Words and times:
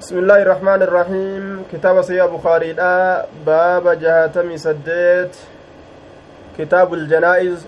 بسم 0.00 0.18
الله 0.18 0.42
الرحمن 0.42 0.82
الرحيم 0.82 1.64
كتاب 1.72 2.02
سيا 2.02 2.26
بخاري 2.26 2.72
لا 2.72 3.26
باب 3.46 3.98
جهاتمي 4.00 4.58
سديت 4.58 5.36
كتاب 6.58 6.94
الجنائز 6.94 7.66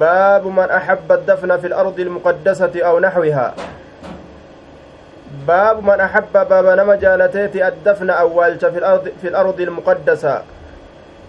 باب 0.00 0.46
من 0.46 0.68
أحب 0.70 1.12
الدفن 1.12 1.56
في 1.58 1.66
الأرض 1.66 2.00
المقدسة 2.00 2.72
أو 2.76 2.98
نحوها 2.98 3.54
باب 5.48 5.82
من 5.84 6.00
أحب 6.00 6.32
باب 6.32 6.66
نما 6.78 6.94
جالتيت 6.96 7.56
الدفن 7.56 8.10
أولش 8.10 8.64
في 8.64 8.78
الأرض 8.78 9.08
في 9.22 9.28
الأرض 9.28 9.60
المقدسة 9.60 10.42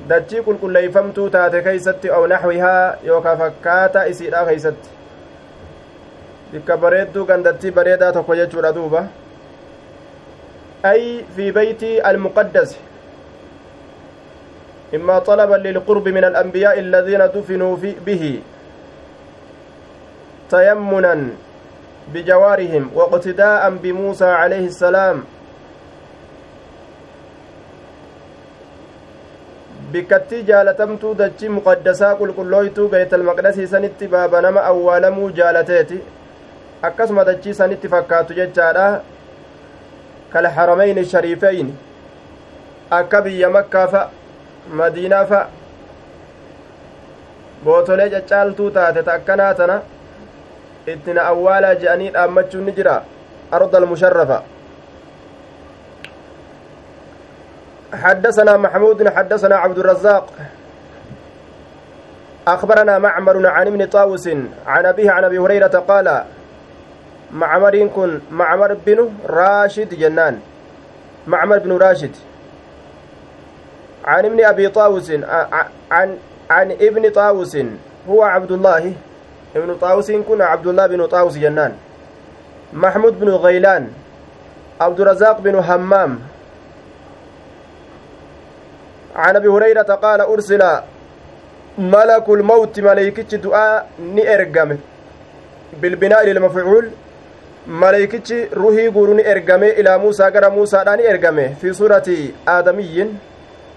dachii 0.10 0.42
qulqulleeyfamtuu 0.46 1.30
taate 1.30 1.62
keeysatti 1.66 2.10
aw 2.16 2.26
naxwihaa 2.28 2.96
yookaa 3.10 3.36
fakkaata 3.42 4.06
isiidha 4.12 4.42
keeysatti 4.46 4.90
bikka 6.54 6.78
bareedduu 6.78 7.26
gandattii 7.34 7.76
bareedaa 7.82 8.14
tokko 8.20 8.36
jechuudha 8.42 8.72
duuba 8.80 9.04
أي 10.86 11.24
في 11.36 11.52
بيت 11.52 11.84
المقدس 11.84 12.78
إما 14.96 15.20
طلبا 15.20 15.56
للقرب 15.56 16.08
من 16.08 16.24
الأنبياء 16.24 16.80
الذين 16.80 17.22
دفنوا 17.36 17.76
في 17.78 17.96
به 18.06 18.24
تيمنا 20.50 21.16
بجوارهم 22.14 22.84
واقتداء 22.96 23.70
بموسى 23.84 24.26
عليه 24.26 24.66
السلام 24.68 25.24
bikkattii 29.94 30.44
jaalatamtuu 30.50 31.14
dachii 31.18 31.50
muqaddasaa 31.56 32.16
qulqullooytuu 32.20 32.88
beetalmaqdasii 32.94 33.68
sanitti 33.74 34.08
baaba 34.14 34.42
nama 34.42 34.64
awwaalamuu 34.70 35.30
jaalateeti 35.40 35.98
akkasuma 36.88 37.24
dachii 37.26 37.54
sanitti 37.60 37.88
fakkaatu 37.94 38.34
jechaadha 38.40 38.88
kal 40.34 40.46
haramayni 40.56 41.06
shariifeyn 41.06 41.70
akka 43.00 43.22
biyya 43.26 43.50
makkaa 43.58 43.88
fa 43.94 44.02
madiinaa 44.80 45.26
fa 45.32 45.40
bootolee 47.66 48.10
caccaaltuu 48.16 48.70
taate 48.78 49.04
ta 49.10 49.14
akkanaa 49.20 49.54
tana 49.60 49.78
ittina 50.96 51.22
awwaalaa 51.32 51.76
je'anii 51.84 52.10
dhaammachuun 52.18 52.66
ni 52.66 52.76
jira 52.82 52.98
arda 53.60 53.78
almusharrafa 53.84 54.44
حدثنا 58.04 58.58
محمود 58.58 59.08
حدثنا 59.08 59.56
عبد 59.56 59.78
الرزاق 59.80 60.26
أخبرنا 62.48 62.98
معمر 63.00 63.48
عن 63.48 63.68
ابن 63.68 63.86
طاووس 63.86 64.28
عن 64.68 64.86
أبيه 64.86 65.12
عن 65.12 65.24
أبي 65.24 65.38
هريرة 65.38 65.68
قال 65.88 66.24
معمر 67.34 67.88
كن 67.96 68.20
معمر 68.32 68.74
بن 68.86 69.10
راشد 69.26 69.94
جنان 69.94 70.40
معمر 71.28 71.58
بن 71.60 71.72
راشد 71.78 72.12
عن 74.06 74.26
ابن 74.26 74.46
أبي 74.46 74.70
طاووس 74.70 75.12
عن 75.92 76.18
عن 76.50 76.72
ابن 76.72 77.10
طاووس 77.10 77.58
هو 78.10 78.24
عبد 78.24 78.52
الله 78.52 78.94
ابن 79.56 79.76
طاووس 79.76 80.12
كن 80.12 80.42
عبد 80.42 80.68
الله 80.68 80.88
بن 80.88 81.06
طاووس 81.06 81.38
جنان 81.38 81.74
محمود 82.74 83.20
بن 83.20 83.30
غيلان 83.30 83.92
عبد 84.82 85.00
الرزاق 85.00 85.40
بن 85.42 85.56
همام 85.56 86.20
عن 89.16 89.36
ابي 89.36 89.48
هريره 89.48 89.82
قال 89.82 90.22
ارسل 90.22 90.64
ملك 91.78 92.30
الموت 92.30 92.80
ملائكه 92.80 93.38
دعاء 93.38 93.90
ني 94.00 94.34
ارغم 94.36 94.78
بالبناء 95.82 96.26
للمفعول 96.26 96.90
روحي 97.68 98.88
غورو 98.88 99.14
ني 99.14 99.32
ارغم 99.32 99.64
إلى 99.64 99.98
موسى 99.98 100.24
غرا 100.24 100.50
موسى 100.50 100.84
داني 100.86 101.12
ارغم 101.12 101.54
في 101.62 101.74
سوره 101.74 102.10
ادمي 102.48 103.08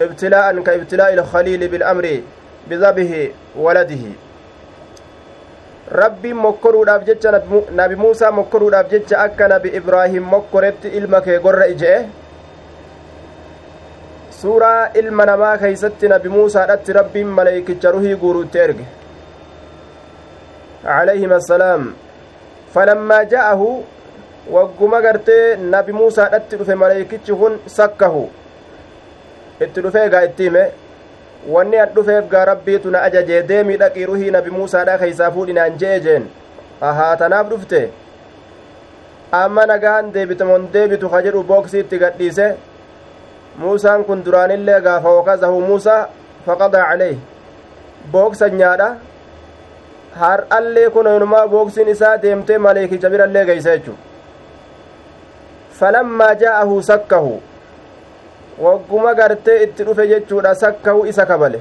ابتلاء 0.02 0.62
كابتلاء 0.62 1.14
الخليل 1.14 1.68
بالامر 1.68 2.20
بذبه 2.68 3.30
ولده 3.56 4.04
rabbiin 5.90 6.36
mokkoruudhaaf 6.36 7.02
jecha 7.06 7.30
nabi 7.80 7.96
muusaa 7.96 8.30
mokkoruudhaaf 8.38 8.88
jecha 8.90 9.18
akka 9.24 9.48
nabi 9.48 9.68
ibraahim 9.80 10.24
mokkoretti 10.34 10.88
ilma 10.98 11.20
kee 11.26 11.38
gorra 11.44 11.66
ijee 11.74 11.98
suuraa 14.40 14.88
ilma 15.00 15.26
namaa 15.30 15.58
keeysatti 15.58 16.08
nabi 16.14 16.28
muusaadhatti 16.28 16.96
rabbiin 16.98 17.30
maleykicha 17.38 17.92
ruhii 17.96 18.16
guuruutti 18.22 18.58
erge 18.64 18.86
calayhim 20.82 21.32
assalaam 21.38 21.86
falammaa 22.76 23.24
ja'ahu 23.34 23.68
wagguma 24.54 24.98
gartee 25.04 25.44
nabi 25.74 25.92
muusaadhatti 25.98 26.56
dhufe 26.62 26.74
maleykichi 26.80 27.36
kun 27.42 27.54
sakkahu 27.76 28.24
itti 29.66 29.84
dhufee 29.86 30.08
gaa 30.14 30.24
itti 30.26 30.48
hime 30.48 30.64
wanni 31.54 31.80
an 31.84 31.94
dhufeef 31.94 32.28
gaa 32.34 32.44
rabbiitu 32.50 32.92
na 32.96 33.02
ajajee 33.08 33.40
deemii 33.52 33.78
dhaqii 33.82 34.06
ruhii 34.10 34.34
nabi 34.36 34.50
muusaadha 34.58 34.98
keeysaa 35.04 35.30
fuudhinaan 35.38 35.78
je'e 35.84 35.96
jeen 36.08 36.28
ahaa 36.90 37.10
tanaaf 37.22 37.48
dhufte 37.54 37.80
amma 39.40 39.66
nagaan 39.72 40.12
deebitamon 40.18 40.68
deebitu 40.76 41.08
ka 41.14 41.22
jedhu 41.28 41.42
booksii 41.52 41.84
itti 41.86 42.04
gadhiise 42.04 42.46
muusaan 43.64 44.04
kun 44.10 44.24
duraanillee 44.28 44.80
gaafa 44.86 45.18
wakazahu 45.18 45.60
muusaa 45.70 46.00
faqadaa 46.46 46.88
caleyh 46.90 47.16
booksa 48.12 48.48
nyaadha 48.60 48.88
har'allee 50.20 50.90
kun 50.90 51.06
inumaa 51.16 51.46
booksiin 51.48 51.88
isaa 51.94 52.16
deemtee 52.22 52.58
maleekicha 52.66 53.10
birallee 53.10 53.44
geeysa 53.50 53.76
jechu 53.76 53.94
falammaa 55.78 56.34
jaa'ahu 56.42 56.82
sakkahu 56.90 57.32
wagguma 58.66 59.14
gartee 59.14 59.62
itti 59.62 59.86
dhufe 59.88 60.06
jechuudha 60.12 60.54
sakkahu 60.54 61.06
isa 61.12 61.26
kabale 61.32 61.60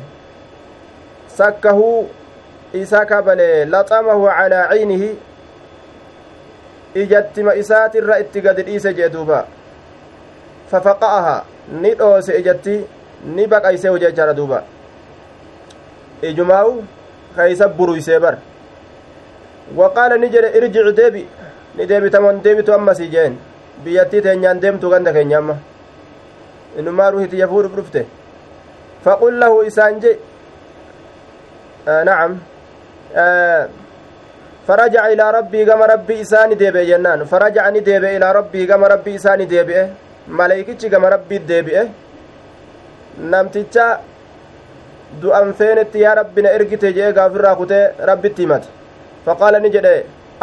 sakkahuu 1.38 2.10
isa 2.82 3.06
kabale 3.06 3.50
laxamahu 3.66 4.30
calaa 4.38 4.68
caynihi 4.72 5.10
ijattima 7.04 7.56
isaatirra 7.64 8.20
itti 8.24 8.42
gadi 8.42 8.64
dhiise 8.70 8.94
jee 9.00 9.10
duuba 9.16 9.46
fafaqa'aha 10.72 11.36
ni 11.82 11.94
dhoose 12.02 12.40
ijatti 12.40 12.76
ni 13.36 13.48
baqaysee 13.48 14.00
jechaadha 14.06 14.34
duuba 14.40 14.64
ijumaawu 16.22 16.84
bar 18.20 18.38
waqaala 19.76 20.18
ni 20.18 20.30
jedhe 20.30 20.50
irjic 20.58 20.96
deebi 20.96 21.28
ni 21.78 21.86
deebitamon 21.86 22.42
deebitu 22.44 22.74
ammasii 22.74 23.10
jeen 23.10 23.38
biyyattii 23.84 24.22
teenyaan 24.22 24.60
deemtu 24.62 24.90
ganda 24.90 25.14
keenya 25.14 25.38
amma 25.38 25.56
inumaa 26.80 27.12
ruhitiyya 27.12 27.48
fuudhuf 27.48 27.76
dhufte 27.76 28.06
faqul 29.04 29.34
lahu 29.42 29.64
isaan 29.70 30.00
je 30.04 30.12
nacam 31.86 32.40
farajaca 34.68 35.12
ilaa 35.14 35.32
rabbii 35.32 35.66
gama 35.66 35.88
rabbii 35.94 36.20
isaani 36.26 36.56
deebi'e 36.62 36.86
jennaan 36.92 37.26
farajaca 37.34 37.72
ni 37.72 37.82
deebi'e 37.86 38.16
ilaa 38.16 38.34
rabbii 38.40 38.66
gama 38.72 38.88
rabbii 38.94 39.16
isaani 39.20 39.46
deebi'e 39.54 39.84
maleeykichi 40.28 40.90
gama 40.90 41.10
rabbiit 41.16 41.48
deebi'e 41.52 41.84
namticha 43.32 43.86
du'an 45.22 45.54
feenetti 45.60 46.00
yaa 46.06 46.16
rabbi 46.22 46.42
na 46.46 46.50
ergite 46.58 46.88
jee 46.98 47.12
gaafirraa 47.18 47.56
kutee 47.62 47.84
rabbitti 48.10 48.42
himate 48.46 48.68
faqaala 49.26 49.60
ni 49.60 49.70
jedhe 49.76 49.94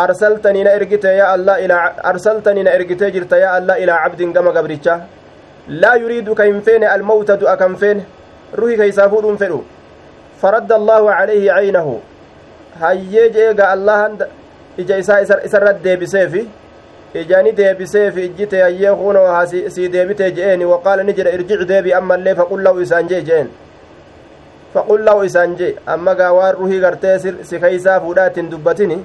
arsaltanii 0.04 0.64
na 0.66 0.74
ergite 0.78 1.10
yaa 1.20 1.32
allah 1.36 1.56
ilaa 1.64 1.82
arsaltanii 2.10 2.62
na 2.68 2.74
ergitee 2.78 3.10
jirta 3.16 3.42
yaa 3.44 3.52
allah 3.58 3.76
ilaa 3.82 3.98
cabdin 4.04 4.32
gama 4.36 4.52
gabricha 4.56 5.00
laa 5.82 5.96
yuriidu 6.02 6.34
ka 6.34 6.44
hin 6.50 6.62
feene 6.68 6.86
almawta 6.94 7.36
du'a 7.42 7.56
kan 7.56 7.76
feene 7.82 8.02
ruhi 8.60 8.76
keeysaa 8.80 9.08
fuudhuun 9.14 9.38
fedhu 9.42 9.60
faradda 10.42 10.74
allaahu 10.80 11.12
calayhi 11.18 11.46
caynahu 11.56 11.94
hayyee 12.80 13.28
jee 13.36 13.52
ga 13.60 13.70
allahan 13.76 14.18
ija 14.84 14.98
isaa 15.04 15.20
isarra 15.48 15.72
deebiseefi 15.84 16.46
ijani 17.22 17.52
deebiseef 17.52 18.16
ijjite 18.16 18.62
hayyee 18.62 18.94
kunoo 19.02 19.46
sii 19.74 19.88
deebite 19.88 20.30
je'eeni 20.36 20.64
waqaala 20.64 21.02
ni 21.02 21.12
jedha 21.18 21.34
irjic 21.38 21.66
deebi 21.68 21.94
ammallee 22.00 22.34
faqul 22.34 22.62
lahu 22.62 22.80
isaan 22.80 23.08
jee 23.08 23.20
jeen 23.28 23.48
keeysaa 27.64 27.98
fuudhaa 28.04 28.26
ittiin 28.32 28.50
dubbatini 28.50 28.98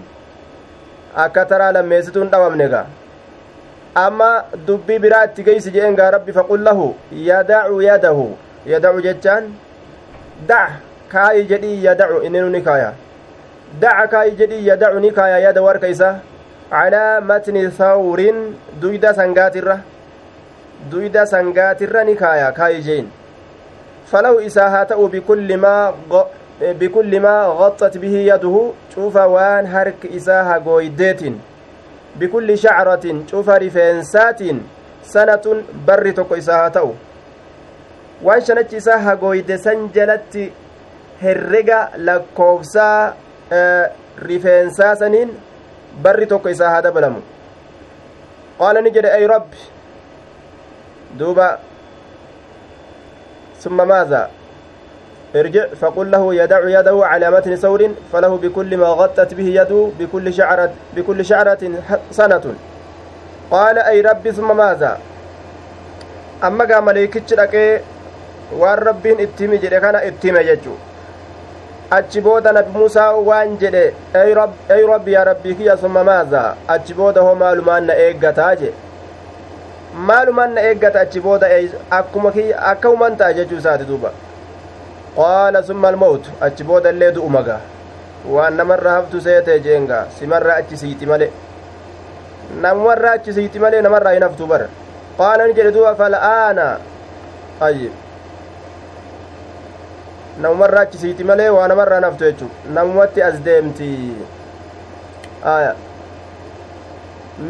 akka 1.25 1.45
taraa 1.53 1.71
lammeessituun 1.79 2.29
dhawamne 2.35 2.67
gaa 2.75 2.85
amma 4.05 4.29
dubbii 4.67 4.99
biraa 5.07 5.23
itti 5.31 5.43
geeysi 5.49 5.71
je'een 5.77 5.95
gaa 6.01 6.11
rabbi 6.17 6.37
faqul 6.39 6.63
lahu 6.69 6.87
yadacu 7.31 7.81
yadahu 7.89 8.29
yadacu 8.75 9.03
jechaan 9.09 9.51
dac 10.47 10.79
kaayi 11.15 11.43
jedhii 11.51 11.83
yadacu 11.89 12.23
inninu 12.29 12.49
ni 12.55 12.61
kaaya 12.69 12.93
daca 13.81 14.07
kaayi 14.07 14.35
jedhii 14.39 14.65
yadacu 14.67 14.99
ni 14.99 15.11
kaaya 15.11 15.39
yada 15.39 15.61
warka 15.61 15.87
isaa 15.87 16.15
calaa 16.71 17.21
matni 17.21 17.63
thawrin 17.79 18.39
duyda 18.81 19.13
sangaatirra 19.13 19.77
duyda 20.91 21.25
sangaatirra 21.33 22.03
ni 22.09 22.15
kaaya 22.15 22.51
kaayi 22.59 22.81
jeen 22.87 23.07
haa 24.11 24.85
ta'u 24.85 25.07
bikulli 25.09 25.57
maa 25.57 25.93
bikulli 26.79 27.19
maa 27.19 27.55
gaxxat 27.59 27.97
bihi 27.99 28.27
yaduhu 28.27 28.75
cufa 28.93 29.27
waan 29.27 29.65
harki 29.65 30.07
isaa 30.07 30.43
hagooydeetin 30.43 31.39
bikulli 32.19 32.57
shacratin 32.57 33.25
cufa 33.31 33.59
rifeensaatiin 33.59 34.61
sanatun 35.01 35.63
barri 35.85 36.13
tokko 36.13 36.35
isaa 36.35 36.57
haa 36.61 36.69
ta'u 36.79 36.95
waan 38.23 38.41
shanachi 38.41 38.77
isaa 38.77 38.97
hagooyde 39.09 39.57
san 39.57 39.89
jalatti 39.93 40.51
herrega 41.23 41.89
lakkoofsaa 41.97 43.13
rifeensaa 44.29 44.95
saniin 44.95 45.37
barri 46.01 46.25
tokko 46.25 46.49
isaa 46.49 46.69
haa 46.69 46.81
dabalamu 46.81 47.21
qaala 48.59 48.81
ni 48.81 48.91
jedhe 48.91 49.11
ay 49.19 49.27
rabbi 49.27 49.57
duuba 51.19 51.47
ثم 53.63 53.87
ماذا 53.87 54.29
ارجع 55.35 55.65
فقل 55.81 56.11
له 56.11 56.35
يدع 56.35 56.79
يده 56.79 57.05
على 57.05 57.31
متن 57.31 57.55
ثور 57.55 57.81
فله 58.13 58.37
بكل 58.37 58.77
ما 58.77 58.87
غطت 58.87 59.33
به 59.33 59.47
يده 59.59 59.89
بكل 59.99 60.33
شعرة 60.33 60.71
بكل 60.95 61.25
شعرة 61.25 61.61
سنة 62.11 62.45
قال 63.51 63.77
أي 63.77 64.01
ربي 64.01 64.31
ثم 64.31 64.57
ماذا 64.57 64.97
أما 66.43 66.63
قام 66.65 66.85
مليكتش 66.85 67.33
لك 67.33 67.81
waan 68.59 68.79
rabbiin 68.79 69.19
itti 69.19 69.43
himi 69.43 69.57
jedhe 69.59 69.79
kana 69.83 70.03
itti 70.09 70.27
hime 70.27 70.43
jechu 70.47 70.73
achi 71.91 72.21
booda 72.21 72.51
nabi 72.57 72.71
muusaa 72.75 73.11
waan 73.29 73.57
jedhe 73.63 73.81
ey 74.75 74.85
rabbi 74.91 75.11
yaa 75.11 75.23
rabbii 75.29 75.55
kiyya 75.55 75.77
summa 75.77 76.03
maaza 76.09 76.43
achi 76.75 76.93
booda 76.93 77.21
hoo 77.21 77.35
maalumaan 77.41 77.85
na 77.89 77.97
eeggataa 78.03 78.55
je 78.61 78.71
maalumaan 79.97 80.53
na 80.53 80.61
eeggata 80.61 80.99
achi 81.01 81.19
booda 81.19 81.47
akkuma 81.99 82.31
kiyya 82.31 82.57
akka 82.71 82.89
uman 82.89 83.17
ta'a 83.17 83.33
jechuu 83.33 83.57
isaati 83.57 83.83
duuba 83.85 84.11
qaala 85.15 85.63
summa 85.63 85.87
almawtu 85.87 86.29
achi 86.41 86.63
booda 86.63 86.89
illee 86.89 87.11
du'umaga 87.11 87.59
waan 88.29 88.53
namarraa 88.61 88.93
haftu 89.01 89.21
seetee 89.21 89.59
jeenga 89.59 90.05
simarraa 90.19 90.55
achi 90.63 90.77
siiti 90.77 91.05
male 91.05 91.31
namarraa 92.61 93.11
achi 93.19 93.33
siiti 93.33 93.59
malee 93.59 93.81
namarraa 93.81 94.13
hin 94.17 94.23
haftu 94.23 94.47
bara 94.47 94.67
qaala 95.17 95.47
ni 95.47 95.53
jedhe 95.53 95.71
duuba 95.77 95.95
fal'aana 95.95 96.67
ayyib 97.69 97.91
namumarraa 100.41 100.81
achisiiti 100.81 101.23
malee 101.23 101.49
waa 101.49 101.67
namarraa 101.67 101.99
naftu 101.99 102.23
jechu 102.23 102.49
namumatti 102.73 103.21
as 103.27 103.37
deemti 103.45 103.89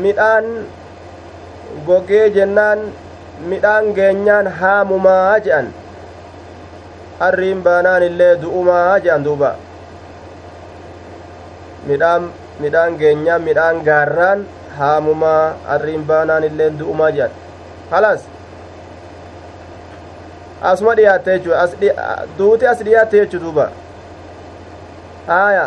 midhaan 0.04 0.46
gogee 1.88 2.30
jennaan 2.38 2.80
midhaan 3.50 3.94
geenyaan 3.98 4.48
haamumaa 4.60 5.40
je'an 5.48 5.68
arriin 7.28 7.64
baanaan 7.68 8.04
illee 8.10 8.34
du'umaa 8.42 9.00
je'an 9.06 9.24
duuba 9.28 9.52
midhaan 11.90 12.30
midhaan 12.60 12.98
geenyaan 13.02 13.42
midhaan 13.50 13.84
gaarraan 13.90 14.46
haamumaa 14.78 15.44
arriin 15.76 16.04
baanaan 16.12 16.44
illee 16.50 16.72
du'umaa 16.80 17.12
je'an 17.18 17.32
halas 17.92 18.22
asuma 20.72 20.96
dhiyaatte 20.98 21.32
jechuudha 21.40 21.66
duuti 22.38 22.68
as 22.68 22.80
dhiyaatte 22.86 23.18
jechu 23.24 23.40
duuba 23.44 23.66
haaya 25.28 25.66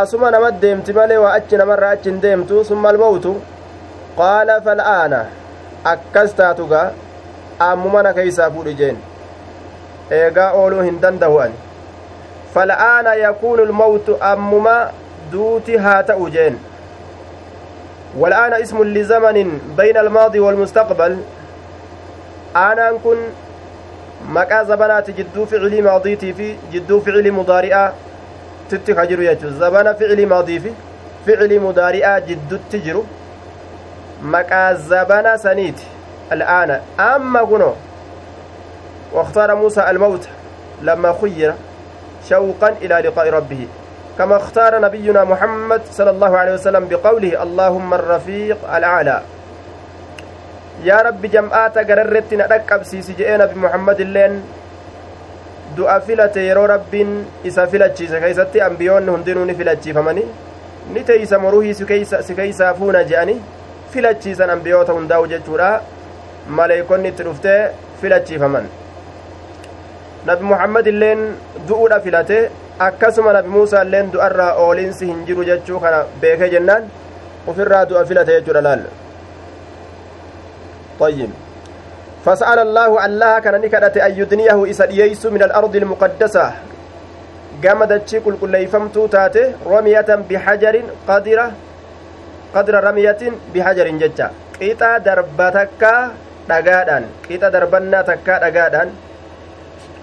asuma 0.00 0.30
nama 0.30 0.50
deemti 0.62 0.92
malee 0.98 1.18
waa 1.24 1.32
achi 1.38 1.56
namarraa 1.60 1.90
achi 1.96 2.10
hin 2.10 2.20
deemtu 2.24 2.64
summa 2.70 2.88
almawtu 2.94 3.32
qaala 4.20 4.60
fal'aana 4.66 5.20
akkas 5.92 6.34
taatugaa 6.40 6.86
ammumana 7.68 8.12
keeysaa 8.18 8.50
fuudhi 8.56 8.74
jeen 8.80 8.96
eegaa 10.20 10.50
ooluu 10.62 10.86
hin 10.88 11.00
danda'u 11.04 11.38
ani 11.44 11.58
fal'aana 12.54 13.14
yakuunu 13.24 13.68
lmawtu 13.72 14.18
ammuma 14.32 14.78
duuti 15.32 15.76
haa 15.86 16.00
ta'u 16.12 16.30
jeen 16.38 16.58
والآن 18.18 18.52
اسم 18.52 18.78
لزمن 18.84 19.58
بين 19.76 19.96
الماضي 19.96 20.40
والمستقبل 20.40 21.16
maqaa 24.36 24.64
zabanaati 24.64 25.12
jidduu 25.12 25.46
ficilii 25.46 25.82
maadiitii 25.82 26.32
fi 26.38 26.46
jidduu 26.72 27.00
ficilii 27.00 27.30
mudaari'aa 27.30 27.92
titti 28.70 28.94
ka 28.94 29.06
jiru 29.10 29.22
jechu 29.22 29.50
zabana 29.60 29.94
ficilii 30.00 30.26
maadii 30.32 30.58
fi 30.64 30.72
ficilii 31.26 31.58
mudaari'aa 31.66 32.20
jiddutti 32.30 32.80
jiru 32.86 33.04
maqaa 34.22 34.74
zabana 34.74 35.38
saniiti 35.38 35.86
al'aana 36.30 36.80
amma 36.98 37.46
kuno 37.46 37.74
واختار 39.12 39.54
موسى 39.54 39.90
الموت 39.90 40.28
لما 40.82 41.14
خير 41.20 41.54
شوقا 42.28 42.68
إلى 42.82 42.94
لقاء 43.08 43.30
ربه 43.30 43.66
كما 44.18 44.36
اختار 44.36 44.80
نبينا 44.80 45.24
محمد 45.24 45.80
صلى 45.90 46.10
الله 46.10 46.36
عليه 46.38 46.52
وسلم 46.54 46.88
بقوله 46.88 47.42
اللهم 47.42 47.94
الرفيق 47.94 48.58
الأعلى 48.76 49.22
yaa 50.84 51.02
rabbi 51.02 51.28
jam'aata 51.28 51.82
gararretti 51.84 52.36
na 52.38 52.46
dhaqqabsiisi 52.46 53.16
je'ee 53.18 53.36
nabi 53.40 53.58
muhammad 53.58 53.98
illeen 54.00 54.36
du'a 55.76 56.00
filate 56.00 56.38
yeroo 56.44 56.66
rabbiin 56.70 57.10
isa 57.50 57.66
filachiise 57.66 58.20
keeysatti 58.20 58.60
ambiyoonni 58.62 59.10
hundinuu 59.10 59.44
ni 59.44 59.54
filachiifamani 59.58 60.22
ni 60.94 61.02
teeysa 61.04 61.38
moruhii 61.38 61.74
si 61.74 62.34
keeysaa 62.34 62.74
fuuna 62.74 63.02
je'ani 63.10 63.34
filachiisan 63.92 64.50
ambiyoota 64.50 64.92
hundaa'u 64.98 65.26
jechuudha 65.32 65.70
maleeykonni 66.60 67.08
itti 67.12 67.26
dhuftee 67.28 67.60
filachiifaman 68.00 68.68
nabi 70.30 70.44
muhammad 70.52 70.86
illeen 70.92 71.24
du'uudha 71.68 72.00
filate 72.06 72.38
akkasuma 72.86 73.32
nabi 73.38 73.48
muusaa 73.56 73.82
illeen 73.88 74.12
du'arraa 74.14 74.52
oolinsi 74.64 75.10
hin 75.10 75.26
jiru 75.28 75.44
jechuu 75.50 75.80
kana 75.84 76.00
beekee 76.22 76.48
jennaan 76.54 76.88
ufirraa 77.52 77.84
du'a 77.92 78.06
filate 78.12 78.32
jechuudha 78.38 78.64
laal 78.70 78.88
طيب 81.00 81.30
فسأل 82.26 82.58
الله 82.58 83.06
الله 83.06 83.38
كان 83.38 83.54
نكدت 83.62 83.96
أن 83.96 84.12
يدنيه 84.18 84.70
إسدييس 84.70 85.26
من 85.26 85.42
الأرض 85.42 85.76
المقدسة 85.76 86.46
قامدت 87.64 88.16
كل 88.24 88.34
كل 88.40 88.54
يفمتو 88.54 89.06
تاتي 89.06 89.54
رمية 89.66 90.10
بحجر 90.30 90.74
قدرة 92.54 92.80
قدر 92.80 92.84
رمية 92.84 93.22
بحجر 93.54 93.88
ججا 93.88 94.30
قيتا 94.60 94.98
دربتك 94.98 95.84
dhagaadhaan 96.48 97.04
qixa 97.28 97.48
darbannaa 97.54 98.04
takkaa 98.10 98.38
dhagaadhaan 98.44 98.88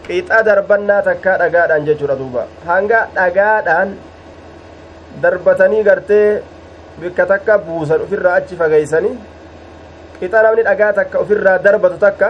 qixa 0.07 0.39
darbannaa 0.47 1.01
takkaa 1.07 1.38
dhagaadhaan 1.42 1.88
jechuudha 1.88 2.15
duuba 2.21 2.44
hanga 2.69 3.00
dhagaadhaan 3.18 3.95
darbatanii 5.24 5.83
gartee 5.88 6.27
bikka 7.01 7.25
takka 7.31 7.57
buusan 7.68 8.06
ofirraa 8.06 8.36
achi 8.39 8.59
fageeysanii 8.62 9.15
qixa 10.20 10.43
namni 10.46 10.67
dhagaa 10.70 10.91
takka 11.00 11.24
ofirraa 11.24 11.58
darbatu 11.65 11.98
takka 12.05 12.29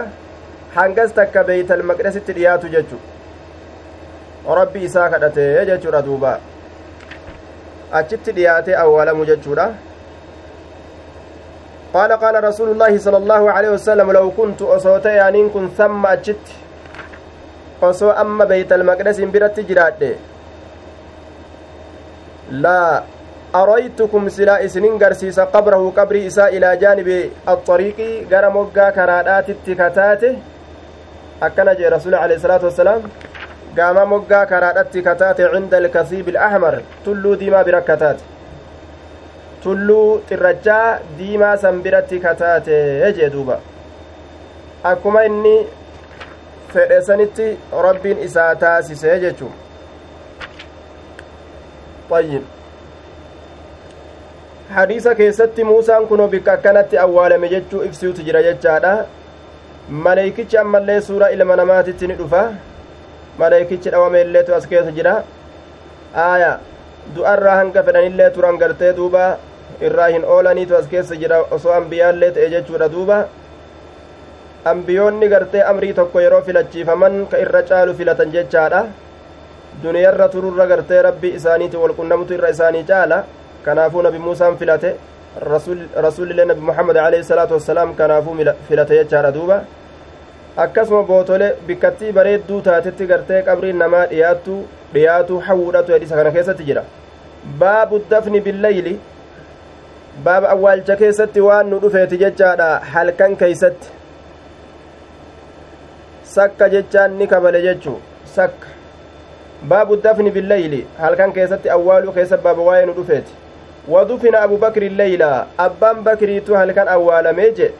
hangas 0.76 1.12
takka 1.18 1.44
beeytal 1.48 1.84
maqdasitti 1.90 2.36
dhiyaatu 2.38 2.72
jechu 2.76 2.98
rabbi 4.60 4.86
isaa 4.88 5.08
kadhate 5.12 5.44
jechuudha 5.70 6.00
duuba 6.08 6.32
achitti 8.00 8.36
dhiyaatee 8.38 8.76
awwaalamu 8.84 9.28
jechuudha 9.30 9.66
قال 11.94 12.12
قال 12.12 12.44
رسول 12.44 12.68
الله 12.70 12.98
صلى 12.98 13.16
الله 13.16 13.42
عليه 13.50 13.70
وسلم 13.70 14.12
لو 14.12 14.30
كنت 14.30 14.62
أصوت 14.62 15.06
يعني 15.06 15.48
كن 15.48 15.68
ثم 15.78 16.06
أجت. 16.06 16.46
أصو 17.82 18.10
أما 18.10 18.44
بيت 18.44 18.72
المقدس 18.72 19.20
برت 19.20 19.60
جراد. 19.60 20.16
لا 22.50 23.02
أريتكم 23.54 24.28
سلا 24.28 24.64
إسنين 24.64 24.98
قرسيس 24.98 25.40
قبره 25.40 25.92
قبري 25.96 26.26
إساء 26.26 26.56
إلى 26.56 26.76
جانب 26.76 27.30
الطريق 27.48 27.98
قرى 28.30 28.48
مقا 28.50 28.90
كرادات 28.90 29.50
التكتات 29.50 30.22
أكنا 31.42 31.72
جي 31.74 31.88
رسول 31.88 32.14
عليه 32.14 32.36
الصلاة 32.36 32.64
والسلام 32.64 33.02
قام 33.78 34.12
مقا 34.12 34.44
كرادات 34.44 34.86
التكتات 34.86 35.40
عند 35.40 35.74
الكثيب 35.74 36.28
الأحمر. 36.28 36.74
تلو 37.04 37.34
ديما 37.34 37.62
بركتات 37.62 38.16
tulluu 39.66 40.08
xirrachaa 40.30 40.98
diimaa 41.18 41.54
san 41.62 41.78
biratti 41.84 42.18
kataate 42.24 42.80
jee 43.20 43.30
duuba 43.36 43.60
akkuma 44.90 45.22
inni 45.28 45.54
fedhe 46.74 46.98
sanitti 47.06 47.46
rabbiin 47.86 48.18
isaa 48.26 48.50
taasise 48.64 49.16
jechuu 49.24 49.50
ayyib 52.18 52.44
hadiisa 54.76 55.14
keessatti 55.22 55.64
muusaan 55.70 56.06
kunoo 56.12 56.28
bikka 56.36 56.52
akkanatti 56.58 56.98
awwaalame 57.06 57.48
jechuu 57.54 57.82
ibsiutu 57.88 58.28
jira 58.28 58.42
jechaadha 58.48 58.92
maleeykichi 60.06 60.58
ammallee 60.62 61.00
suura 61.08 61.32
ilma 61.38 61.56
namaatitti 61.62 62.06
ni 62.12 62.14
dhufa 62.22 62.44
maleeykichi 63.42 63.90
dhawame 63.96 64.20
illeetu 64.28 64.54
as 64.60 64.66
keessa 64.72 64.92
jira 65.00 65.18
aaya 66.28 66.52
du'arraa 67.16 67.56
hanga 67.60 67.82
fedhanillee 67.90 68.30
turan 68.38 68.58
gartee 68.62 68.92
duuba 69.00 69.26
irraa 69.88 70.08
hin 70.14 70.24
oolaniitu 70.24 70.76
as 70.76 70.86
keessa 70.92 71.16
jira. 71.16 71.40
Osoo 71.50 71.72
ambiyaallee 71.72 72.30
ta'e 72.30 72.48
jechuudha 72.50 72.88
duuba. 72.92 73.18
Ambiyoonni 74.64 75.28
gartee 75.28 75.62
amrii 75.72 75.92
tokko 75.94 76.20
yeroo 76.20 76.42
filachiifaman 76.42 77.26
ka 77.30 77.38
irra 77.38 77.62
caalu 77.62 77.94
filatan 77.94 78.32
jechaadha. 78.32 78.84
Duniyarra 79.82 80.28
tururra 80.28 80.66
gartee 80.66 81.02
rabbii 81.02 81.34
isaaniiti 81.40 81.76
walqunnamtu 81.76 82.34
irra 82.34 82.50
isaanii 82.56 82.84
caala. 82.90 83.24
Kanaafuu 83.64 84.02
nabi 84.02 84.18
muusaan 84.18 84.56
filate. 84.58 84.94
Rasuulillee 86.02 86.44
nabi 86.50 86.60
muhammad 86.60 86.96
alayhi 86.96 87.24
salaatu 87.24 87.54
wassalaam 87.54 87.94
kanaafuu 87.94 88.36
filate 88.68 88.94
jechaadha 88.98 89.32
duuba. 89.32 89.60
Akkasuma 90.56 91.02
bootole 91.02 91.54
bikkattii 91.66 92.12
bareedduu 92.12 92.60
taatetti 92.62 93.06
gartee 93.06 93.42
qabriin 93.42 93.76
namaa 93.78 94.06
dhiyaattu 94.12 94.54
dhiyaatu 94.94 95.40
hawuudhatu 95.48 95.92
hedhisa 95.92 96.16
kana 96.16 96.30
keessatti 96.30 96.64
jira. 96.64 96.82
Baabu 97.58 97.98
dafni 98.10 98.40
billayli 98.40 98.98
baaba 100.24 100.48
awwaalcha 100.54 100.96
keessatti 100.96 101.40
waan 101.40 101.70
nu 101.70 101.78
dhufeeti 101.84 102.18
jechaadha 102.24 102.68
halkan 102.92 103.36
keeysatti 103.36 103.88
sakka 106.34 106.68
jechaan 106.74 107.16
ni 107.18 107.26
kabale 107.26 107.62
jechuu 107.62 107.96
sakka 108.36 108.68
baabu 109.72 109.96
dafni 109.96 110.30
billayli 110.30 110.86
halkan 110.98 111.32
keessatti 111.32 111.70
awwaaluu 111.78 112.12
keessa 112.12 112.36
baaba 112.36 112.62
waa'ee 112.68 112.86
nu 112.86 112.94
dhufeeti 113.00 113.32
wadufina 113.88 114.40
abu 114.40 114.56
bakri 114.58 114.88
leyla 114.88 115.46
abbaan 115.58 116.02
bakriitu 116.10 116.54
halkan 116.54 116.88
awwaalamee 116.88 117.50
jedhe 117.50 117.74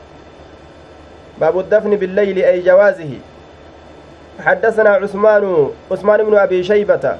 باب 1.40 1.59
الدفن 1.59 1.97
بالليل 1.97 2.38
أي 2.38 2.61
جوازه 2.61 3.11
حدثنا 4.40 4.90
عثمان 4.90 5.69
عثمان 5.90 6.25
بن 6.25 6.35
أبي 6.37 6.62
شيبة 6.64 7.16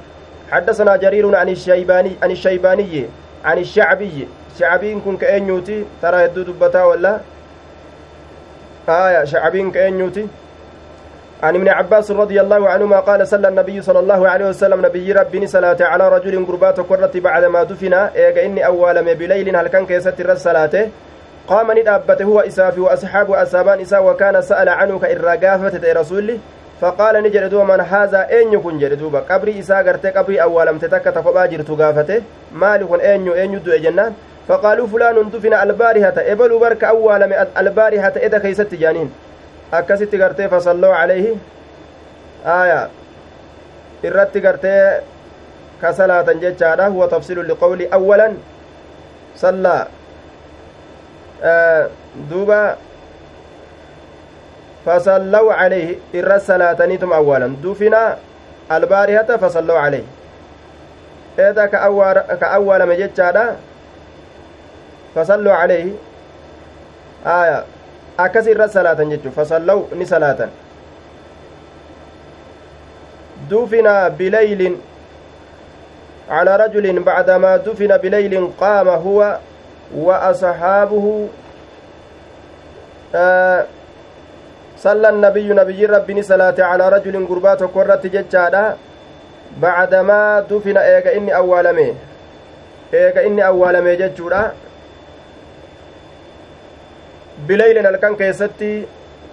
حدثنا 0.51 0.95
جرير 0.95 1.35
عن 1.35 1.49
الشيباني 1.49 2.11
عن 2.23 2.31
الشيباني 2.31 3.05
عن 3.45 3.57
الشعبي 3.57 4.27
شعبين 4.59 5.01
كن 5.05 5.17
كأنيوتي 5.17 5.85
ترى 6.01 6.23
يدو 6.23 6.41
دبتا 6.41 6.83
ولا 6.83 7.19
آية 8.89 9.23
شعبين 9.23 9.71
كأنيوتي 9.71 10.27
عن 11.43 11.55
ابن 11.55 11.69
عباس 11.69 12.11
رضي 12.11 12.41
الله 12.41 12.69
عنهما 12.69 12.99
قال 12.99 13.27
صلى 13.27 13.47
النبي 13.47 13.81
صلى 13.81 13.99
الله 13.99 14.29
عليه 14.29 14.45
وسلم 14.45 14.85
نبي 14.85 15.11
ربي 15.11 15.47
صلاة 15.47 15.77
على 15.81 16.09
رجل 16.09 16.45
قربات 16.45 16.79
قرة 16.79 17.11
بعد 17.15 17.43
ما 17.45 17.63
دفن 17.63 17.93
إيجا 17.93 18.45
إني 18.45 18.65
أول 18.65 19.15
بليل 19.15 19.55
هل 19.55 19.67
كان 19.67 19.85
كيست 19.85 20.19
الرسالة 20.19 20.89
qaama 21.47 21.73
ni 21.73 21.81
dhaabbate 21.81 22.23
huwa 22.23 22.45
isaa 22.45 22.71
fi 22.71 22.79
waasxaabu 22.79 23.35
asaabaan 23.35 23.79
isaa 23.81 24.01
wakaana 24.01 24.41
sa'ala 24.43 24.75
canhu 24.79 24.99
ka 24.99 25.09
irraa 25.09 25.37
gaafate 25.37 25.79
ta'e 25.79 25.93
rasulli 25.93 26.35
faqaala 26.81 27.21
ni 27.21 27.29
jedhe 27.29 27.49
duuba 27.49 27.65
man 27.65 27.81
haazaa 27.91 28.25
eenyu 28.39 28.59
kun 28.61 28.79
jedhe 28.79 28.95
duuba 28.95 29.21
qabrii 29.21 29.57
isaa 29.57 29.83
gartee 29.83 30.11
qabrii 30.11 30.39
faqaaluu 34.47 34.87
fulaanun 34.87 35.31
dufina 35.31 35.59
albaarihata 35.65 36.21
ebaluu 36.33 36.59
barka 36.59 36.85
awwaalame 36.93 37.35
albaarihata 37.61 38.19
eda 38.27 38.39
keeysatti 38.39 38.77
jaaniin 38.83 39.09
akkasitti 39.79 40.17
gartee 40.17 40.47
fasalloo 40.53 40.93
calayhi 40.99 41.33
aya 42.57 42.79
irratti 44.09 44.39
gartee 44.41 44.81
ka 45.81 45.93
salaatan 45.93 46.39
jechaadha 46.39 46.87
huwa 46.95 47.07
tafsilu 47.07 47.43
liqawli 47.51 47.87
awwalan 47.99 48.37
sallaa 49.43 49.83
duuba 52.29 52.61
fasallaw 54.85 55.45
calayhi 55.59 55.99
irra 56.13 56.39
salaataniitum 56.39 57.11
awwaalan 57.19 57.61
dufina 57.61 58.17
albaarihata 58.69 59.37
fasallaw 59.43 59.77
calayhi 59.83 60.07
eeda 61.37 61.67
ka 61.67 62.47
awwaalame 62.57 62.95
jechaadha 63.03 63.45
aya 67.25 67.65
akkas 68.17 68.47
irra 68.47 68.67
salaatan 68.69 69.09
jechu 69.09 69.31
fasallaw 69.31 69.79
ni 69.95 70.05
salaatan 70.05 70.49
dufina 73.49 74.09
bilaylin 74.09 74.77
على 76.27 76.55
رجل 76.55 76.99
بعدما 77.03 77.57
دفن 77.57 77.97
بليل 77.97 78.51
قام 78.59 78.87
هو 78.87 79.39
وأصحابه 79.95 81.27
آه 83.15 83.65
صلى 84.77 85.09
النبي 85.09 85.47
نبي 85.53 85.85
ربي 85.85 86.21
صلاة 86.21 86.55
على 86.59 86.89
رجل 86.89 87.27
قربات 87.27 87.63
قرة 87.63 88.01
ججادة 88.03 88.75
بعدما 89.61 90.39
دفن 90.51 90.77
إيغا 90.77 91.15
إني 91.15 91.35
أولمي 91.35 91.95
إيغا 92.93 93.21
إني 93.25 93.47
أولمي 93.47 93.95
ججورا 93.95 94.51
بليل 97.37 97.85
الكن 97.87 98.15
كيستي 98.15 98.85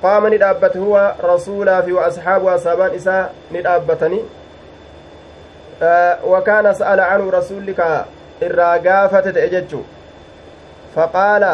qaama 0.05 0.31
ni 0.31 0.39
dhaabbate 0.39 0.79
huwa 0.79 1.17
rasuulaa 1.29 1.83
fi 1.83 1.93
waasxaabu 1.93 2.49
asaabaan 2.51 2.95
isaa 2.95 3.29
ni 3.51 3.63
dhaabbatanii 3.67 4.25
wakaana 6.33 6.75
sa'ala 6.81 7.07
canhu 7.11 7.31
rasulli 7.31 7.75
ka 7.79 7.87
irraa 8.49 8.79
gaafate 8.87 9.33
ta'e 9.37 9.49
jechuu 9.55 9.85
faqaala 10.97 11.53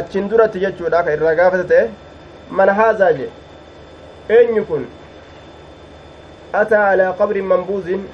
achiin 0.00 0.30
duratti 0.30 0.64
jechuudha 0.64 1.02
ka 1.04 1.12
irraa 1.18 1.34
gaafate 1.40 1.68
ta'e 1.74 1.84
man 2.60 2.74
haazaa 2.80 3.12
je 3.18 3.28
eenyu 4.38 4.64
kun 4.70 4.88
ataa 6.62 6.88
alaa 6.90 7.12
qabrin 7.20 7.46
mambuuzin 7.52 8.08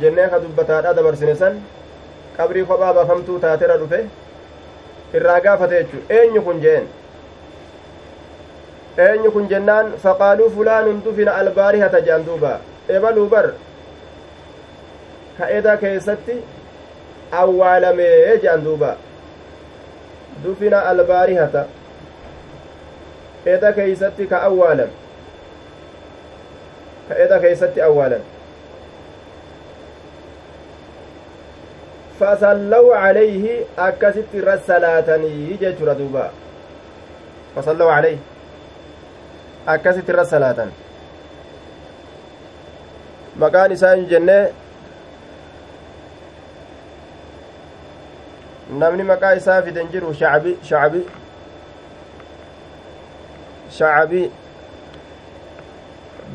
jennee 0.00 0.28
ka 0.34 0.38
dubbataadha 0.44 0.94
dabarsine 1.00 1.34
san 1.42 1.60
qabrii 2.36 2.64
kophaa 2.70 2.94
baafamtuu 3.00 3.38
taatera 3.46 3.76
dhufe 3.82 4.00
irraa 5.16 5.40
gaafate 5.46 5.74
jechu 5.78 5.98
eenyu 6.18 6.42
kun 6.48 6.60
jeen 6.64 6.84
eenyu 9.06 9.30
kun 9.36 9.48
jennaan 9.52 9.92
faqaaluu 10.04 10.50
fulaanun 10.58 11.00
dufina 11.04 11.34
albaarihata 11.40 12.00
jean 12.10 12.26
duuba 12.28 12.52
ebaluu 12.98 13.26
bar 13.34 13.46
ka 15.38 15.48
eda 15.58 15.76
keessatti 15.82 16.36
awwaalamee 17.42 18.38
jean 18.44 18.64
duuba 18.68 18.92
dufina 20.44 20.78
albaarihata 20.92 21.66
eda 23.56 23.72
keeysatti 23.80 24.26
ka 24.32 24.38
awwaalan 24.48 24.90
ka 27.08 27.14
eda 27.26 27.38
keeysatti 27.44 27.80
awwaalan 27.88 28.22
salaatanii 34.66 35.58
jechura 35.62 35.94
duuba 36.00 36.24
fasallaw 37.54 37.88
calayhi 37.94 38.20
akkasitti 39.74 40.12
irra 40.14 40.24
salaatan 40.32 40.70
maqaan 43.44 43.72
isaa 43.76 43.94
hin 43.94 44.08
jennee 44.14 44.42
namni 48.82 49.02
maqaa 49.12 49.32
isaa 49.42 49.60
fiden 49.68 49.88
jiru 49.94 50.14
shacbi 50.20 50.56
shacbi 50.70 51.00
shacbi 53.78 54.22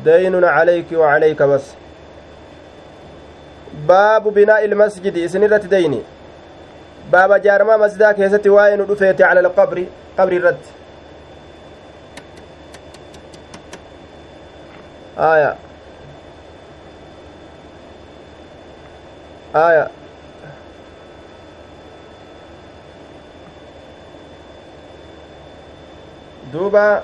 daynun 0.04 0.46
calayki 0.56 0.96
wa 1.04 1.10
calayka 1.14 1.46
bas 1.54 1.72
baabu 3.88 4.30
binaa'i 4.30 4.64
ilmasjidi 4.68 5.24
isin 5.24 5.42
irratti 5.42 5.70
deyni 5.70 6.02
baaba 7.10 7.38
jaarmaa 7.46 7.78
masjidaa 7.84 8.14
keessatti 8.20 8.50
waa'ee 8.56 8.76
nu 8.76 8.86
dhufeete 8.92 9.22
cala 9.24 9.40
alqabri 9.46 9.84
qabri 10.16 10.36
irratti 10.36 10.70
aya 15.30 15.56
aya 19.64 19.90
duuba 26.52 27.02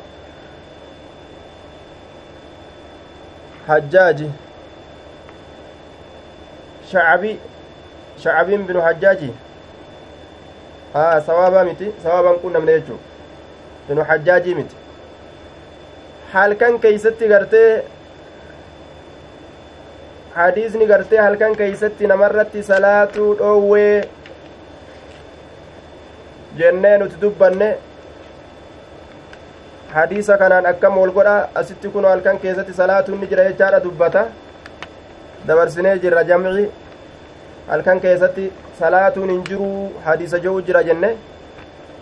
hajjaaji 3.66 4.30
shacabi 6.90 7.33
shacabiin 8.23 8.66
binu 8.71 8.80
hajjaaji 8.88 9.30
aa 11.02 11.21
sawaabaa 11.28 11.64
miti 11.71 11.87
sawaabaan 12.02 12.38
qunnamne 12.45 12.73
jechuu 12.78 12.99
binu 13.88 14.04
hajjaajii 14.11 14.54
miti 14.61 14.76
halkan 16.35 16.78
keeysatti 16.85 17.28
gartee 17.35 17.71
hadiisni 20.38 20.87
gartee 20.92 21.21
halkan 21.26 21.57
keeysatti 21.61 22.07
namarratti 22.14 22.62
salaatuu 22.71 23.28
dhoowwee 23.42 24.09
jennee 26.59 26.97
nuti 26.99 27.16
dubbanne 27.23 27.71
hadiisa 29.95 30.38
kanaan 30.42 30.66
akkam 30.73 30.99
wol 31.00 31.11
godha 31.18 31.37
asitti 31.62 31.88
kun 31.95 32.04
halkan 32.04 32.38
keessatti 32.45 32.73
salaatuun 32.83 33.21
ni 33.21 33.26
jira 33.33 33.45
jechaadha 33.50 33.80
dubbata 33.85 34.23
dabarsinee 35.49 35.97
jirra 36.02 36.23
jamci 36.31 36.64
halkan 37.69 38.00
keessatti 38.05 38.45
salaatuun 38.78 39.31
hin 39.35 39.43
jiru 39.49 39.69
hadiisa 40.07 40.38
jo'u 40.47 40.62
jira 40.69 40.83
jenne 40.88 41.11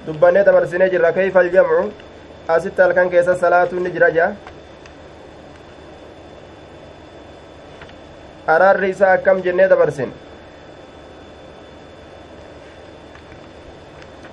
dubbannee 0.07 0.45
dabarsinee 0.49 0.89
jirra 0.95 1.13
kayfa 1.19 1.41
aljamcu 1.45 1.83
asitti 2.57 2.83
halkan 2.83 3.11
keessa 3.15 3.35
salaatuun 3.43 3.83
ni 3.85 3.91
jira 3.97 4.11
jea 4.19 4.29
araarri 8.55 8.91
isaa 8.97 9.13
akkam 9.19 9.43
jennee 9.49 9.69
dabarsin 9.75 10.13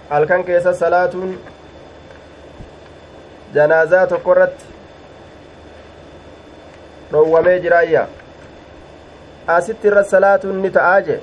halkan 0.10 0.44
keessa 0.50 0.74
salaatuun 0.82 1.32
janaazaa 3.54 4.08
tokko 4.12 4.32
irratti 4.36 4.66
dhowwamee 7.12 7.60
jiraayya 7.64 8.04
asitti 9.48 9.88
irra 9.88 10.04
salaatuun 10.04 10.62
ni 10.62 10.70
ta'aa 10.72 11.00
jee 11.08 11.20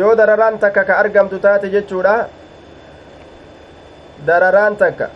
yoo 0.00 0.16
dararaan 0.16 0.58
takka 0.58 0.84
ka 0.84 0.98
argamtu 1.04 1.38
taate 1.38 1.68
jechuudha 1.74 2.28
dararaan 4.26 4.76
takka 4.76 5.10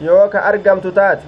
yoo 0.00 0.28
ka 0.32 0.40
argamtu 0.50 0.92
taate 0.92 1.26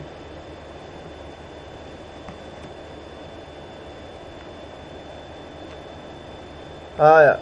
haya 6.99 7.39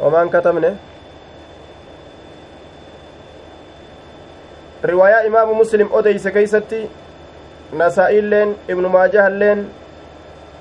omaan 0.00 0.30
katabne 0.30 0.70
riwaayaa 4.92 5.24
imaamu 5.30 5.54
muslim 5.54 5.88
odeyse 5.92 6.30
keeysatti 6.36 6.80
nasaa'iilleen 7.82 8.54
ibnu 8.68 8.88
maajahalleen 8.88 9.66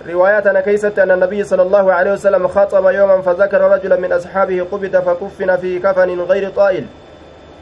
رواية 0.10 0.60
كيست 0.62 1.00
أن 1.00 1.12
النبي 1.12 1.44
صلى 1.44 1.62
الله 1.62 1.94
عليه 1.94 2.12
وسلم 2.13 2.48
خطب 2.48 2.86
يوما 2.89 3.22
فذكر 3.22 3.62
رجلا 3.62 3.96
من 3.96 4.12
أصحابه 4.13 4.63
قبض 4.72 4.96
فكفن 4.96 5.55
في 5.58 5.79
كفن 5.79 6.20
غير 6.22 6.50
طائل 6.50 6.86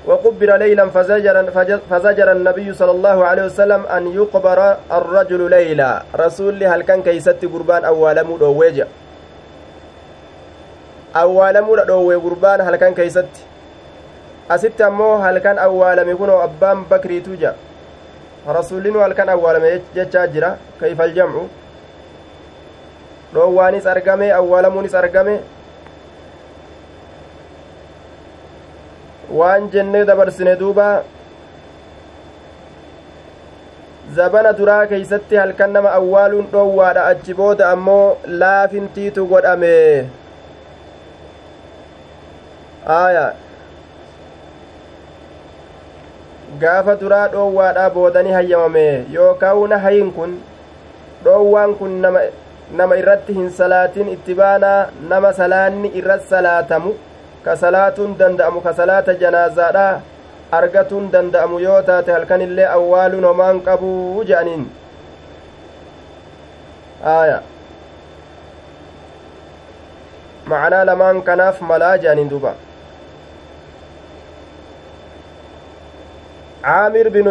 وقبر 0.06 0.56
ليلا 0.56 0.90
فزجر, 0.90 1.36
فزجر 1.90 2.32
النبي 2.32 2.74
صلى 2.74 2.92
الله 2.92 3.26
عليه 3.26 3.44
وسلم 3.46 3.86
أن 3.86 4.14
يقبر 4.16 4.76
الرجل 4.92 5.50
ليلا 5.50 6.04
رسول 6.16 6.64
هل 6.64 6.82
كان 6.84 7.02
كيست 7.04 7.46
قربان 7.54 7.86
أول 7.86 8.24
مدوجة 8.28 8.88
أول 11.16 11.62
مدوجة 11.62 12.18
قربان 12.18 12.62
هل 12.62 12.76
كان 12.76 12.94
كيست 12.94 13.26
أمو 14.82 15.16
هل 15.16 15.38
كان 15.40 15.58
أول 15.58 16.00
يكون 16.10 16.30
أبان 16.30 16.84
بكري 16.92 17.20
توجا 17.20 17.56
رسول 18.48 18.88
هل 18.98 19.14
كان 19.14 19.30
أول 19.30 19.80
جتشاجرة 19.96 20.58
كيف 20.80 21.02
الجمع 21.02 21.42
dhoowwaanis 23.34 23.86
argame 23.94 24.28
awwaalamuunis 24.40 24.94
argame 25.00 25.36
waan 29.40 29.70
jennee 29.74 30.06
dabarsine 30.10 30.56
duuba 30.60 30.88
zabana 34.18 34.52
duraa 34.60 34.86
keeysatti 34.92 35.36
halkan 35.42 35.74
nama 35.78 35.94
awwaaluun 36.00 36.52
dhoowwaadha 36.52 37.06
achi 37.14 37.34
booda 37.40 37.70
ammoo 37.70 38.18
laafintiitu 38.44 39.26
godhame 39.32 39.74
aaya 42.98 43.26
gaafa 46.62 46.96
duraa 47.02 47.28
dhoowwaadha 47.34 47.90
boodani 47.90 48.32
hayyamame 48.38 49.06
yookaan 49.18 49.70
nahayin 49.70 50.12
kun 50.18 50.32
dhoowwaan 51.26 51.76
kun 51.80 52.02
nama 52.06 52.20
nama 52.80 52.96
irratti 53.02 53.34
hin 53.38 53.50
salaatin 53.60 54.10
itti 54.16 54.34
baanaa 54.40 54.80
nama 55.12 55.34
salaanni 55.40 55.92
irratti 56.02 56.28
salaatamu 56.34 56.94
ka 57.46 57.56
salaatuun 57.64 58.18
danda'amu 58.20 58.62
ka 58.66 58.74
salaata 58.80 59.14
janaazaadha 59.24 59.88
argatuun 60.60 61.10
danda'amu 61.16 61.60
yoo 61.66 61.82
taate 61.90 62.12
halkanillee 62.16 62.68
awwaaluun 62.78 63.26
homaan 63.30 63.62
qabuu 63.70 64.24
je'aniin 64.30 64.66
aya 67.16 67.40
macnaa 70.54 70.84
lamaan 70.92 71.22
kanaaf 71.32 71.62
malaa 71.72 71.98
je'aniin 72.06 72.30
duuba 72.36 72.54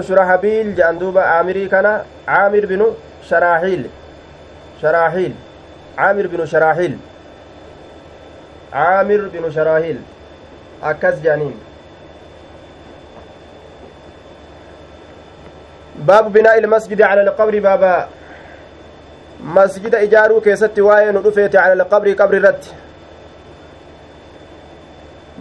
shurahabiil 0.02 0.74
je'an 0.76 0.98
duuba 0.98 1.22
caamirii 1.22 1.68
kana. 1.68 2.04
Caamir 2.26 2.66
binu 2.66 2.94
sharaaxiil 3.28 3.84
شراحيل 4.82 5.32
عامر 5.98 6.26
بن 6.26 6.46
شراحيل 6.46 6.98
عامر 8.72 9.28
بن 9.32 9.50
شراحيل 9.50 9.98
أكس 10.82 11.18
جانين 11.24 11.54
باب 15.96 16.32
بناء 16.32 16.58
المسجد 16.58 17.02
على 17.02 17.22
القبر 17.22 17.58
بابا 17.58 18.08
مسجد 19.40 19.94
إجارو 19.94 20.40
كيست 20.40 20.78
واين 20.78 21.16
على 21.54 21.72
القبر 21.72 22.12
قبر 22.12 22.42
رت 22.42 22.64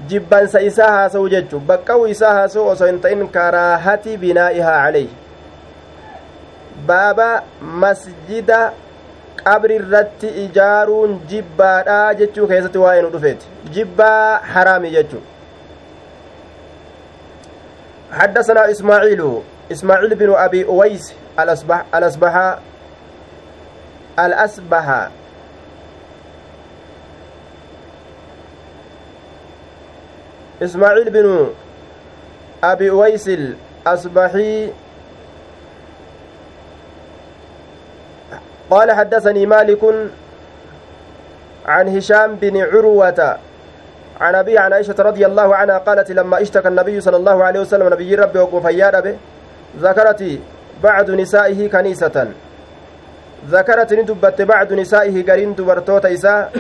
jibbansa 0.08 0.62
isaa 0.62 0.92
haasa'u 0.92 1.30
jechuun 1.30 1.66
baqqa'u 1.66 2.08
isaa 2.14 2.34
haasa'u 2.34 2.68
osoo 2.76 2.88
hin 2.88 3.02
ta'in 3.02 3.28
karaahati 3.38 4.18
binaa'ihaa 4.18 4.78
calayhi 4.86 5.10
baaba 6.88 7.28
masjida 7.84 8.62
qabri 9.44 9.76
irratti 9.82 10.28
ijaaruun 10.46 11.20
jibbaadha 11.34 12.00
jechuu 12.24 12.48
keessatti 12.54 12.78
waa'ee 12.86 13.02
nu 13.08 13.14
dhufeeti 13.18 13.46
jibbaa 13.78 14.40
haraami 14.56 14.96
jechuu 14.98 15.24
حدثنا 18.12 18.72
إسماعيل 18.72 19.22
إسماعيل 19.72 20.16
بن 20.16 20.34
أبي 20.36 20.66
أويس 20.66 21.14
الأصبح 21.40 21.86
الأصبح 21.96 22.58
الأصبح 24.20 25.08
إسماعيل 30.62 31.10
بن 31.10 31.48
أبي 32.64 32.90
أويس 32.90 33.30
الأصبحي 33.30 34.70
قال 38.70 38.92
حدثني 38.92 39.46
مالك 39.46 39.84
عن 41.66 41.98
هشام 41.98 42.36
بن 42.36 42.62
عروة 42.62 43.38
عن 44.22 44.36
أبي 44.36 44.58
عن 44.58 44.74
عائشة 44.74 44.96
رضي 45.00 45.26
الله 45.26 45.56
عنها 45.56 45.78
قالت 45.78 46.12
لما 46.12 46.42
اشتكى 46.42 46.68
النبي 46.68 47.02
صلى 47.02 47.18
الله 47.18 47.44
عليه 47.44 47.60
وسلم 47.60 47.88
نبي 47.94 48.16
ربي 48.16 48.40
وقفياد 48.40 49.04
به 49.04 49.16
ذكرت 49.80 50.40
بعض 50.84 51.12
نسائه 51.12 51.70
كنيسة. 51.70 52.28
ذكرت 53.50 53.94
ندبت 53.94 54.42
بعض 54.42 54.74
نسائه 54.74 55.26
قرين 55.26 55.56
دبرتوت 55.56 56.06
إساء 56.06 56.52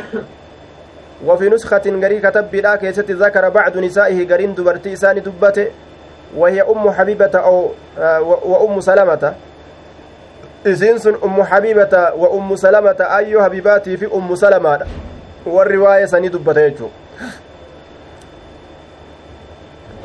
وفي 1.25 1.49
نسخة 1.49 1.85
قري 2.03 2.19
كتب 2.19 2.55
لا 2.55 2.75
كيست 2.75 3.11
ذكر 3.11 3.49
بعض 3.49 3.77
نسائه 3.77 4.27
قرين 4.33 4.55
دبرتي 4.55 4.93
إساء 4.93 5.13
ندبت 5.17 5.71
وهي 6.37 6.61
أم 6.61 6.91
حبيبة 6.91 7.35
أو 7.35 7.71
وأم 8.45 8.81
سلمة 8.81 9.33
sun 10.63 11.17
ummu 11.21 11.43
habiibata 11.43 12.13
wa 12.13 12.29
ummu 12.29 12.57
salamata 12.57 13.09
ayyoo 13.09 13.41
habibaatii 13.41 13.97
fi 13.97 14.05
ummu 14.05 14.37
salamaadha 14.37 14.85
warri 15.45 15.77
waa'ee 15.77 16.07
sanii 16.07 16.29
dubbata 16.29 16.61
jechuu 16.69 16.91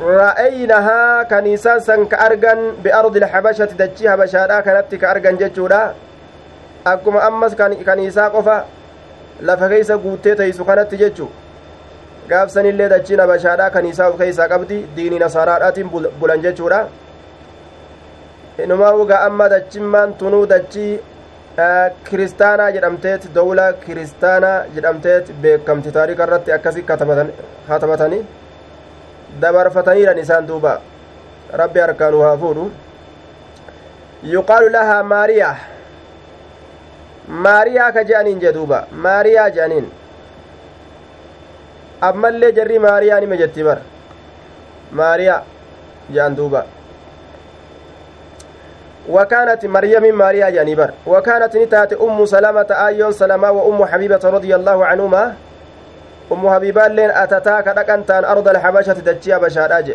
ra'aynahaa 0.00 1.24
kaniisaan 1.24 1.80
san 1.80 2.06
ka 2.08 2.16
argan 2.18 2.72
biardi 2.82 3.20
lxabashati 3.20 3.74
dachii 3.74 4.06
habashaadhaa 4.06 4.62
kanatti 4.62 4.98
ka 4.98 5.10
lafa 9.40 9.68
keeysa 9.68 9.96
guuttee 10.04 10.34
teeysu 10.36 10.64
kanatti 10.64 10.96
jechu 11.02 11.26
gaafsanillee 12.28 12.88
dachiin 12.90 13.20
habashaadhaa 13.20 13.70
kaniisaa 13.70 14.08
uf 14.10 14.18
keeysaa 14.22 14.48
qabdi 14.48 14.78
diinii 14.96 15.18
nasaaraadhaatiin 15.24 15.90
bulan 16.20 16.42
jechuudha 16.46 16.80
inumaa 18.64 18.94
ugaa 19.02 19.20
amma 19.26 19.48
dachimmaan 19.54 20.14
tunuu 20.14 20.46
dachii 20.48 21.00
kiristaanaa 22.08 22.70
jedhamteet 22.78 23.28
dowla 23.34 23.66
kiristaanaa 23.84 24.56
jedhamteet 24.74 25.32
beekamti 25.44 25.92
taarika 25.92 26.24
irratti 26.28 26.52
akkasi 26.58 26.82
katabatanii 27.68 28.22
dabarfataniidhan 29.40 30.18
isaan 30.24 30.48
duuba 30.48 30.80
rabbi 31.62 31.80
harkaanu 31.80 32.20
haa 32.26 32.36
fuudhu 32.42 32.70
yuqaalu 34.34 34.68
lahaa 34.76 35.02
maariyaa 35.12 35.56
maariyaa 37.28 37.92
ka 37.92 38.04
je'aniin 38.04 38.40
jee 38.40 38.52
duuba. 38.52 38.86
Maariyaa 38.92 39.50
je'aniin. 39.50 39.90
Ammallee 42.00 42.52
jarri 42.52 42.78
maariyaa 42.78 43.20
nima 43.20 43.36
jetti 43.36 43.64
bar 43.64 43.78
maariyaa 44.92 45.42
je'an 46.12 46.36
duuba. 46.36 46.64
وكانت 49.08 49.66
مريم 49.66 50.18
ماريا 50.18 50.50
جانبر 50.50 50.90
وكانت 51.06 51.56
نتات 51.56 51.92
أم 51.92 52.26
سلمة 52.26 52.66
آيون 52.70 53.12
سلمة 53.12 53.50
وأم 53.50 53.84
حبيبة 53.86 54.20
رضي 54.24 54.54
الله 54.54 54.84
عنهما 54.86 55.34
أم 56.32 56.50
حبيبة 56.54 56.86
لين 56.86 57.10
أتتا 57.10 57.60
كدكنتان 57.60 58.24
أرض 58.24 58.48
الحبشة 58.48 58.92
دجيا 58.92 59.38
بشاراج 59.38 59.94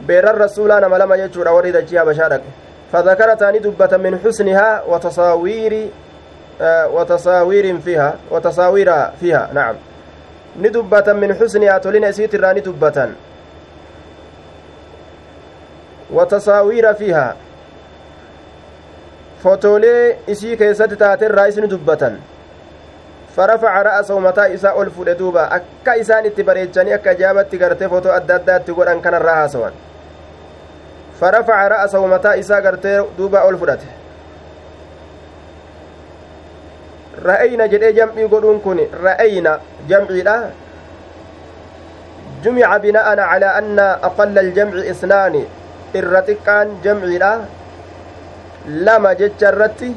بير 0.00 0.30
الرسول 0.30 0.72
أنا 0.72 0.88
ملما 0.88 1.16
يجور 1.16 1.48
أوري 1.48 1.72
دجيا 1.72 2.04
بشارك 2.04 2.42
فذكر 2.92 3.34
تاني 3.34 3.58
دبة 3.58 3.96
من 3.96 4.18
حسنها 4.24 4.82
وتصاوير 4.88 5.88
آه 6.60 6.88
وتصاوير 6.88 7.80
فيها 7.80 8.14
وتصاوير 8.30 8.88
فيها 9.20 9.50
نعم. 9.52 9.74
ندبة 10.60 11.12
من 11.12 11.34
حسنها 11.34 11.78
تولين 11.78 12.04
أسيت 12.04 12.34
الراني 12.34 12.60
دبة. 12.60 13.08
وتصاوير 16.10 16.94
فيها. 16.94 17.36
فوتولي 19.44 20.16
إسي 20.30 20.56
كيست 20.56 20.82
تاتي 20.82 21.26
الرئيس 21.26 21.58
ندبة. 21.58 22.12
فرفع 23.36 23.82
رأسه 23.82 24.18
متى 24.18 24.54
إساء 24.54 24.82
ألف 24.82 25.00
دوبا 25.00 25.56
أكا 25.56 26.00
إسان 26.00 26.26
اتبريتشاني 26.26 26.94
أكا 26.94 27.12
جابت 27.12 27.52
تغرتي 27.52 27.88
فوتو 27.88 28.10
أدى 28.10 28.34
أدى 28.34 28.58
تقول 28.58 28.88
أن 28.88 29.00
كان 29.00 29.14
الرهاسوان. 29.14 29.72
فرفع 31.20 31.68
رأسه 31.68 32.06
متى 32.06 32.40
إساء 32.40 32.60
غرتي 32.60 33.04
دوبا 33.18 33.48
ألف 33.48 33.62
ra'ayna 37.24 37.66
jedhee 37.66 37.92
jam'ii 37.98 38.28
godhuun 38.30 38.60
kun 38.62 38.78
ra'ayna 39.04 39.58
jamciidha 39.90 40.36
jumica 42.42 42.78
bina'an 42.84 43.18
calaa 43.18 43.54
anna 43.60 43.86
aqalla 44.08 44.40
aljamci 44.46 44.86
isnaani 44.92 45.42
irra 45.98 46.22
xiqqaan 46.28 46.78
jamciidha 46.84 47.32
lama 48.86 49.14
jecha 49.20 49.50
irratti 49.52 49.90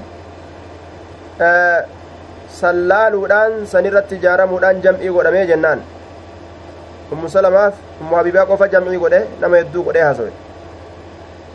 sallaaluudhaan 2.60 3.66
san 3.74 3.86
irratti 3.90 4.18
ijaaramuudhaan 4.22 4.82
jam'ii 4.86 5.14
godhamee 5.18 5.46
jennaan 5.52 5.84
ummu 7.14 7.30
salamaaf 7.36 7.76
ummu 8.02 8.16
habibaa 8.20 8.50
qofa 8.52 8.72
jam'ii 8.74 9.04
godhe 9.04 9.22
nama 9.42 9.62
hedduu 9.62 9.84
godhee 9.90 10.08
hasoe 10.10 10.32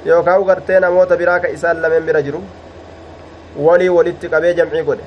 yookaan 0.09 0.45
gartee 0.49 0.81
namoota 0.81 1.16
biraa 1.21 1.38
ka 1.45 1.49
isaan 1.57 1.83
lameen 1.83 2.05
bira 2.09 2.23
jiru 2.27 2.40
walii 3.66 3.88
walitti 3.99 4.29
qabee 4.35 4.55
jam'ii 4.59 4.83
godhe 4.88 5.07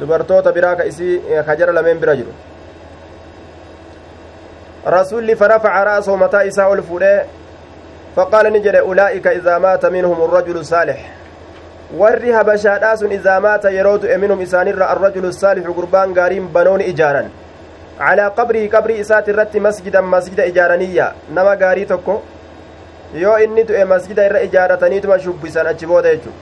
dubartoota 0.00 0.52
biraa 0.52 0.76
ka 0.76 0.84
isii 0.90 1.14
ka 1.46 1.56
jara 1.56 1.72
lameen 1.78 1.98
bira 2.04 2.14
jiru 2.20 2.32
rasuulli 4.96 5.36
farafaca 5.42 5.84
ra'asahu 5.90 6.16
mataa 6.24 6.42
isaa 6.50 6.68
ol 6.74 6.82
fuudhee 6.90 7.18
faqaala 8.16 8.50
ni 8.50 8.60
jedhe 8.66 8.80
ulaa'ika 8.90 9.32
idaa 9.40 9.58
maata 9.66 9.90
minhum 9.96 10.22
arrajulu 10.28 10.64
saalix 10.70 10.98
warri 12.00 12.30
habashaadhaa 12.38 12.96
sun 13.02 13.12
idaa 13.18 13.40
maata 13.46 13.70
yeroo 13.76 13.98
du'e 14.04 14.16
minhum 14.24 14.40
isaanirra 14.46 14.86
arrajulu 14.94 15.32
saalixu 15.42 15.74
gurbaan 15.78 16.14
gaariin 16.18 16.48
banooni 16.56 16.84
ijaaran 16.92 17.28
calaa 18.00 18.30
qabrii 18.40 18.68
qabrii 18.74 18.98
isaati 19.04 19.30
irratti 19.34 19.60
masjidan 19.66 20.04
masjida 20.14 20.44
ijaaraniyya 20.52 21.06
nama 21.38 21.54
gaarii 21.62 21.86
tokko 21.92 22.16
yoo 23.14 23.38
inni 23.38 23.64
du'e 23.64 23.84
masjida 23.84 24.26
irra 24.26 24.42
ijaarataniituma 24.42 25.18
shubbisan 25.18 25.66
achi 25.66 25.86
booda 25.86 26.14
jechu 26.14 26.32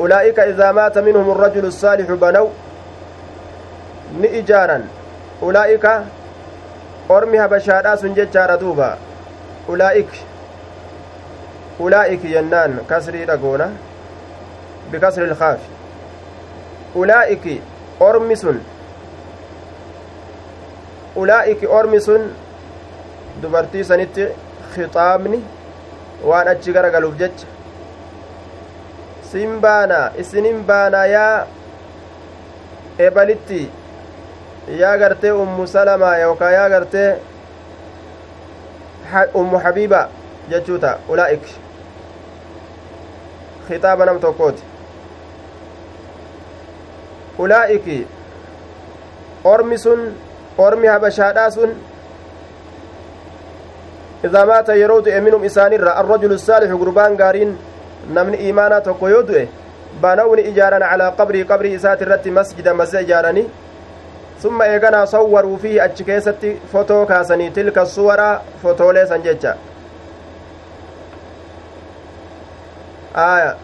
أولئك 0.00 0.38
إذا 0.38 0.72
مات 0.72 0.98
منهم 0.98 1.30
الرجل 1.30 1.64
الصالح 1.64 2.10
بنوا 2.10 2.48
نئجارا 4.20 4.84
أولئك 5.42 5.90
أرمي 7.10 7.44
هبشادا 7.44 7.96
سنججار 7.96 8.54
دوبا 8.56 8.98
أولئك 9.68 10.08
أولئك 11.80 12.24
ينان 12.24 12.78
كسري 12.90 13.24
رقونا 13.24 13.72
بكسر 14.92 15.24
الخاف 15.24 15.58
أولئك 16.96 17.62
أرمي 18.02 18.36
سن 18.36 18.58
أولئك 21.16 21.64
أرمي 21.64 22.00
سن 22.00 22.30
dubartii 23.42 23.84
sanitti 23.84 24.24
khixaabni 24.74 25.40
waan 26.30 26.48
achi 26.52 26.72
gara 26.76 26.90
galuuf 26.90 27.16
jecha 27.22 27.46
sin 29.32 29.60
baana 29.64 29.98
isinin 30.24 30.62
baana 30.70 31.00
yaa 31.06 31.46
ebalitti 33.06 33.60
yaa 34.82 34.96
gartee 35.02 35.32
ummu 35.42 35.66
salamaa 35.74 36.16
yookaa 36.22 36.50
yaa 36.58 36.68
gartee 36.74 37.10
ummu 39.42 39.58
habiiba 39.66 40.00
jechuuta 40.50 40.90
ulaa'ik 41.08 41.44
khixaaba 43.68 44.04
nam 44.10 44.18
tokkooti 44.26 44.62
ulaa'iki 47.38 47.98
ormi 49.52 49.78
sun 49.78 50.00
ormi 50.58 50.86
habashaadhaa 50.94 51.50
sun 51.50 51.70
idaa 54.24 54.46
maata 54.46 54.74
yeroo 54.82 55.00
du'e 55.04 55.20
minum 55.20 55.44
isaanirra 55.44 55.92
arrajulu 56.02 56.38
saalixu 56.38 56.78
gurbaan 56.82 57.16
gaariin 57.16 57.52
namni 58.16 58.36
iimaanaa 58.46 58.80
tokko 58.88 59.08
yoo 59.08 59.22
du'e 59.28 59.48
bana'uuni 60.02 60.42
ijaaran 60.50 60.84
calaa 60.90 61.10
qabrii 61.20 61.44
qabrii 61.52 61.74
isaati 61.78 62.04
irratti 62.06 62.30
masjida 62.38 62.74
masjida 62.80 63.02
ijaaranii 63.06 63.46
summa 64.42 64.66
eeganaa 64.72 65.06
sawwaruu 65.12 65.56
fi 65.62 65.80
achi 65.86 66.04
keessatti 66.10 66.50
fotoo 66.72 67.06
kaasanii 67.12 67.50
tilka 67.58 67.86
suwaraa 67.94 68.34
fotoolee 68.62 69.06
san 69.12 69.22
jecha 69.28 69.54
aya 73.24 73.56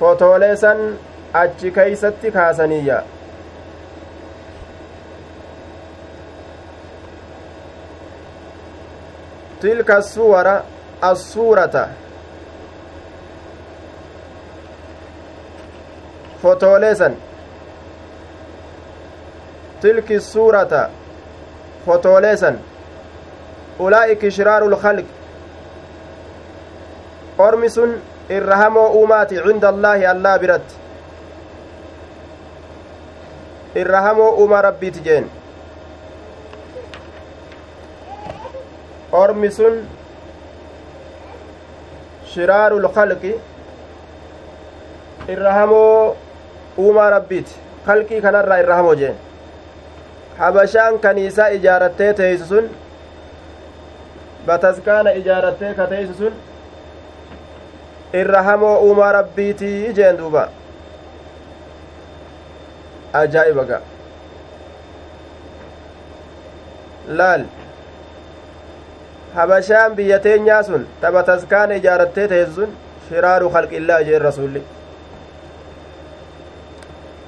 fotoolee 0.00 0.56
san 0.56 0.80
achi 1.44 1.70
keeysatti 1.78 2.30
kaasaniyya 2.36 3.02
تلك 9.62 9.90
الصور 9.90 10.60
الصورة 11.04 11.88
فوتوليسن 16.42 17.14
تلك 19.82 20.12
الصورة 20.12 20.90
فوتوليسن 21.86 22.56
أولئك 23.80 24.28
شرار 24.28 24.66
الخلق. 24.66 25.04
أرمس 27.40 27.80
إرهموا 28.30 28.88
أومات 28.88 29.34
عند 29.34 29.64
الله 29.64 30.12
الله 30.12 30.36
برت 30.36 30.68
إرهموا 33.76 34.30
أوما 34.30 34.60
ربي 34.60 34.90
تجين. 34.90 35.39
Ormi 39.12 39.50
sun 39.50 39.86
shiraarul 42.32 42.88
kalqi 42.94 43.32
irra 45.28 45.52
hamoo 45.58 46.16
uumaa 46.78 47.10
rabbiiti 47.16 47.54
kalqii 47.86 48.20
kanarraa 48.26 48.58
irra 48.62 48.76
hamoo 48.80 48.94
jeen 49.00 49.16
habashaan 50.38 50.98
kaniisaa 50.98 51.48
ijaarattee 51.58 52.12
teeysu 52.20 52.46
sun 52.52 52.68
bataskaana 54.46 55.10
ijaarattee 55.22 55.74
ka 55.74 55.86
teeysu 55.86 56.14
sun 56.14 56.32
irra 58.22 58.42
hamoo 58.42 58.76
uumaa 58.88 59.12
rabbiitii 59.18 59.92
jeen 60.00 60.18
duuba 60.18 60.48
ajaa'iba 63.22 63.64
ga 63.72 63.80
laal 67.20 67.44
habashaan 69.34 69.94
biyya 69.96 70.18
teenyaa 70.26 70.62
sun 70.68 70.86
tapha 71.00 71.22
taskaana 71.30 71.74
ijaarattee 71.80 72.28
teessu 72.32 72.54
sun 72.54 72.70
shiraaru 73.08 73.50
khalqillaa 73.56 74.02
jeen 74.08 74.22
rasulli 74.28 74.62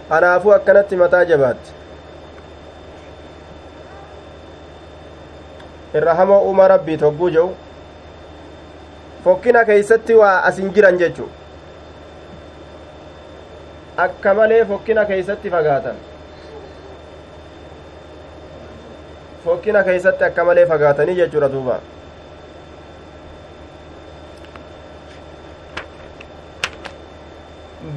kanaafuu 0.08 0.52
akkanatti 0.56 0.96
mataa 1.02 1.24
jabaatti 1.32 1.70
irra 6.00 6.14
hamoo 6.20 6.40
uuma 6.48 6.68
rabbii 6.74 6.96
togguu 7.04 7.30
jedhu 7.36 7.56
fokkina 9.24 9.64
keeysatti 9.70 10.14
waa 10.22 10.36
asin 10.50 10.72
jiran 10.78 10.98
jechu 11.04 11.28
akka 14.06 14.34
malee 14.40 14.64
fokkina 14.72 15.04
keeysatti 15.10 15.50
fagaatan 15.56 15.96
fokkina 19.44 19.83
keeysatti 19.88 20.24
akka 20.24 20.44
malee 20.44 20.66
fagaatanii 20.72 21.14
jechuudha 21.20 21.48
duuba 21.55 21.76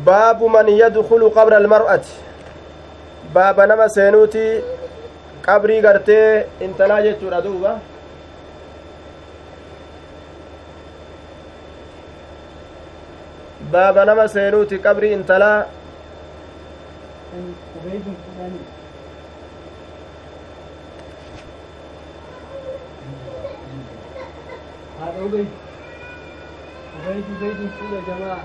baabu 0.05 0.49
man 0.49 0.67
yadkulu 0.83 1.29
qabra 1.37 1.57
almar'ati 1.63 2.13
baaba 3.33 3.67
nama 3.71 3.89
seenuuti 3.97 4.45
qabrii 5.47 5.81
gartee 5.85 6.47
intalaa 6.67 7.01
jechuudha 7.07 7.41
duuba 7.47 7.73
baaba 13.71 14.05
nama 14.11 14.27
seenuuti 14.37 14.79
qabrii 14.87 15.13
intalaa 15.19 15.57
هذا 25.05 25.23
عبيد 25.23 25.47
عبيد 27.07 27.25
عبيد 27.41 27.93
يا 27.93 28.01
جماعة 28.07 28.43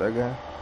dhagaa 0.00 0.53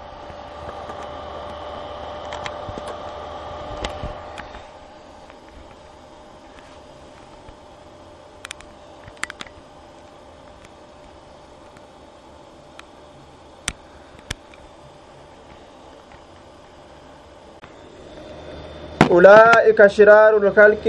أولئك 19.12 19.86
شرار 19.86 20.36
الخلق 20.36 20.86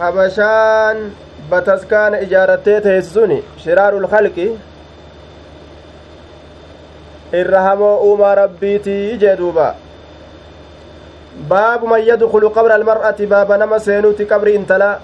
habashaan 0.00 0.98
bataskaana 1.50 2.18
ijaarattee 2.24 2.80
teessisuni 2.86 3.38
shiraarul 3.64 4.06
khalqi 4.12 4.46
irra 7.40 7.60
hamoo 7.66 7.96
uumaa 8.06 8.34
rabbiitii 8.40 9.18
jee 9.24 9.34
duuba 9.40 9.66
baabu 11.50 11.90
man 11.92 12.06
yadkulu 12.10 12.50
qabra 12.56 12.74
almar'ati 12.80 13.26
baaba 13.34 13.58
nama 13.62 13.78
seenuuti 13.88 14.24
qabri 14.32 14.54
intalaa 14.60 14.94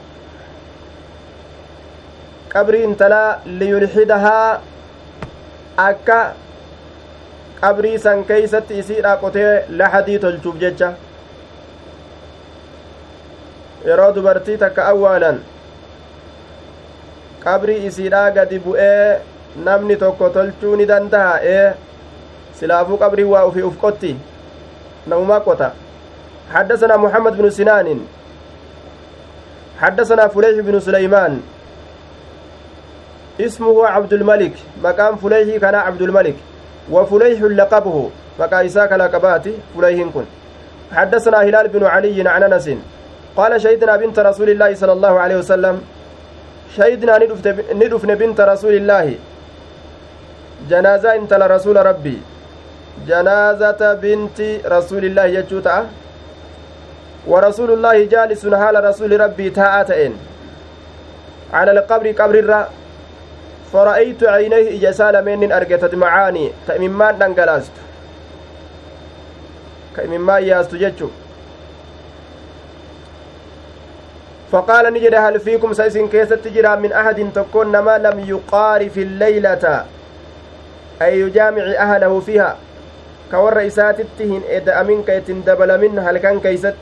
qabri 2.54 2.82
intalaa 2.88 3.30
liyulxidahaa 3.60 4.60
akka 5.88 6.20
qabrii 7.60 7.98
san 8.06 8.24
keeysatti 8.30 8.78
isiidha 8.84 9.16
qotee 9.24 9.52
lahadii 9.82 10.18
tolchuuf 10.24 10.56
jecha 10.64 10.90
yeroo 13.86 14.12
dubartii 14.12 14.56
takka 14.64 14.86
awwaalan 14.92 15.38
qabrii 17.44 17.86
isiidhaa 17.88 18.30
gadi 18.36 18.58
bu'ee 18.58 19.18
namni 19.66 19.96
tokko 19.96 20.28
tolchuu 20.36 20.76
ni 20.76 20.86
danda'a 20.92 21.34
ee 21.56 21.66
silaafuu 22.60 22.98
qabrii 23.02 23.28
waa 23.32 23.44
ufi 23.50 23.62
uf 23.70 23.76
qotti 23.86 24.16
namumaa 25.06 25.40
qota 25.50 25.70
حدثنا 26.54 26.96
محمد 26.96 27.38
بن 27.38 27.50
سنان 27.50 27.88
حدثنا 29.80 30.28
فليح 30.28 30.60
بن 30.66 30.80
سليمان 30.80 31.40
اسمه 33.40 33.86
عبد 33.86 34.12
الملك 34.12 34.54
مقام 34.82 35.16
فليح 35.16 35.56
كان 35.56 35.74
عبد 35.74 36.02
الملك 36.02 36.36
وفليح 36.90 37.40
لقبه 37.42 38.10
مقا 38.40 38.66
إساك 38.66 38.92
لقباتي 38.92 39.54
فليح 39.76 40.08
كن 40.14 40.24
حدثنا 40.92 41.38
هلال 41.42 41.68
بن 41.68 41.84
علي 41.84 42.28
عن 42.28 42.42
أنس 42.42 42.70
قال 43.36 43.60
شهدنا 43.60 43.96
بنت 43.96 44.18
رسول 44.18 44.48
الله 44.50 44.74
صلى 44.74 44.92
الله 44.92 45.14
عليه 45.20 45.36
وسلم 45.36 45.76
شهدنا 46.76 47.18
ندفن 47.72 48.14
بنت 48.14 48.40
رسول 48.40 48.74
الله. 48.74 49.14
جنازة 50.70 51.14
انت 51.14 51.34
لرسول 51.34 51.76
ربي. 51.86 52.18
جنازة 53.06 53.94
بنت 53.94 54.38
رسول 54.66 55.04
الله 55.04 55.24
يجوتا. 55.24 55.86
ورسول 57.26 57.70
الله 57.70 58.04
جالس 58.04 58.46
حال 58.46 58.84
رسول 58.84 59.20
ربي 59.20 59.50
تاءتين 59.50 60.12
على 61.52 61.70
القبر 61.70 62.06
قبر 62.12 62.34
الرّ 62.38 62.66
فرأيت 63.72 64.24
عينيه 64.24 64.78
إجسال 64.78 65.24
من 65.24 65.52
أرقتت 65.52 65.94
معاني. 65.94 66.52
تأممان 66.68 67.18
دنقلاست 67.18 67.72
كأممان 69.96 70.42
ياست 70.44 70.74
جتشو 70.74 71.08
فقال 74.52 74.94
نجد 74.94 75.14
هل 75.14 75.40
فيكم 75.40 75.72
سيسن 75.72 76.08
كيست 76.08 76.32
تجرى 76.32 76.76
من 76.76 76.92
أحد 76.92 77.30
تكون 77.34 77.78
ما 77.78 77.98
لم 77.98 78.20
يقارف 78.28 78.98
الليلة؟ 78.98 79.84
أي 81.02 81.20
يجامع 81.20 81.62
أهله 81.62 82.20
فيها. 82.20 82.56
كور 83.30 83.66
إساتتهن 83.66 84.42
إذا 84.48 84.80
أمين 84.80 85.02
كيتن 85.02 85.42
دبل 85.42 85.80
من 85.80 85.98
هل 85.98 86.18
كان 86.18 86.40
كيست؟ 86.40 86.74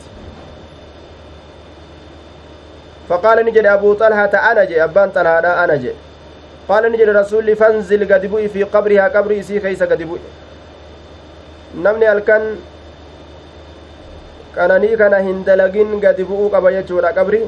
فقال 3.09 3.47
نجد 3.47 3.67
أبو 3.67 3.95
طلحة 3.95 4.53
أنا 4.53 4.65
جي 4.65 4.85
أبان 4.85 5.11
طلحة 5.11 5.65
أنا 5.65 5.77
جي 5.77 5.91
قال 6.69 6.93
نجد 6.93 7.09
رسول 7.09 7.57
فانزل 7.57 8.13
قد 8.15 8.49
في 8.53 8.63
قبرها. 8.63 9.09
قبر 9.09 9.41
إسي 9.41 9.61
كيس 9.61 9.83
قد 9.83 10.19
نمني 11.77 12.13
الكن 12.13 12.57
qananii 14.57 14.97
kana 14.97 15.19
hin 15.27 15.45
dalagin 15.45 16.01
gadi 16.05 16.25
bu'uu 16.31 16.51
qaba 16.55 16.73
jechuudha 16.77 17.13
qabri 17.19 17.43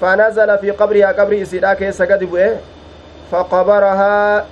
fanazala 0.00 0.58
fi 0.62 0.72
qabrihaa 0.82 1.12
qabri 1.20 1.40
isiidha 1.46 1.74
keessa 1.82 2.06
gadi 2.12 2.26
bu'e 2.34 2.48
faqabarahaa 3.30 4.44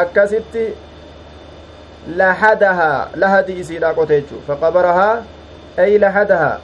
akkasitti 0.00 0.66
lahadahaa 2.22 3.08
lahadii 3.24 3.58
isiidha 3.64 3.94
qote 4.00 4.14
jechuu 4.20 4.42
faqabarahaa 4.48 5.14
ay 5.84 5.98
lahadahaa 6.06 6.56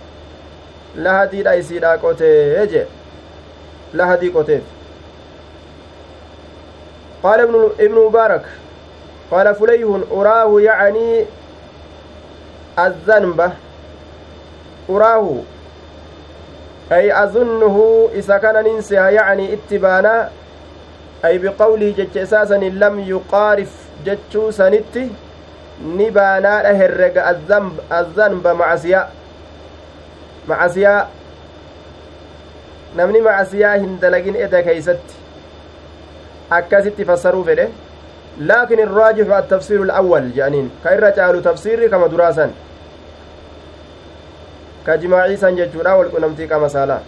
lahadiidha 1.07 1.55
isiidha 1.63 1.99
qotee 2.07 2.67
je 2.75 2.83
lahadii 4.03 4.35
qoteef 4.41 4.75
قال 7.23 7.41
ابن 7.41 7.71
ابن 7.81 7.95
مبارك 8.07 8.45
قال 9.31 9.55
فليه 9.55 10.01
أراه 10.13 10.61
يعني 10.61 11.25
الذنب 12.87 13.53
أراه 14.91 15.37
أي 16.93 17.23
أظنه 17.25 18.09
إذا 18.15 18.37
كان 18.39 18.65
ننسها 18.65 19.11
يعني 19.11 19.55
اتبانا 19.55 20.31
أي 21.25 21.39
بقوله 21.39 21.95
جج 21.99 22.19
أساسا 22.19 22.55
لم 22.55 23.01
يقارف 23.01 23.73
جتشو 24.07 24.51
سنتي 24.51 25.11
نبانا 25.85 26.55
هرق 26.81 27.29
الذنب 27.29 27.75
الذنب 27.93 28.47
معسيا 28.49 29.09
معسيا 30.49 31.09
namni 32.97 33.21
macasiyaa 33.21 33.75
hin 33.83 33.99
dalagin 34.01 34.37
eda 34.45 34.63
keeysatti 34.67 35.17
akkasitti 36.59 37.05
fassaruu 37.11 37.43
fedhe 37.49 37.67
laakin 38.51 38.81
irraajixu 38.85 39.35
attafsiiru 39.39 39.85
alawwal 39.87 40.31
jedhaniin 40.37 40.71
ka 40.85 40.95
irra 40.97 41.11
caalu 41.19 41.43
tafsiirri 41.49 41.91
kama 41.95 42.09
duraasan 42.15 42.55
san 45.37 45.57
jechuudha 45.57 45.97
walqunnamtii 45.97 46.49
qama 46.49 46.69
saalaa 46.69 47.03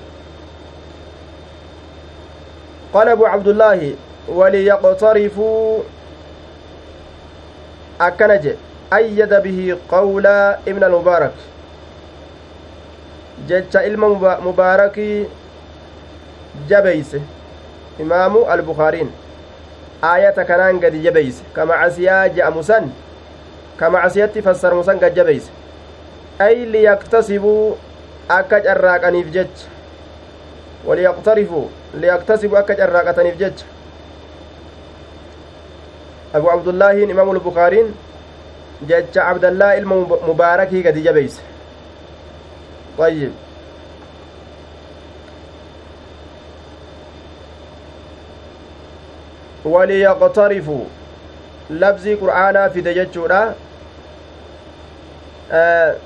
قال 2.95 3.09
أبو 3.09 3.27
عبد 3.27 3.49
الله 3.49 3.95
وليقترفوا 4.29 5.83
أكنج 8.01 8.45
أيد 8.93 9.35
به 9.35 9.79
قول 9.89 10.27
ابن 10.27 10.85
المبارك. 10.85 11.33
جج 13.49 13.77
علم 13.77 14.03
مبارك 14.47 15.27
جبيس 16.69 17.17
إمام 18.01 18.35
البخارين 18.53 19.11
آية 20.05 20.43
كنان 20.43 20.83
قد 20.83 21.03
جبيس 21.03 21.43
كما 21.57 21.75
عسيا 21.75 22.27
جاء 22.27 22.51
مسن 22.51 22.91
كما 23.81 23.99
عسيتي 23.99 24.43
فسر 24.43 24.75
مسن 24.75 24.99
قد 24.99 25.15
جبيس. 25.15 25.60
أي 26.41 26.65
ليكتسبوا 26.65 27.75
أكا 28.31 28.59
جراقنيف 28.59 29.31
جج. 29.31 29.57
وليقترفوا 30.85 31.67
ليكتسبوا 31.95 32.59
أكا 32.59 32.75
جراقتنيف 32.75 33.37
جج. 33.37 33.59
أبو 36.35 36.51
عبد 36.51 36.69
الله 36.69 37.05
إمام 37.05 37.31
البخاري 37.31 37.85
جج 38.89 39.19
عبد 39.19 39.45
الله 39.45 39.79
المبارك 39.79 40.87
قد 40.87 40.99
جبيس. 40.99 41.41
طيب. 42.99 43.33
وليقترفوا. 49.65 50.85
لفظي 51.71 52.15
قرآنا 52.15 52.69
في 52.69 52.81
آه 55.53 55.97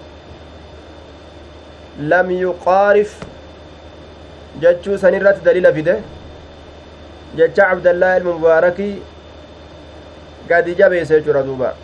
san 4.98 5.14
irratti 5.14 5.44
dalila 5.44 5.72
fide 5.72 5.94
jecha 7.36 7.64
cabdallaa 7.70 8.16
ilma 8.18 8.32
mubaarakii 8.38 8.94
gadi 10.48 10.74
jabeese 10.74 11.14
jechuudha 11.14 11.42
duuba 11.42 11.74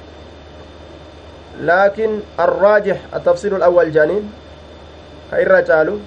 laakin 1.70 2.22
arraajix 2.44 2.96
atafsiiru 3.18 3.56
alawwal 3.56 3.90
jaaniin 3.96 4.24
ka 5.30 5.40
irra 5.44 5.62
caalu 5.70 6.00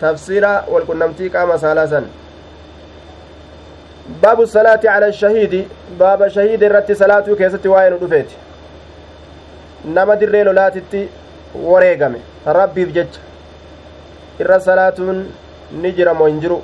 tafsiira 0.00 0.52
walqunnamtii 0.72 1.30
qaama 1.36 1.58
saalaa 1.64 1.86
san 1.94 2.06
baabu 4.22 4.46
salaati 4.46 4.86
cala 4.86 5.12
shahiidi 5.20 5.60
baaba 6.02 6.30
shahiida 6.36 6.66
irratti 6.70 6.94
salaatuu 7.02 7.36
keessatti 7.42 7.68
waa'ee 7.74 7.90
nu 7.94 7.98
dhufeeti 8.02 8.36
nama 9.98 10.16
dirree 10.20 10.44
lolaatitti 10.48 11.08
wareegame 11.68 12.20
rabbiif 12.52 12.92
jecha. 12.94 13.20
Irra 14.40 14.60
salaatuun 14.60 15.26
ni 15.72 15.92
jira 15.92 16.14
moo 16.14 16.26
hin 16.26 16.40
jiru. 16.40 16.62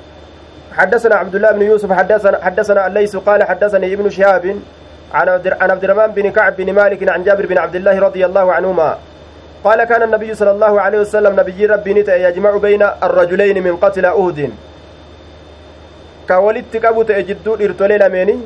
حدثنا 0.75 1.15
عبد 1.15 1.35
الله 1.35 1.51
بن 1.51 1.61
يوسف 1.61 1.91
حدثنا 1.93 2.37
حدثنا 2.43 2.87
الليث 2.87 3.15
قال 3.15 3.43
حدثني 3.43 3.93
ابن 3.93 4.09
شهاب 4.09 4.45
عن 5.13 5.29
عن 5.61 5.71
عبد 5.71 5.83
الرحمن 5.83 6.07
بن 6.13 6.31
كعب 6.31 6.55
بن 6.57 6.73
مالك 6.73 7.09
عن 7.09 7.23
جابر 7.23 7.45
بن 7.45 7.57
عبد 7.57 7.75
الله 7.75 7.99
رضي 7.99 8.25
الله 8.25 8.53
عنهما 8.53 8.97
قال 9.63 9.83
كان 9.83 10.03
النبي 10.03 10.35
صلى 10.35 10.51
الله 10.51 10.81
عليه 10.81 10.99
وسلم 10.99 11.39
نبي 11.39 11.65
ربي 11.65 11.93
نتا 11.93 12.15
يجمع 12.27 12.51
بين 12.57 12.83
الرجلين 13.03 13.63
من 13.63 13.75
قتل 13.77 14.05
أهد 14.05 14.39
كولدت 16.27 16.77
كبوت 16.77 17.11
جدو 17.11 17.55
إرتولي 17.55 17.97
لميني 17.97 18.37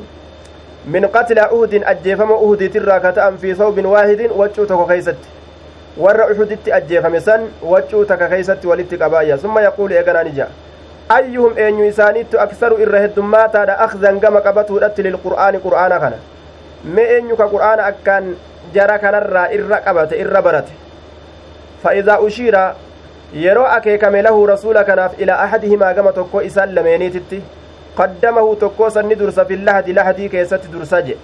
من 0.86 1.06
قتل 1.06 1.38
أهد 1.38 1.74
أجيفم 1.92 2.30
أهد 2.32 2.62
كتأم 3.04 3.36
في 3.36 3.54
ثوب 3.54 3.84
واحد 3.84 4.20
وجوتك 4.38 4.88
خيست 4.88 5.16
warra 5.96 6.26
uxuditti 6.30 6.72
ajjeefame 6.72 7.20
san 7.20 7.48
waccuu 7.62 8.04
taka 8.04 8.28
keeysatti 8.28 8.66
walitti 8.66 8.98
qabaayya 8.98 9.38
summa 9.38 9.62
yaquulu 9.62 9.94
eeganaa 9.94 10.24
ni 10.24 10.32
ja'a 10.36 10.48
ayyuhum 11.16 11.58
eenyu 11.58 11.84
isaaniittu 11.84 12.40
aksaru 12.40 12.78
irra 12.82 13.00
heddummaataadha 13.06 13.78
akzan 13.86 14.20
gama 14.20 14.40
qabatuudhatti 14.40 15.02
lilqur'aani 15.02 15.58
qur'aana 15.64 15.98
kana 16.00 16.16
mee 16.84 17.06
eenyu 17.16 17.36
ka 17.36 17.48
qur'aana 17.54 17.86
akkaan 17.92 18.34
jara 18.74 18.98
kanarraa 18.98 19.48
irra 19.56 19.80
qabate 19.86 20.20
irra 20.24 20.42
barate 20.42 20.72
fa'idaa 21.82 22.18
ushiira 22.26 22.62
yeroo 23.44 23.64
akeekame 23.78 24.22
lahu 24.22 24.46
rasuula 24.46 24.84
kanaaf 24.84 25.18
ilaa 25.18 25.40
ahadihimaa 25.46 25.94
gama 25.94 26.12
tokko 26.12 26.42
isaan 26.50 26.74
lameeniititti 26.74 27.42
qaddamahu 27.98 28.56
tokkoo 28.62 28.90
sanni 28.90 29.18
dursa 29.18 29.44
fillahdi 29.44 29.92
lahdii 29.98 30.28
keessatti 30.28 30.72
dursa 30.72 31.02
je 31.02 31.16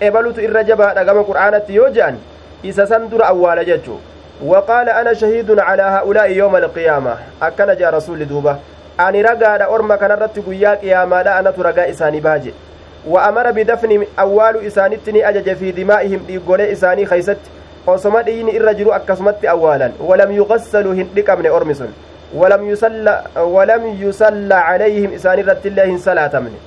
ebalutu 0.00 0.40
irra 0.40 0.64
jabaadha 0.64 1.04
gama 1.04 1.24
qur'aanatti 1.30 1.74
yoo 1.74 1.88
je'an 2.00 2.18
isa 2.62 2.86
san 2.86 3.08
dura 3.08 3.26
awwaala 3.28 3.64
jechuu 3.64 3.98
أنا 4.88 5.12
شهيد 5.14 5.58
على 5.58 5.82
هؤلاء 5.82 6.30
يوم 6.30 6.56
القيامة 6.56 7.14
أكن 7.42 7.76
جاء 7.76 7.94
رسول 7.94 8.28
دوبة 8.28 8.56
أني 9.00 9.22
رقا 9.22 9.74
أرمى 9.74 9.96
كان 9.96 10.10
رت 10.10 10.38
قياك 10.38 10.84
يا 10.84 11.04
ما 11.04 11.22
لا 11.22 11.38
أنا 11.38 11.50
ترقى 11.50 11.90
إساني 11.90 12.20
باجي 12.20 12.54
وأمر 13.06 13.50
بدفن 13.50 14.06
أول 14.18 14.66
إسانتني 14.66 15.28
أجج 15.28 15.52
في 15.52 15.70
دمائهم 15.70 16.20
إيقول 16.30 16.60
إساني 16.60 17.06
خيست 17.06 17.38
osoma 17.88 18.22
dhiini 18.22 18.52
irra 18.52 18.74
jiru 18.78 18.92
akkasumatti 18.92 19.48
awwaalan 19.48 19.92
walam 20.08 20.32
yuqassaluu 20.38 20.92
hin 20.98 21.06
dhiqamne 21.14 21.50
ormi 21.58 21.74
sun 21.74 21.92
walam 22.40 22.66
yusalla 24.00 24.58
calayhim 24.66 25.14
isaan 25.18 25.38
irratti 25.42 25.68
illee 25.70 25.86
hin 25.90 26.00
salaatamne 26.06 26.58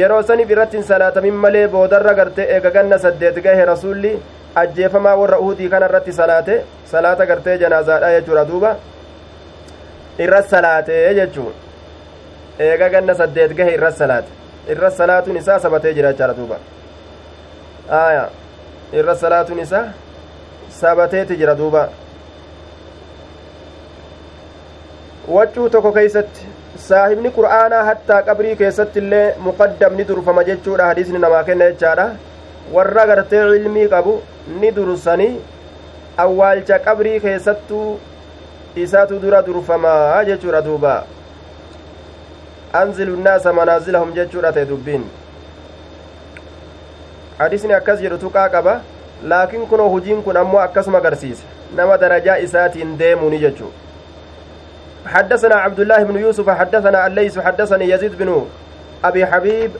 yeroo 0.00 0.22
sanif 0.30 0.50
irratti 0.56 0.76
hin 0.80 0.84
salaatamin 0.90 1.38
malee 1.44 1.64
boodarra 1.76 2.14
garte 2.18 2.42
eega 2.56 2.74
ganna 2.76 2.98
saddeet 3.04 3.40
gahe 3.46 3.64
rasulli 3.70 4.12
ajjeefamaa 4.60 5.16
warra 5.20 5.38
uhudii 5.44 5.68
kana 5.68 5.86
irratti 5.90 6.12
salaate 6.12 6.54
salaata 6.92 7.26
gartee 7.26 7.58
janaazaadha 7.58 8.10
jechuudha 8.16 8.44
duuba. 8.50 8.70
Irra 10.18 10.42
salaate 10.42 10.98
jechuu 11.20 11.52
eega 12.66 12.88
ganna 12.94 13.14
saddeet 13.14 13.54
gahe 13.60 13.74
irra 13.78 13.92
salaate. 13.92 14.30
Irra 14.72 14.90
salaatuun 14.90 15.36
isaa 15.36 15.58
sabatee 15.64 15.94
jira 15.94 16.12
jechaadha 16.12 16.34
duuba. 16.40 16.58
Aya 18.02 18.28
irra 18.92 19.14
salaatuun 19.24 19.60
isaa 19.66 19.86
sabateeti 20.80 21.36
jira 21.36 21.54
duuba. 21.54 21.88
Waccuu 25.28 25.68
tokko 25.68 25.92
keeysatti 25.92 26.46
saahibni 26.88 27.30
qur'aanaa 27.38 27.82
hattaa 27.84 28.22
qabrii 28.28 28.56
keessatti 28.56 28.98
illee 29.02 29.34
muqaddam 29.46 29.96
ni 29.96 30.04
durfama 30.08 30.44
jechuudha 30.48 30.86
hadiisni 30.90 31.18
namaa 31.24 31.42
kenna 31.48 31.70
jechaadha 31.72 32.06
warra 32.72 33.06
gartee 33.06 33.44
ilmii 33.56 33.88
qabu 33.88 34.22
ni 34.60 34.70
dursanii 34.78 35.40
awwaalcha 36.24 36.78
qabrii 36.78 37.20
keessattuu 37.20 37.98
isaatu 38.84 39.18
dura 39.24 39.42
durfamaa 39.42 40.24
jechuudha 40.24 40.62
duuba 40.62 40.94
anzilu 42.72 43.16
nnaasa 43.16 43.52
manaazilahum 43.52 44.12
jechuudha 44.20 44.52
ta'e 44.52 44.64
dubbiin 44.70 45.04
hadiisni 47.38 47.72
akkas 47.80 48.00
jedhu 48.06 48.18
tuqaa 48.24 48.48
qaba 48.54 48.80
laakiin 49.32 49.66
kunoo 49.66 49.88
hujiin 49.96 50.22
kun 50.22 50.36
ammoo 50.36 50.60
akkasuma 50.60 50.98
agarsiisa 50.98 51.44
nama 51.76 51.98
darajaa 52.06 52.36
isaatiin 52.48 52.98
deemuni 52.98 53.38
jechuu 53.44 53.72
حدثنا 55.08 55.54
عبد 55.54 55.80
الله 55.80 56.02
بن 56.02 56.16
يوسف 56.20 56.50
حدثنا 56.50 57.06
الليث 57.06 57.38
حدثني 57.38 57.90
يزيد 57.90 58.18
بن 58.18 58.46
أبي 59.04 59.26
حبيب 59.26 59.70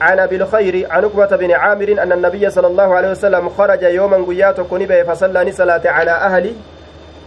عن 0.00 0.18
أبي 0.18 0.36
الخير 0.36 0.86
عن 0.90 1.04
عقبة 1.04 1.36
بن 1.36 1.50
عامر 1.50 2.02
أن 2.02 2.12
النبي 2.12 2.50
صلى 2.50 2.66
الله 2.66 2.94
عليه 2.94 3.10
وسلم 3.10 3.48
خرج 3.48 3.82
يوما 3.82 4.24
قيات 4.28 4.60
كنبه 4.60 5.02
فصلى 5.02 5.52
صلاة 5.52 5.82
على 5.84 6.10
أهل 6.10 6.54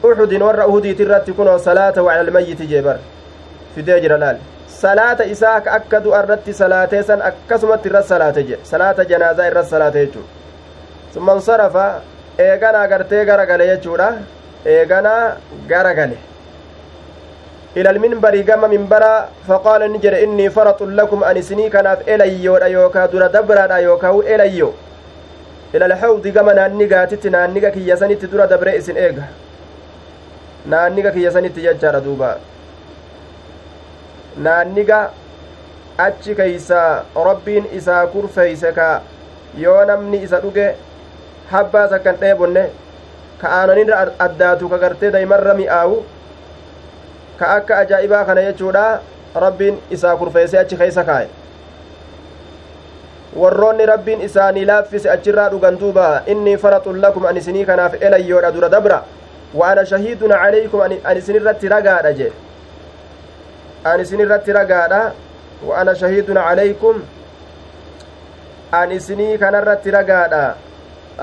أحد 0.04 0.42
ور 0.42 0.64
أهدي 0.64 0.94
ترت 0.94 1.32
كن 1.32 1.58
صلاة 1.58 2.02
وعلى 2.02 2.22
الميت 2.22 2.62
جبر 2.62 2.98
في 3.76 3.82
ديجر 3.82 4.16
لال 4.18 4.38
صلاة 4.70 5.32
إساك 5.32 5.68
أكد 5.68 6.08
أردت 6.08 6.50
صلاة 6.50 7.02
سن 7.02 7.22
أكسمت 7.22 7.86
الرس 7.86 8.06
صلاة 8.10 8.46
صلاة 8.64 9.04
جنازة 9.04 9.48
الرس 9.48 9.70
صلاة 9.70 10.08
ثم 11.14 11.30
انصرف. 11.30 11.78
eeganaa 12.38 12.88
gartee 12.88 13.26
garagale 13.26 13.68
jechuudha 13.68 14.08
eeganaa 14.66 15.38
garagale 15.68 16.18
إلى 17.78 17.90
المنبر 17.90 18.42
قام 18.42 18.64
منبرا 18.72 19.30
فقال 19.48 19.82
نجر 19.94 20.24
إني 20.24 20.50
فرط 20.50 20.84
لكم 20.84 21.24
أن 21.24 21.42
سني 21.42 21.70
كناف 21.70 22.00
إليو 22.08 22.56
يوكا 22.58 23.06
دور 23.06 23.28
دبرا 23.28 23.76
يوكا 23.78 24.10
إليو. 24.36 24.70
إلى 25.76 25.86
الحوض 25.86 26.28
قام 26.38 26.50
نانيقا 26.50 27.06
تتنا 27.06 27.48
نانيقا 27.48 27.70
كي 27.70 27.88
يسني 27.90 28.16
تدور 28.16 28.46
دبر 28.46 28.78
إسن 28.78 28.98
إيقا. 28.98 29.26
نانيقا 30.72 31.10
كي 31.10 31.24
يسني 31.24 31.50
تججار 31.50 32.00
دوبا. 32.00 32.32
نانيقا 34.38 35.12
achi 35.98 36.36
keeysa 36.36 37.06
rabbiin 37.16 37.68
isaa 37.72 38.08
kurfeeyse 38.08 38.72
ka 38.76 38.88
yoo 39.58 39.86
namni 39.90 40.18
isa 40.26 40.42
dhuge 40.44 40.66
habbaas 41.52 41.94
akkan 41.98 42.20
dheebonne 42.24 42.64
ka 43.42 43.48
aananirra 43.58 44.00
addaatu 44.26 44.70
ka 44.74 44.78
gartee 44.82 45.12
daymarra 45.16 45.54
mi'aawu 45.60 46.04
ka 47.40 47.46
akka 47.56 47.78
ajaa'ibaa 47.78 48.26
kana 48.26 48.42
jechuudha 48.52 48.86
rabbiin 49.46 49.82
isaa 49.98 50.16
kurfeessee 50.22 50.60
achi 50.60 50.78
keeysa 50.78 51.04
kaa'e 51.10 51.28
warroonni 53.36 53.86
rabbiin 53.86 54.22
isaanii 54.22 54.66
laaffise 54.66 55.12
achirraa 55.12 55.50
dhugan 55.50 55.80
duuba 55.80 56.06
innii 56.34 56.58
faraxun 56.58 57.02
lakum 57.06 57.26
an 57.32 57.38
isinii 57.38 57.66
kanaaf 57.66 58.02
elayyoodha 58.10 58.52
dura 58.58 58.70
dabra 58.70 59.04
wa 59.54 59.70
ana 59.72 59.86
shahiidun 59.92 60.32
calaykum 60.44 60.82
an 60.88 61.18
isinirratti 61.18 61.70
ragaadha 61.76 62.14
jee 62.20 62.32
an 63.94 64.02
isinirratti 64.06 64.54
ragaadha 64.60 65.02
wa 65.68 65.78
ana 65.84 65.96
shahiidun 66.04 66.40
calaykum 66.48 67.04
an 68.82 68.92
isinii 68.92 69.38
kanarratti 69.38 69.92
ragaadha 70.00 70.44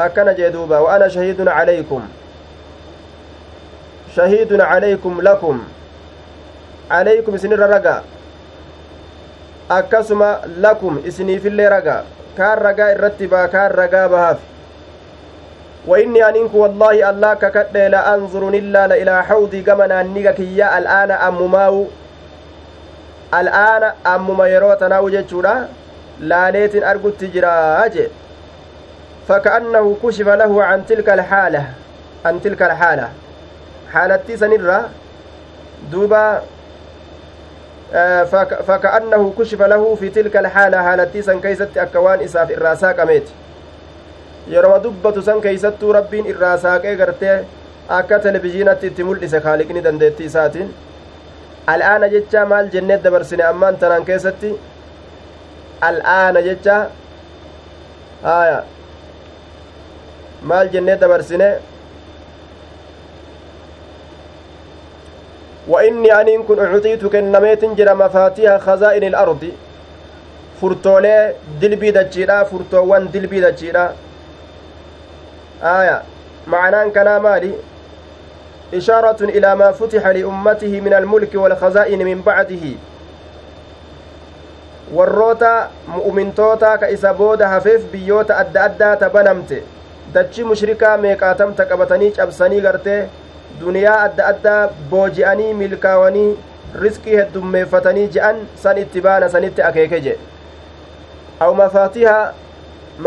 akkana 0.06 0.34
jee 0.34 0.50
duuba 0.50 0.80
wa 0.88 1.10
shahiidun 1.10 1.46
calaykum 1.58 2.08
shahiidun 4.14 4.60
calaykum 4.72 5.20
lakum 5.30 5.64
calaykum 6.92 7.34
isinirra 7.40 7.66
ragaa 7.74 8.00
akkasuma 9.80 10.30
lakum 10.64 10.94
isiniifillee 11.10 11.68
ragaa 11.76 12.00
kaan 12.38 12.58
ragaa 12.68 12.88
irratti 12.94 13.26
baa 13.34 13.46
kaan 13.58 13.70
ragaa 13.82 14.08
bahaaf 14.14 14.40
وإني 15.86 16.28
أنك 16.28 16.54
والله 16.54 17.10
الله 17.10 17.34
ككد 17.34 17.76
لا 17.76 18.14
أنظر 18.14 18.48
إلا 18.48 18.84
إلى 19.02 19.14
حوضي 19.24 19.60
كما 19.66 19.86
نانيك 19.90 20.30
كيا. 20.38 20.78
الآن 20.78 21.10
أم 21.10 21.50
ماو 21.50 21.86
الآن 23.34 23.82
أم 24.06 24.26
ما 24.38 24.46
يروتنا 24.46 24.98
وجدشورا 24.98 25.54
لا 26.30 26.50
ليت 26.54 26.74
أرجو 26.78 27.08
التجراج 27.08 27.94
فكأنه 29.28 29.96
كشف 30.02 30.28
له 30.28 30.52
عن 30.64 30.86
تلك 30.86 31.08
الحالة. 31.08 31.64
عن 32.24 32.34
تلك 32.42 32.62
الحالة. 32.62 33.08
حالتي 33.92 34.36
سنرة 34.36 34.80
دوبا 35.90 36.42
فكأنه 38.66 39.32
كشف 39.38 39.62
له 39.62 39.94
في 39.94 40.08
تلك 40.08 40.36
الحالة 40.36 40.82
حالتي 40.82 41.22
سن 41.22 41.40
كيست 41.40 41.78
أكوان 41.78 42.20
إساف 42.20 42.50
الراساك 42.50 43.00
أميت 43.00 43.28
yeroo 44.50 44.78
dubbatu 44.84 45.22
san 45.22 45.40
keeysattuu 45.40 45.92
rabbiin 45.92 46.26
irraa 46.26 46.56
saaqee 46.58 46.96
gartee 46.96 47.34
akka 47.88 48.18
televizhiinatti 48.18 48.86
itti 48.90 49.04
mul'ise 49.04 49.40
kaaliqni 49.44 49.84
dandeettii 49.84 50.26
isaatiin 50.30 50.68
al'aana 51.74 52.08
jecha 52.14 52.42
maal 52.52 52.66
jennee 52.72 52.98
dabarsine 53.04 53.44
ammaan 53.50 53.76
tanaan 53.82 54.04
keessatti 54.08 54.50
al'aana 55.88 56.42
jecha 56.48 56.76
haya 58.24 58.58
maal 60.50 60.68
jennee 60.74 60.96
dabarsine 61.04 61.48
وإني 65.68 66.20
أنين 66.20 66.42
كن 66.42 66.58
أعطيت 66.58 67.06
كنميت 67.06 67.64
جرى 67.64 67.94
مفاتيح 67.94 68.56
خزائن 68.56 69.04
الأرض 69.04 69.44
furtoolee 70.62 71.34
dilbii 71.60 71.92
dachiidha 71.94 72.44
furtoowwan 72.50 73.08
dilbii 73.12 73.40
dachiidha 73.42 73.84
aya 75.62 76.02
معنaan 76.46 76.90
kanaa 76.94 77.20
maali 77.20 77.52
إشارة 78.74 79.20
إلى 79.36 79.54
ما 79.56 79.72
فتح 79.72 80.06
لأمته 80.06 80.80
من 80.80 80.94
الملك 80.94 81.34
والخزائن 81.34 81.98
من 82.04 82.22
بعده 82.22 82.64
warroota 84.92 85.70
mu'umintoota 85.88 86.78
ka 86.78 86.88
isa 86.90 87.14
booda 87.14 87.48
hafeef 87.48 87.84
biyyoota 87.92 88.36
adda 88.36 88.64
addaata 88.64 89.08
banamte 89.10 89.62
dachi 90.14 90.44
mushrikaa 90.44 90.96
meeqaatamta 91.04 91.64
qabatanii 91.70 92.10
cabsanii 92.18 92.60
gartee 92.60 93.08
duniyaa 93.60 93.98
adda 94.04 94.26
addaa 94.32 94.60
booji'anii 94.90 95.52
milkaawanii 95.62 96.28
risqii 96.84 97.16
heddummeeffatanii 97.20 98.06
je'an 98.16 98.38
san 98.62 98.78
itti 98.84 99.00
baana 99.06 99.28
sanitti 99.34 99.62
akeeke 99.68 100.00
jedhe 100.06 100.18
aw 101.46 101.50
mafaatiha 101.60 102.16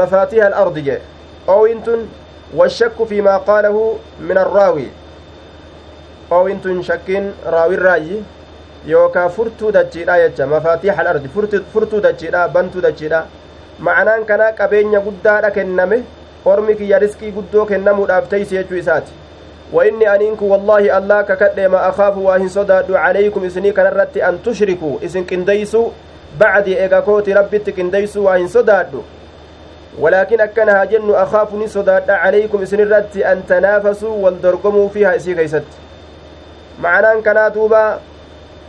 mafaatiha 0.01 0.47
alardi 0.51 0.85
jedhe 0.89 1.01
oowintun 1.55 2.05
washakku 2.61 3.07
fi 3.13 3.21
maa 3.29 3.39
qaalahu 3.49 3.83
min 4.29 4.37
arraawi 4.43 4.87
oowintun 6.39 6.83
shakkiin 6.89 7.31
raawirraayyi 7.55 8.23
yookaa 8.93 9.29
furtuu 9.39 9.71
dachiidha 9.79 10.17
jecha 10.23 10.47
mafaatiixa 10.53 10.99
alardi 11.05 11.29
furtuu 11.73 12.01
dachiidha 12.07 12.47
bantuu 12.57 12.81
dachiidha 12.87 13.25
ma'anaan 13.89 14.25
kanaa 14.31 14.51
qabeenya 14.61 14.99
guddaadha 15.09 15.51
kenname 15.59 16.03
ormi 16.53 16.75
kiyya 16.81 16.99
riskii 17.03 17.31
guddoo 17.37 17.65
kennamuudhaaf 17.71 18.27
teeysi 18.33 18.55
jechuu 18.57 18.77
isaati 18.81 19.11
وإني 19.75 20.05
أنينكم 20.15 20.45
والله 20.51 20.97
الله 20.97 21.21
ككد 21.21 21.59
ما 21.59 21.89
أخاف 21.89 22.17
واهن 22.17 22.47
صداد 22.47 22.91
عليكم 22.91 23.45
إسني 23.45 23.71
كان 23.71 23.87
رتي 23.99 24.23
أن 24.29 24.39
تشركوا. 24.45 25.03
إسن 25.05 25.23
كنديسوا 25.29 25.89
بعد 26.39 26.67
إيغاكوتي 26.67 27.33
ربي 27.33 27.59
تكنديسوا 27.59 28.23
واهن 28.25 28.47
صداد. 28.47 28.91
ولكن 29.99 30.41
أكنها 30.41 30.85
جن 30.85 31.11
أخافني 31.11 31.67
صداد 31.67 32.09
عليكم 32.09 32.61
إسن 32.61 32.79
رتي 32.93 33.21
أن 33.31 33.43
تنافسوا 33.49 34.15
والدرقموا 34.23 34.89
فيها 34.89 35.15
إسي 35.15 35.35
كيست. 35.35 35.67
معنى 36.81 37.21
كان 37.21 37.51
دوبا 37.51 37.99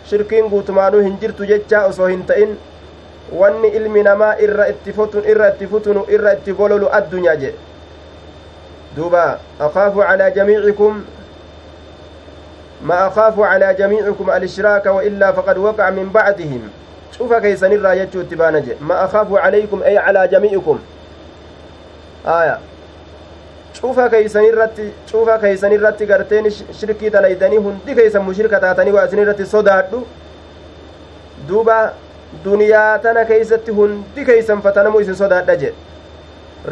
shirkiin 0.07 0.49
guutumaanuu 0.51 1.01
hin 1.03 1.17
jirtu 1.21 1.47
jecha 1.47 1.79
osoo 1.87 2.07
hin 2.07 2.21
ta'in 2.27 2.51
wanni 3.39 3.69
ilmi 3.79 4.03
namaa 4.07 4.35
irra 4.47 4.69
itti 4.73 4.93
futun 4.99 5.25
irra 5.33 5.49
itti 5.49 5.67
futunu 5.67 6.07
duuba 8.97 9.39
akaafu 9.61 10.01
calaa 10.01 10.31
jamiicikum 10.31 11.05
ما 12.83 13.07
أخاف 13.09 13.41
على 13.41 13.75
جميعكم 13.75 14.31
الإشراك 14.31 14.87
وإلا 14.87 15.33
فقد 15.33 15.59
وقع 15.59 15.91
من 15.91 16.09
بعدهم 16.15 16.69
شوف 17.19 17.33
كيسن 17.33 17.73
الراية 17.73 18.05
تبانج 18.05 18.65
ما 18.81 19.05
أخاف 19.05 19.35
عليكم 19.35 19.83
أي 19.83 19.99
على 19.99 20.29
جميعكم 20.29 20.79
آية 22.27 22.59
cufa 23.77 24.09
keeysanirratti 24.09 24.93
cufa 25.13 25.39
keeysanirratti 25.39 26.07
garteen 26.07 26.47
shirkii 26.51 27.11
dalaydanii 27.13 27.57
hundi 27.57 27.95
keeysan 27.95 28.25
mushrika 28.25 28.61
taatanii 28.61 28.93
waa 28.93 29.05
isin 29.05 29.19
irratti 29.19 29.47
sodaadhu 29.47 30.01
duuba 31.49 31.93
duniyaa 32.45 32.99
tana 32.99 33.25
keeysatti 33.25 33.71
hundi 33.71 34.25
keeysan 34.25 34.63
fatanamu 34.63 35.01
isin 35.05 35.15
sodaadha 35.21 35.57
jedhe 35.57 35.75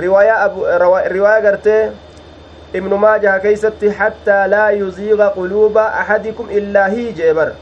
riwaayaa 0.01 1.41
gartee 1.49 1.83
keeysatti 3.43 3.89
hattaa 3.89 4.47
laa 4.51 4.71
yuziiqa 4.71 5.31
quluuba 5.37 5.87
axadikum 6.01 6.51
illaa 6.51 6.89
hii 6.89 7.13
jee 7.13 7.35
bar 7.35 7.53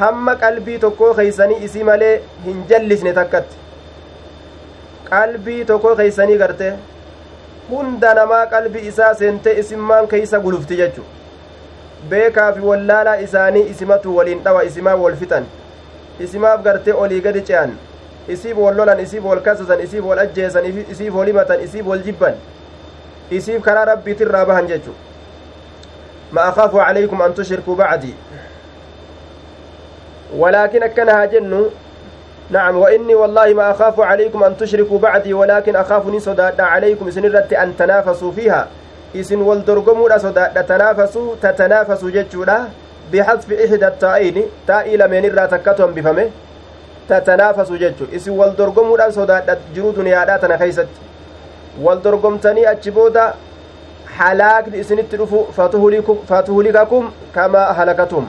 hamma 0.00 0.34
qalbii 0.36 0.78
tokkoo 0.78 1.14
keeysanii 1.14 1.64
isii 1.64 1.84
malee 1.84 2.14
hin 2.44 2.62
jallisne 2.68 3.12
takkatti 3.12 3.56
qalbii 5.10 5.64
tokkoo 5.64 5.96
keeysanii 5.96 6.38
gartee 6.44 6.72
hunda 7.70 8.14
namaa 8.14 8.46
qalbi 8.46 8.86
isaa 8.92 9.14
seentee 9.14 9.58
isimmaan 9.64 10.08
keeysa 10.08 10.40
gulufti 10.46 10.76
jechu 10.76 11.04
beekaa 12.08 12.52
fi 12.52 12.60
wallaalaa 12.60 13.16
isaanii 13.26 13.66
isimatu 13.74 14.16
waliin 14.16 14.44
dhawa 14.44 14.62
isimaa 14.70 14.96
wol 15.02 15.16
fixan 15.16 15.46
isimaaf 16.20 16.62
gartee 16.62 16.94
olii 17.04 17.20
gadi 17.20 17.42
ce'an 17.50 17.76
isiif 18.28 18.56
wol 18.56 18.76
lolan 18.76 19.00
isiif 19.04 19.24
wol 19.24 19.40
kasasan 19.50 19.80
isiif 19.84 20.04
wol 20.04 20.18
ajjeesan 20.24 20.66
isiif 20.90 21.14
wol 21.14 21.26
himatan 21.26 21.62
isiif 21.68 21.86
wol 21.86 22.02
jibban 22.08 22.34
isiif 23.40 23.62
karaa 23.68 23.84
rabbiitirraa 23.92 24.44
bahan 24.50 24.66
jechu 24.72 24.96
ma 26.32 26.48
akaafu 26.50 26.82
calaykum 26.84 27.22
an 27.28 27.34
tushrikuu 27.38 27.76
bacdii 27.76 28.16
walaakin 30.42 30.82
akkana 30.90 31.20
haa 31.20 31.32
jennu 31.36 31.62
نعم 32.52 32.76
وإني 32.76 33.14
والله 33.14 33.54
ما 33.54 33.70
أخاف 33.70 34.00
عليكم 34.00 34.44
أن 34.44 34.56
تشركوا 34.56 34.98
بعدي 34.98 35.34
ولكن 35.34 35.76
أخاف 35.76 36.16
صداد 36.16 36.60
عليكم 36.60 37.10
سنرت 37.10 37.52
أن 37.52 37.76
تنافسوا 37.76 38.32
فيها 38.32 38.68
إسن 39.16 39.40
والدرقموا 39.40 40.18
صداد 40.18 40.66
تنافسوا 40.66 41.34
تتنافسوا 41.42 42.10
جتشولا 42.10 42.58
بحذف 43.12 43.52
إحدى 43.52 43.86
التائين 43.86 44.42
تائي 44.66 44.96
لمن 44.96 45.24
الرا 45.24 45.46
تكتهم 45.46 45.90
بفمه 45.94 46.30
تتنافسوا 47.08 47.76
جتشو 47.76 48.04
إسن 48.16 48.30
والدرقموا 48.30 49.10
صداد 49.10 49.58
جرود 49.76 49.98
نياداتنا 49.98 50.56
خيست 50.56 50.88
والدرقمتني 51.80 52.70
أجبودا 52.70 53.34
halaakni 54.18 54.78
isinitti 54.78 55.16
dhufu 55.16 55.38
fatuhlikakum 56.28 57.12
kama 57.34 57.60
halakatum 57.78 58.26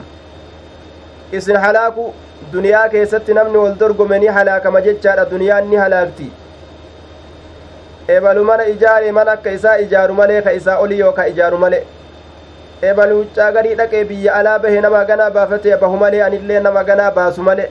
isin 1.32 1.56
halaaku 1.56 2.14
duniyaa 2.52 2.88
keessatti 2.88 3.34
namni 3.34 3.58
wal 3.58 3.74
dorgome 3.82 4.18
ni 4.18 4.26
halaakama 4.26 4.80
jechaadha 4.86 5.26
duniyaan 5.32 5.68
ni 5.72 5.76
halaakti 5.76 6.30
ebalu 8.16 8.44
mana 8.44 8.66
ijaare 8.72 9.12
man 9.12 9.28
akka 9.34 9.50
isaa 9.58 9.76
ijaaru 9.84 10.14
malee 10.14 10.40
ka 10.42 10.52
isaa 10.60 10.78
oli 10.78 10.98
yookaa 10.98 11.26
ijaaru 11.34 11.58
malee 11.58 11.84
ebalu 12.82 13.18
huccaa 13.22 13.52
garii 13.52 13.74
dhaqee 13.74 14.04
biyya 14.04 14.34
alaa 14.40 14.58
bahe 14.58 14.80
nama 14.80 15.04
ganaa 15.04 15.30
baafate 15.30 15.76
bahu 15.76 15.96
malee 15.96 16.22
anillee 16.22 16.60
nama 16.60 16.84
ganaa 16.84 17.10
baasu 17.10 17.42
malee 17.42 17.68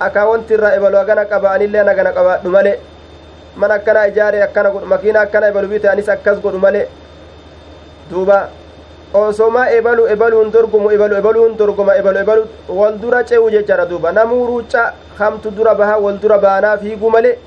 akaawontirra 0.00 0.74
ebalu 0.76 0.98
agana 1.04 1.24
qaba 1.24 1.50
anillee 1.56 1.84
nagana 1.90 2.12
qabaadhu 2.18 2.50
malee 2.56 2.78
man 3.56 3.70
akkana 3.70 4.08
ijaare 4.08 4.42
akkana 4.42 4.70
godhu 4.70 4.86
makiina 4.86 5.20
akkana 5.20 5.48
ebalu 5.52 5.68
bite 5.68 5.86
anis 5.92 6.08
akkas 6.08 6.38
godhu 6.40 6.58
malee 6.58 6.86
duuba 8.10 8.48
osomaa 9.14 9.66
ebalu 9.78 10.06
ebaluun 10.14 10.50
dorgomu 10.50 10.90
ebalu 10.96 11.14
ebaluun 11.20 11.56
dorgoma 11.56 11.96
ebalu 12.00 12.18
ebalu 12.24 12.42
wal 12.68 12.94
dura 13.02 13.24
ce'u 13.24 13.50
jechaadha 13.54 13.86
duuba 13.86 14.12
namuu 14.12 14.46
ruuca 14.46 14.82
hamtu 15.18 15.50
dura 15.50 15.74
bahaa 15.74 15.98
wal 16.04 16.18
dura 16.22 16.38
baanaa 16.38 16.76
fiiguu 16.78 17.10
male 17.10 17.38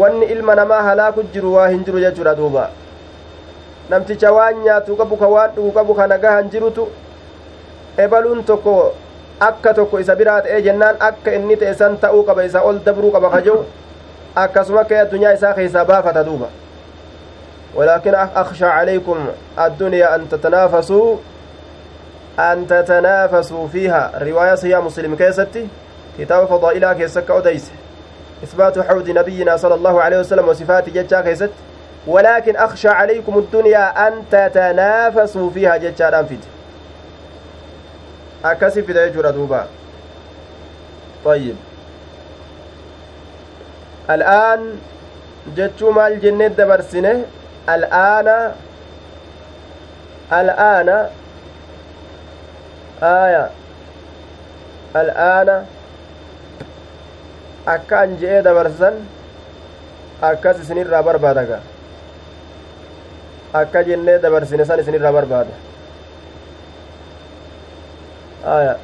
wanni 0.00 0.26
ilma 0.26 0.54
namaa 0.54 0.82
halaaku 0.82 1.22
jiru 1.32 1.54
waa 1.54 1.68
hin 1.68 1.84
jiru 1.84 2.00
jechuudha 2.00 2.34
duuba 2.34 2.70
namticha 3.90 4.32
waan 4.32 4.56
nyaatu 4.64 4.96
qabu 4.96 5.16
ka 5.16 5.26
waan 5.34 5.50
dhugu 5.56 5.72
qabu 5.72 5.94
ka 5.94 6.06
nagahan 6.06 6.50
jirutu 6.50 6.88
ebaluun 8.04 8.44
tokko 8.44 8.74
akka 9.40 9.74
tokko 9.74 9.98
isa 9.98 10.16
biraa 10.16 10.40
ta'ee 10.42 10.62
jennaan 10.62 10.96
akka 11.00 11.34
inni 11.34 11.56
ta'e 11.56 11.74
san 11.74 11.98
ta'uu 11.98 12.22
qaba 12.24 12.44
isa 12.44 12.62
ol 12.62 12.80
dabruu 12.84 13.12
qaba 13.12 13.30
kajehu 13.30 13.64
akkasuma 14.34 14.84
kee 14.84 14.98
addunyaa 15.00 15.32
isaa 15.32 15.54
keessaa 15.54 15.84
baafata 15.84 16.24
duuba. 16.24 16.48
ولكن 17.74 18.14
أخشى 18.14 18.64
عليكم 18.64 19.26
الدنيا 19.58 20.14
أن 20.14 20.28
تتنافسوا 20.28 21.16
أن 22.38 22.66
تتنافسوا 22.66 23.68
فيها 23.68 24.12
رواية 24.22 24.54
صحيح 24.54 24.78
مسلم 24.78 25.16
كيستي 25.16 25.68
كتاب 26.18 26.46
فضائلها 26.46 26.92
كيسك 26.92 27.30
أديس 27.30 27.70
إثبات 28.44 28.78
حوض 28.78 29.10
نبينا 29.10 29.56
صلى 29.56 29.74
الله 29.74 30.02
عليه 30.02 30.18
وسلم 30.18 30.48
وصفات 30.48 30.88
ججا 30.90 31.20
كيست 31.20 31.50
ولكن 32.06 32.56
أخشى 32.56 32.88
عليكم 32.88 33.38
الدنيا 33.38 34.08
أن 34.08 34.12
تتنافسوا 34.30 35.50
فيها 35.50 35.76
ججا 35.76 36.20
أنفد 36.20 36.40
أكسي 38.44 38.82
في 38.82 38.92
ديجور 38.92 39.30
دوبا 39.30 39.66
طيب 41.24 41.56
الآن 44.10 44.78
جتشو 45.56 45.90
مال 45.90 46.20
جنة 46.20 46.46
دبرسنه 46.46 47.24
الآن 47.68 48.52
الآن 50.32 50.88
آية 53.02 53.50
الآن 54.96 55.66
akkaan 57.68 58.16
je'ee 58.20 58.40
dabarsan 58.44 58.94
akkas 60.28 60.60
isinirraa 60.64 61.02
barbaadaga 61.08 61.58
akka 63.60 63.82
jennee 63.88 64.18
dabarsine 64.22 64.64
san 64.64 64.80
isinirraa 64.80 65.12
barbaada 65.12 65.52
aya 68.44 68.74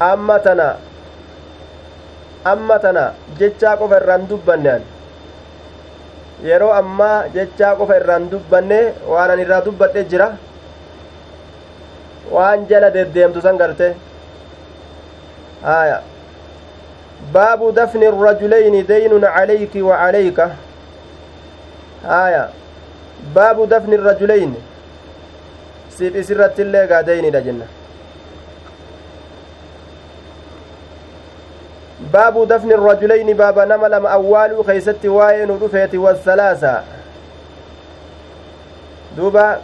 amma 0.00 0.38
tana 0.40 0.76
amma 2.44 2.78
tana 2.78 3.14
jechaa 3.38 3.76
qofa 3.76 3.96
irraan 4.00 4.26
dubbanne 4.30 4.68
an 4.76 4.82
yeroo 6.48 6.72
ammaa 6.80 7.16
jechaa 7.36 7.74
qofa 7.80 7.96
irraan 8.00 8.28
dubbanne 8.34 8.78
waan 9.12 9.30
an 9.34 9.40
irraa 9.44 9.64
dubbadhe 9.66 10.04
jira 10.12 10.28
waan 12.36 12.68
jala 12.70 12.90
deddeemtu 12.96 13.40
san 13.46 13.58
garte 13.58 13.88
aya 15.78 15.98
baabu 17.32 17.72
dafni 17.72 18.06
الرجلين 18.08 18.86
دين 18.86 19.24
عليك 19.24 19.74
وعليك 19.76 20.38
aya 22.06 22.48
baabu 23.34 23.66
dafni 23.66 23.94
الرجلين 23.94 24.54
siif 25.96 26.14
isirratti 26.16 26.62
illee 26.62 26.86
gaa 26.86 27.02
deynidha 27.02 27.40
jenna 27.40 27.66
baabu 32.12 32.46
dafni 32.46 32.74
الرجلين 32.74 33.34
baaba 33.36 33.66
nama 33.66 33.88
lama 33.88 34.08
awwaaluu 34.10 34.64
keeysatti 34.64 35.08
waa'ee 35.08 35.46
nu 35.46 35.58
dhufeeti 35.58 35.98
wathalaasa 35.98 36.72
duuba 39.16 39.58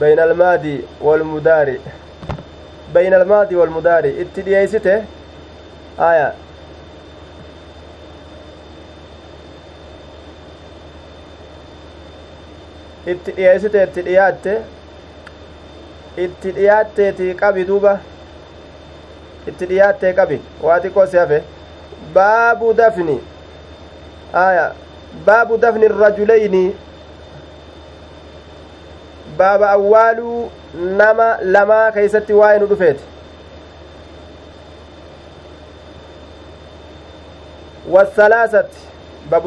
بين 0.00 0.18
الماضي 0.20 0.80
والمضارع 1.00 1.76
بين 2.94 3.14
الماضي 3.14 3.56
والمضارع 3.56 4.10
اتديايسته 4.20 5.04
آية 6.00 6.34
itti 13.12 13.32
dhiyeessite 13.36 13.82
itti 13.86 14.02
dhiyaatte 14.08 14.54
itti 16.24 16.50
dhiyaatteeti 16.56 17.26
qabi 17.42 17.64
duuba 17.70 17.92
itti 19.52 19.64
dhiyaattee 19.70 20.12
qabi 20.18 20.38
waa 20.66 20.78
xiqqoo 20.84 21.06
si 21.12 21.16
hafe 21.22 21.38
baabu 22.14 22.72
dafni 22.80 23.16
aya 24.44 24.66
baabu 25.26 25.54
dafni 25.64 25.88
rajuleyni 26.02 26.62
baaba 29.36 29.70
awwaaluu 29.70 30.50
nama 30.74 31.28
lamaa 31.42 31.92
keeysatti 31.92 32.32
waa'ee 32.32 32.58
nu 32.58 32.66
dhufeeti 32.66 33.04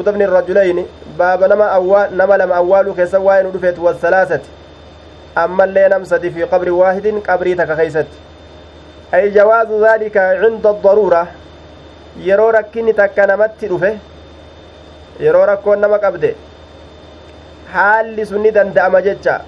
dafni 0.04 0.26
rajuleyni 0.26 0.86
baaba 1.16 1.48
nama 1.48 1.70
awwaa 1.72 2.08
nama 2.08 2.36
lama 2.36 2.54
awwaaluu 2.54 2.94
keessa 2.94 3.18
waa'ee 3.20 3.42
nu 3.42 3.50
dhufeeti 3.50 3.80
wasalaasati 3.80 4.48
ammallee 5.34 5.88
nam 5.88 6.04
sadi 6.04 6.30
fi 6.30 6.46
qabri 6.54 6.70
waahidin 6.70 7.20
qabrii 7.28 7.54
takka 7.60 7.76
keeysatti 7.76 8.16
ay 9.12 9.30
jawaazu 9.30 9.80
daalika 9.84 10.24
cinda 10.42 10.70
addaruura 10.70 11.26
yeroo 12.28 12.50
rakkinni 12.58 12.94
takka 12.94 13.26
namatti 13.26 13.68
dhufe 13.72 13.90
yeroo 15.20 15.46
rakkoon 15.52 15.80
nama 15.84 15.98
qabde 16.04 16.30
haalli 17.74 18.26
sun 18.26 18.42
ni 18.46 18.50
danda'ama 18.58 19.02
jecha 19.08 19.40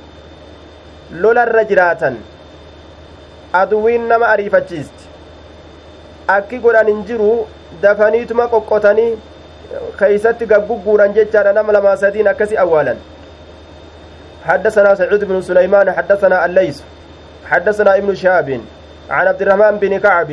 lolarra 1.13 1.65
jiraatan 1.65 2.17
aduwiin 3.53 4.09
nama 4.09 4.27
ariifachiisti 4.27 5.09
akki 6.37 6.59
godhan 6.59 6.87
hin 6.87 7.03
jiru 7.11 7.33
dafaniituma 7.83 8.47
qoqqotanii 8.55 9.11
keeysatti 9.99 10.47
gaggugguuran 10.47 11.15
jechaadha 11.19 11.53
nama 11.53 11.73
lamaa 11.79 11.97
sadiin 11.97 12.29
akkasi 12.29 12.59
awwaalan 12.67 13.03
حدثنا 14.45 14.95
سعيد 14.95 15.25
بن 15.25 15.41
سليمان 15.43 15.93
حدثنا 15.93 16.45
الليث 16.47 16.81
حدثنا 17.51 17.97
ابن 17.97 18.15
شهاب 18.15 18.61
عن 19.11 19.27
عبد 19.27 19.43
الرحمن 19.43 19.79
بن 19.79 19.99
كعب 19.99 20.31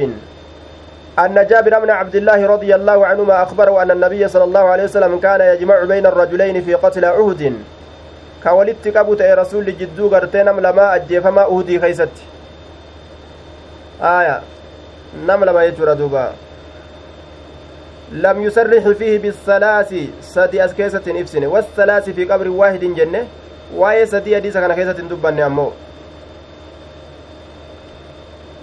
أن 1.20 1.48
جابر 1.50 1.80
بن 1.80 1.90
عبد 1.90 2.16
الله 2.16 2.48
رضي 2.48 2.76
الله 2.76 3.06
عنهما 3.06 3.44
أخبره 3.44 3.82
أن 3.82 3.92
النبي 3.92 4.28
صلى 4.28 4.44
الله 4.44 4.60
عليه 4.60 4.84
وسلم 4.84 5.20
كان 5.20 5.42
يجمع 5.42 5.84
بين 5.84 6.06
الرجلين 6.06 6.62
في 6.62 6.74
قتل 6.74 7.06
عهد 7.06 7.56
كولدت 8.44 8.88
كبوت 8.88 9.22
رسول 9.22 9.78
جدو 9.78 10.08
غرتين 10.08 10.46
لما 10.46 10.96
أجيفما 10.96 11.44
أهدي 11.44 11.80
خيست 11.80 12.10
آية 14.02 14.42
نم 15.28 15.44
لما 15.44 15.64
يجر 15.64 15.94
دوبا 15.94 16.34
لم 18.12 18.42
يسرح 18.44 18.84
فيه 18.90 19.20
بالثلاث 19.20 19.96
سدي 20.22 20.66
أسكيسة 20.66 21.22
إفسن 21.22 21.46
والثلاث 21.46 22.10
في 22.10 22.26
قبر 22.26 22.48
واحد 22.50 22.80
جنة 22.80 23.28
waa'ee 23.78 24.06
sadii 24.08 24.34
hadiisa 24.34 24.62
kana 24.62 24.76
keessatti 24.76 25.02
hin 25.02 25.10
dubbanne 25.10 25.44
ammoo 25.44 25.74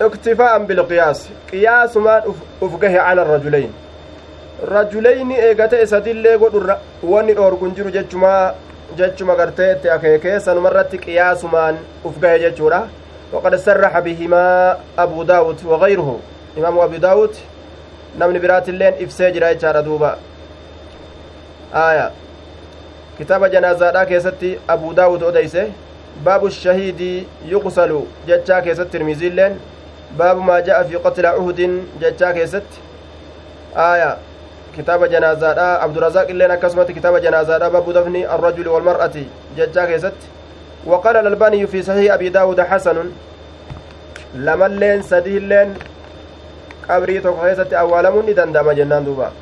iktifaa'an 0.07 0.67
bilqiyaas 0.71 1.23
qiyaasumaan 1.51 2.29
uf 2.67 2.75
gahe 2.83 2.99
cala 3.07 3.25
rajulayn 3.31 3.71
rajuleyni 4.73 5.39
eegate 5.47 5.83
isadillee 5.83 6.37
godhurra 6.43 6.79
wanni 7.13 7.37
dhoorgun 7.39 7.75
jiru 7.79 7.95
jechumaa 7.97 8.55
jechuma 8.97 9.35
gartee 9.37 9.73
itti 9.73 9.91
akeekee 9.91 10.41
sanumarratti 10.41 10.99
qiyaasumaan 10.99 11.77
uf 12.05 12.19
gahe 12.21 12.39
jechuudha 12.39 12.89
وقد 13.33 13.57
سرح 13.57 13.99
بهما 13.99 14.77
أبو 14.99 15.23
داود 15.23 15.57
وغيره 15.65 16.19
إمام 16.59 16.79
أبو 16.79 16.97
داود 16.97 17.35
نمن 18.19 18.39
برات 18.41 18.69
اللين 18.69 18.95
إفساج 19.05 19.39
رايتشار 19.39 19.81
دوبا 19.81 20.19
آية 21.75 22.11
kitaaba 23.19 23.49
janaazaadhaa 23.49 24.07
keessatti 24.07 24.59
abuu 24.69 24.93
daawud 24.95 25.23
odeyse 25.23 25.63
baabu 26.25 26.51
shahiidi 26.51 27.27
yuqsalu 27.51 28.07
jechaa 28.27 28.61
keessatti 28.63 28.93
tirmiziilleen 28.93 29.57
baabu 30.19 30.43
maa 30.43 30.61
ja'a 30.69 30.85
fi 30.85 31.01
qatla 31.07 31.37
uhudin 31.37 31.75
jechaa 32.01 32.33
keessatti 32.33 32.79
aaya 33.87 34.17
kitaaba 34.79 35.09
janaazaadhaa 35.15 35.75
abdurazaaq 35.87 36.31
illeen 36.35 36.51
akkasumatti 36.57 36.97
kitaaba 36.99 37.21
janaazaadhaa 37.27 37.71
baabu 37.77 37.93
dafni 37.99 38.25
arrajuli 38.39 38.75
walmar'ati 38.75 39.29
jechaa 39.61 39.87
keessatti 39.93 40.27
وقال 40.87 41.17
الألباني 41.17 41.67
في 41.67 41.83
صحيح 41.83 42.13
أبي 42.15 42.29
داود 42.29 42.61
حسن 42.61 43.11
لملين 44.35 45.03
سديلين 45.03 45.75
qabrii 46.89 47.21
tokko 47.21 47.43
keessatti 47.45 47.77
awwaalamuun 47.77 48.27
ni 48.27 48.35
danda'ama 48.37 48.73
jennaan 48.79 49.05
duuba 49.05 49.33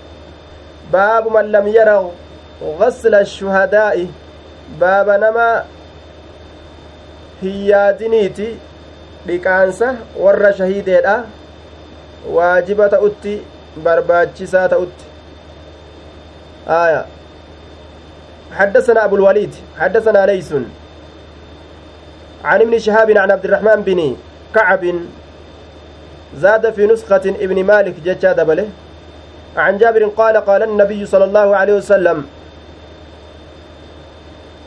baabu 0.93 1.30
man 1.30 1.47
lam 1.53 1.66
yaraw 1.68 2.05
غسل 2.80 3.14
الشهداء 3.14 4.07
باب 4.80 5.09
نما 5.11 5.64
hiyyaadiniiti 7.43 8.47
dhiqaansa 9.26 9.89
warra 10.24 10.53
shahiideedha 10.59 11.16
waajiba 12.37 12.89
ta'utti 12.95 13.34
barbaachisaa 13.84 14.68
ta'utti 14.72 15.05
آية. 16.68 17.06
حدثنا 18.52 19.04
أبو 19.04 19.16
الوليد 19.16 19.54
حدثنا 19.78 20.26
ليس. 20.26 20.52
عن 22.44 22.60
ابن 22.60 22.78
شهاب 22.78 23.10
عن 23.10 23.30
عبد 23.30 23.44
الرحمن 23.44 23.82
بن 23.82 24.16
كعب 24.54 24.94
زاد 26.36 26.70
في 26.74 26.86
نسخة 26.86 27.34
ابن 27.40 27.64
مالك 27.64 27.94
ججا 28.04 28.32
دبله. 28.32 28.68
عن 29.56 29.78
جابر 29.78 30.04
قال 30.04 30.36
قال 30.36 30.62
النبي 30.62 31.06
صلى 31.06 31.24
الله 31.24 31.56
عليه 31.56 31.72
وسلم 31.72 32.26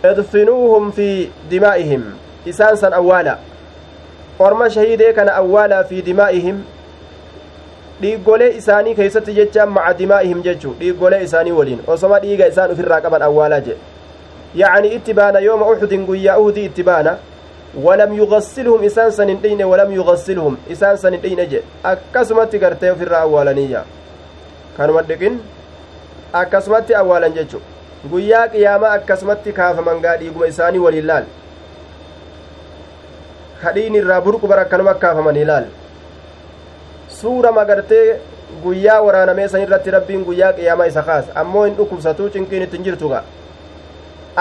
ادفنوهم 0.06 0.92
في 0.92 1.30
دمائهم. 1.52 2.04
إسان 2.48 2.76
سن 2.76 2.94
أولا 2.94 3.38
orma 4.40 4.70
shahidee 4.70 5.14
kana 5.14 5.34
awwaalaa 5.36 5.84
fi 5.84 6.02
dimaa'ihim 6.02 6.64
dhiiggolee 8.02 8.50
isaanii 8.60 8.96
keeysatti 9.00 9.34
jechaan 9.40 9.70
maca 9.78 9.94
dimaa'ihim 10.02 10.42
jechuu 10.48 10.74
dhiiggolee 10.82 11.24
isaanii 11.28 11.52
waliin 11.60 11.80
osoma 11.96 12.20
dhiiga 12.26 12.48
isaan 12.54 12.72
ufirraa 12.76 13.02
qaban 13.06 13.22
awwaalaa 13.28 13.60
jedhe 13.68 13.80
yacni 14.62 14.88
itti 14.98 15.14
baana 15.20 15.40
yooma 15.48 15.66
uxudin 15.74 16.06
guyyaa 16.10 16.38
uhudii 16.44 16.66
itti 16.70 16.84
baana 16.90 17.16
walam 17.86 18.14
yugassilhum 18.20 18.84
isaan 18.90 19.12
san 19.18 19.28
hin 19.34 19.42
dhiyne 19.42 19.64
walam 19.72 19.92
yugassilhum 19.98 20.58
isaan 20.76 20.98
san 21.02 21.14
hin 21.18 21.22
dhiyne 21.26 21.46
jedhe 21.56 21.66
akkasumatti 21.94 22.60
gartee 22.66 22.92
ufirraa 22.98 23.20
awwaalaniyya 23.28 23.84
kanuma 24.78 25.02
dhiqin 25.10 25.36
akkasumatti 26.44 26.96
awwaalan 27.02 27.34
jechuu 27.42 27.62
guyyaa 28.14 28.48
qiyaamaa 28.56 28.92
akkasumatti 29.02 29.52
kaafaman 29.60 30.02
gaa 30.08 30.16
dhiiguma 30.24 30.48
isaanii 30.54 30.80
waliin 30.88 31.08
laal 31.12 31.26
kadhiin 33.64 33.96
irraa 34.02 34.22
burqu 34.28 34.48
bara 34.48 34.62
akkanuma 34.68 34.94
kaafamanii 35.04 35.46
laal 35.52 35.66
suura 37.22 37.52
magartee 37.52 38.20
guyyaa 38.64 39.02
waraanamee 39.08 39.48
san 39.48 39.62
irratti 39.62 39.92
rabbiin 39.98 40.24
guyyaa 40.30 40.54
qiyaamaa 40.60 40.88
isa 40.92 41.04
kaas 41.10 41.26
ammoo 41.44 41.66
hin 41.66 41.76
dhukkubsatuu 41.80 42.30
cinqiin 42.36 42.64
ittin 42.68 42.84
jirtuga 42.88 43.24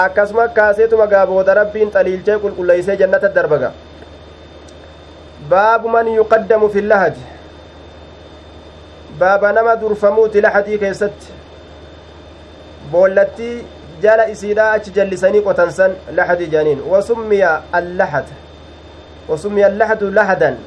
akkasuma 0.05 0.47
kaaseetuma 0.59 1.07
gaa 1.07 1.25
rabbiin 1.61 1.91
xaliilchee 1.91 2.37
qulqulleeysee 2.45 2.97
jannata 3.03 3.35
darbaga 3.35 3.71
baabu 5.49 5.89
man 5.89 6.07
yuqaddamu 6.07 6.69
fi 6.69 6.81
lahadi 6.81 7.19
baaba 9.19 9.51
nama 9.53 9.75
durfamuuti 9.75 10.41
lahadii 10.41 10.77
keessatti 10.79 11.27
boollattii 12.91 13.53
jala 14.01 14.27
isiidha 14.33 14.71
achi 14.71 14.91
jallisanii 14.97 15.41
qotansan 15.47 15.95
lahadii 16.19 16.47
janiin 16.55 16.81
wasummiya 16.91 17.61
allahad 17.79 18.27
wasummiya 19.29 19.67
allahadu 19.67 20.11
lahadan 20.19 20.57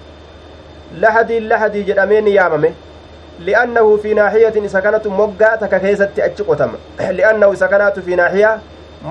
lahadiin 1.00 1.48
lahadii 1.48 1.84
jedhamee 1.84 2.20
ni 2.20 2.34
yaamame 2.34 2.74
li'annahu 3.46 3.98
fi 4.02 4.14
naaxiyatin 4.14 4.64
isa 4.64 4.82
kanatu 4.82 5.10
moggaa 5.10 5.56
takka 5.56 5.80
keessatti 5.80 6.22
achi 6.22 6.44
qotama 6.44 6.78
li'annahu 7.18 7.52
isa 7.58 7.68
kanaatu 7.68 8.02
fi 8.02 8.16
naaxiya 8.16 8.52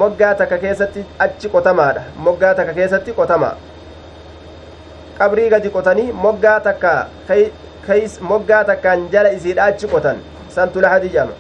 moggaa 0.04 0.34
takka 0.42 0.58
keessatti 0.58 1.06
achi 1.28 1.50
qotamaadha 1.50 2.04
moggaa 2.28 2.54
takka 2.60 2.74
keessatti 2.80 3.12
qotama 3.20 3.52
qabrii 5.20 5.50
gadi 5.50 5.70
qotanii 5.70 6.12
moggaa 6.26 6.60
takka 6.60 6.94
moggaa 8.32 8.64
takkaan 8.64 9.08
jala 9.14 9.32
isiidha 9.38 9.64
achi 9.74 9.88
qotan 9.94 10.18
santu 10.56 10.82
lahadi 10.82 11.10
jedhama 11.10 11.34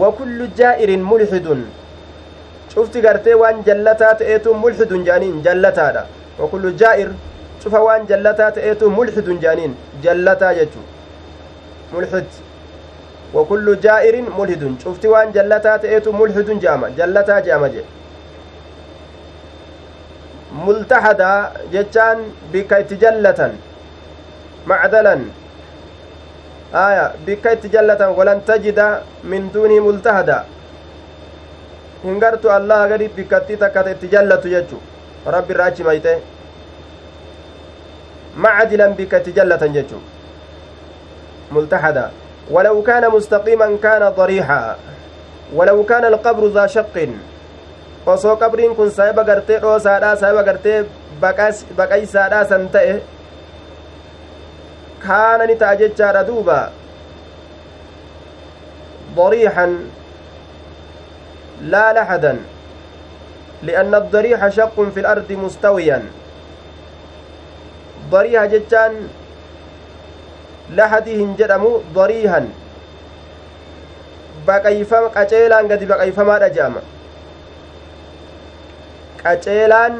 wa 0.00 0.12
kullu 0.18 0.46
jaa'irin 0.60 1.02
mulxidun 1.10 1.66
cufti 2.74 3.00
gartee 3.06 3.34
waan 3.42 3.62
jallataa 3.66 4.14
ta'eetu 4.22 4.54
mulxidun 4.54 5.04
jedhaniin 5.04 5.42
jallataadha 5.46 6.06
wa 6.38 6.48
kullu 6.48 6.72
jaa'ir 6.82 7.10
cufa 7.62 7.80
waan 7.86 8.06
jallataa 8.12 8.50
ta'eetu 8.58 8.90
mulxidun 8.98 9.40
jedhaniin 9.44 9.74
jallataa 10.04 10.52
jechuu 10.60 10.84
mulxid 11.92 12.30
wa 13.34 13.44
kullu 13.50 13.74
jaa'irin 13.86 14.30
mulxidun 14.38 14.78
cufti 14.84 15.08
waan 15.14 15.32
jallataa 15.36 15.76
ta'eetu 15.84 16.12
mulxidun 16.20 16.60
jedhama 16.64 16.90
jallataa 17.00 17.40
jedhama 17.48 17.68
jedhe 17.74 17.90
multahadaa 20.64 21.38
jechaan 21.74 22.18
bikka 22.52 22.78
itti 22.84 22.96
jallatan 23.04 23.52
macdalan 24.72 25.22
aya 26.86 27.04
bikka 27.26 27.52
itti 27.56 27.68
jallatan 27.76 28.12
walan 28.18 28.40
tajida 28.50 28.88
min 29.24 29.48
duunii 29.54 29.80
multahada 29.86 30.38
hin 32.04 32.20
gartu 32.24 32.50
allaha 32.58 32.88
gadi 32.92 33.08
bikkattii 33.16 33.56
takkata 33.64 33.90
itti 33.96 34.08
jallatu 34.14 34.48
jechu 34.54 34.78
rabbi 35.36 35.52
irraa 35.54 35.66
achi 35.72 35.84
mayxe 35.88 36.14
bikka 38.96 39.18
itti 39.18 39.32
jallatan 39.32 39.72
jechu 39.74 40.00
ملتحدا 41.52 42.10
ولو 42.50 42.82
كان 42.82 43.10
مستقيما 43.10 43.76
كان 43.82 44.08
ضريحا 44.08 44.76
ولو 45.54 45.84
كان 45.84 46.04
القبر 46.04 46.46
ذا 46.48 46.66
شق 46.66 46.96
osoo 48.06 48.34
qabriin 48.34 48.74
kun 48.74 48.90
saahiba 48.90 49.22
gartee 49.22 49.58
dhoosaadha 49.62 50.16
saahiba 50.20 50.42
gartee 50.42 50.78
baqaysaadha 51.78 52.40
san 52.50 52.64
ta'e 52.74 52.94
kaana 55.04 55.46
ni 55.46 55.54
ta'a 55.60 55.76
jechaadha 55.82 56.26
duuba 56.26 56.60
ضريحا 59.16 59.66
لا 61.62 61.92
لحدا 61.92 62.34
لأن 63.62 63.94
الضريح 63.94 64.48
شق 64.48 64.76
في 64.94 65.00
الأرض 65.00 65.32
مستويا 65.32 66.02
ضريح 68.12 68.44
جتان 68.44 68.92
lahadii 70.78 71.16
hin 71.20 71.32
jedhamu 71.38 71.70
doriihan 71.94 72.46
baqayfama 74.46 75.10
qaceelaan 75.16 75.68
gadi 75.72 75.86
baqayfamaadha 75.92 76.48
je'ama 76.56 76.82
qaceelaan 79.22 79.98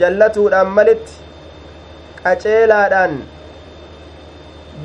jallatuudhaan 0.00 0.70
malitti 0.78 1.12
qaceelaadhaan 2.22 3.18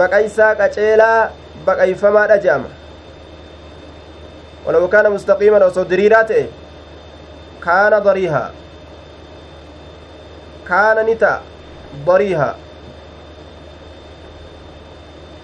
baqaysaa 0.02 0.52
qaceelaa 0.64 1.32
baqayfamaadha 1.72 2.44
je'ama 2.48 2.70
ولو 4.66 4.88
كان 4.88 5.12
مستقيما 5.12 5.64
أو 5.64 5.84
دريرا 5.84 6.22
تئ 6.30 6.46
كان 7.66 7.94
ضريها 8.00 8.52
كان 10.70 10.98
نتا 11.06 11.42
ضريها 12.06 12.56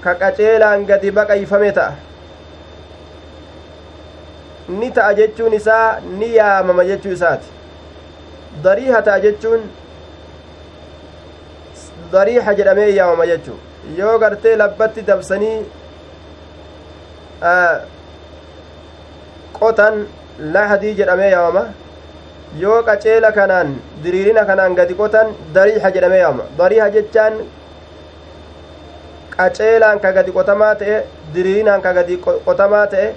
ka 0.05 0.13
qaceelaan 0.21 0.85
gadi 0.85 1.09
baqayfame 1.11 1.71
ta'a 1.73 1.93
ni 4.69 4.89
ta'a 4.97 5.13
jechuun 5.19 5.53
isaa 5.57 5.99
ni 6.19 6.27
yaamama 6.35 6.83
jechuu 6.89 7.13
isaati 7.17 7.49
dariiha 8.65 8.99
ta'a 9.07 9.19
jechuun 9.23 9.61
dariiha 12.13 12.53
jedhamee 12.59 12.89
yaamama 12.99 13.25
jechuu 13.31 13.57
yoo 14.01 14.13
gartee 14.25 14.55
labbatti 14.61 15.01
dabsanii 15.09 15.57
qotan 19.59 19.95
lahadii 20.57 20.93
jedhamee 21.01 21.31
yaamama 21.35 21.63
yoo 22.63 22.79
qaceela 22.87 23.31
kanaan 23.37 23.75
diriirina 24.03 24.45
kanaan 24.49 24.75
gadi 24.75 24.93
qotan 25.01 25.27
dariiha 25.55 25.89
jedhamee 25.95 26.19
yaamama 26.23 26.49
dariiha 26.59 26.89
jechaan 26.95 27.33
qaceelaan 29.37 29.99
ka 30.03 30.11
gadi 30.17 30.31
qotamaa 30.37 30.75
ta'e 30.81 30.97
diriirinaan 31.33 31.81
ka 31.87 31.93
gadi 31.97 32.17
qotamaa 32.45 32.85
ta'e 32.93 33.07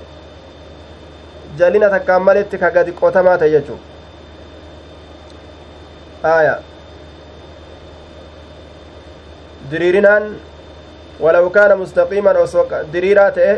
jalina 1.59 1.91
takkaan 1.95 2.22
maletti 2.30 2.59
ka 2.64 2.70
gadi 2.78 2.93
qotamaa 3.03 3.39
ta'e 3.45 3.51
jechuu 3.55 3.78
aya 6.34 6.59
diriirinaan 9.70 10.24
walaw 11.20 11.47
kaana 11.57 11.76
mustaqiiman 11.82 12.36
osoo 12.45 12.66
diriiraa 12.93 13.30
ta'e 13.41 13.55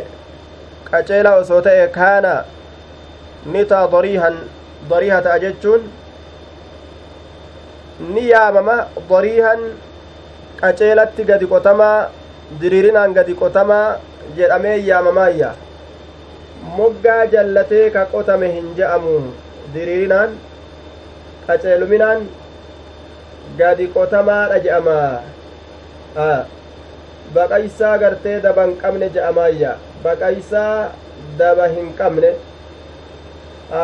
qaceelaa 0.91 1.37
osoo 1.43 1.61
ta'e 1.69 1.89
kaana 1.99 2.33
ni 3.53 3.65
taa 3.65 3.85
dariihan 3.93 4.37
dariiha 4.91 5.23
ta'a 5.27 5.39
jechuun 5.45 5.83
ni 8.15 8.23
yaamama 8.33 8.77
dariihan 9.11 9.61
qaceelatti 10.61 11.25
gadi 11.31 11.47
qotamaa 11.55 11.99
diriirinaan 12.61 13.15
gadi 13.19 13.35
qotamaa 13.43 13.89
jedhamee 14.37 14.77
yaamamaayya 14.91 15.51
moggaa 16.77 17.23
jallatee 17.35 17.87
ka 17.97 18.05
qotame 18.15 18.49
hin 18.55 18.67
je'amu 18.79 19.17
diriirinaan 19.75 20.31
qaceeluminaan 21.47 22.21
gadi 23.59 23.87
qotamaadha 23.97 24.59
je'ama. 24.65 24.99
Baqaysaa 27.35 27.97
gartee 28.03 28.37
daba 28.47 28.63
hin 28.69 28.77
qabne 28.83 29.09
je'amaayya 29.17 29.73
baqaysaa 30.05 30.93
daba 31.39 31.67
hin 31.75 31.93
qabne. 32.01 32.31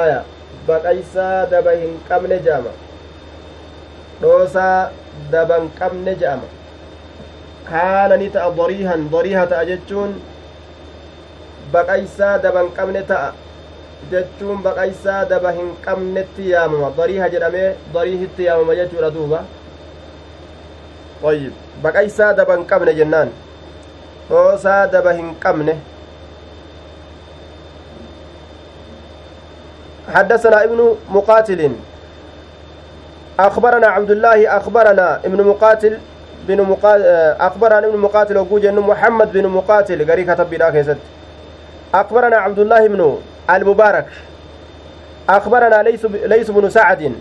Aya 0.00 0.20
baqaysaa 0.68 1.46
daba 1.54 1.72
hin 1.80 1.96
qabne 2.08 2.38
je'ama 2.46 2.72
dhoosaa 4.20 4.90
daba 5.32 5.58
hin 5.62 5.70
qabne 5.80 6.14
je'ama 6.22 6.48
kaana 7.70 8.16
ni 8.22 8.30
ta'a 8.36 8.50
doriihan 8.60 9.08
doriiha 9.16 9.44
ta'a 9.52 9.64
jechuun 9.72 10.14
baqaysaa 11.76 12.38
daba 12.46 12.64
hin 12.64 12.72
qabne 12.78 13.02
ta'a 13.12 13.28
jechuun 14.14 14.62
baqaysaa 14.68 15.20
daba 15.34 15.52
hin 15.58 15.70
qabnetti 15.86 16.50
yaamama 16.54 16.90
doriiha 16.98 17.28
jedhamee 17.36 17.68
doriihitti 17.94 18.50
yaamama 18.50 18.80
jechuudha 18.82 19.10
duuba 19.18 19.40
طيب 21.22 21.52
daba 22.36 22.56
hin 22.56 22.64
qabne 22.70 22.92
jennaan 22.94 23.30
dhoosaa 24.28 24.86
daba 24.92 25.12
hin 25.12 25.34
qabne 25.44 25.74
حدثنا 30.14 30.64
ابن 30.64 30.94
مقاتل. 31.11 31.72
أخبرنا 33.40 33.86
عبد 33.86 34.11
الله 34.11 34.57
أخبرنا 34.57 35.20
ابن 35.24 35.44
مقاتل 35.44 35.98
بن 36.48 36.62
مقاتل 36.62 37.02
أخبرنا 37.40 37.86
ابن 37.86 37.98
مقاتل 37.98 38.38
وجوج 38.38 38.66
محمد 38.66 39.32
بن 39.32 39.46
مقاتل 39.46 40.11
قري 40.11 40.24
كتب 40.24 40.50
بلا 40.50 40.96
أخبرنا 41.94 42.36
عبد 42.36 42.59
الله 42.59 42.88
بن 42.88 43.18
المبارك. 43.50 44.07
أخبرنا 45.28 45.82
ليس 45.82 46.04
ليس 46.04 46.50
بن 46.50 46.70
سعد. 46.70 47.12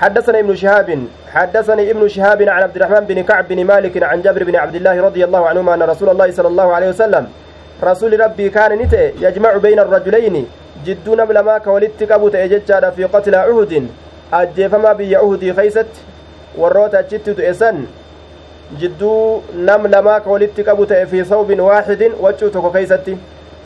حدثنا 0.00 0.38
ابن 0.38 0.56
شهاب. 0.56 1.06
حدثني 1.32 1.90
ابن 1.90 2.08
شهاب 2.08 2.42
عن 2.42 2.62
عبد 2.62 2.76
الرحمن 2.76 3.00
بن 3.00 3.22
كعب 3.22 3.48
بن 3.48 3.64
مالك 3.64 4.02
عن 4.02 4.22
جابر 4.22 4.44
بن 4.44 4.56
عبد 4.56 4.74
الله 4.74 5.02
رضي 5.02 5.24
الله 5.24 5.48
عنهما 5.48 5.74
أن 5.74 5.82
رسول 5.82 6.08
الله 6.08 6.30
صلى 6.32 6.48
الله 6.48 6.74
عليه 6.74 6.88
وسلم 6.88 7.28
رسول 7.82 8.20
ربي 8.20 8.48
كان 8.48 8.72
نتئ 8.78 9.12
يجمع 9.20 9.56
بين 9.56 9.78
الرجلين 9.78 10.46
جدون 10.86 11.24
بلما 11.24 11.58
كولدت 11.58 12.04
كبوت 12.04 12.34
أججاد 12.34 12.92
في 12.92 13.04
قتل 13.04 13.34
عهد 13.34 13.88
أجيفما 14.32 14.92
بي 14.92 15.16
عهدي 15.16 15.52
خيست 15.54 15.86
وروت 16.58 16.94
أجت 16.94 17.40
إسن 17.40 17.84
جدو 18.80 19.40
نم 19.56 19.86
لما 19.86 20.18
كولدت 20.18 20.60
كبوت 20.60 20.92
في 20.92 21.24
ثوب 21.24 21.60
واحد 21.60 22.10
وجوتك 22.20 22.72
خيستي 22.72 23.16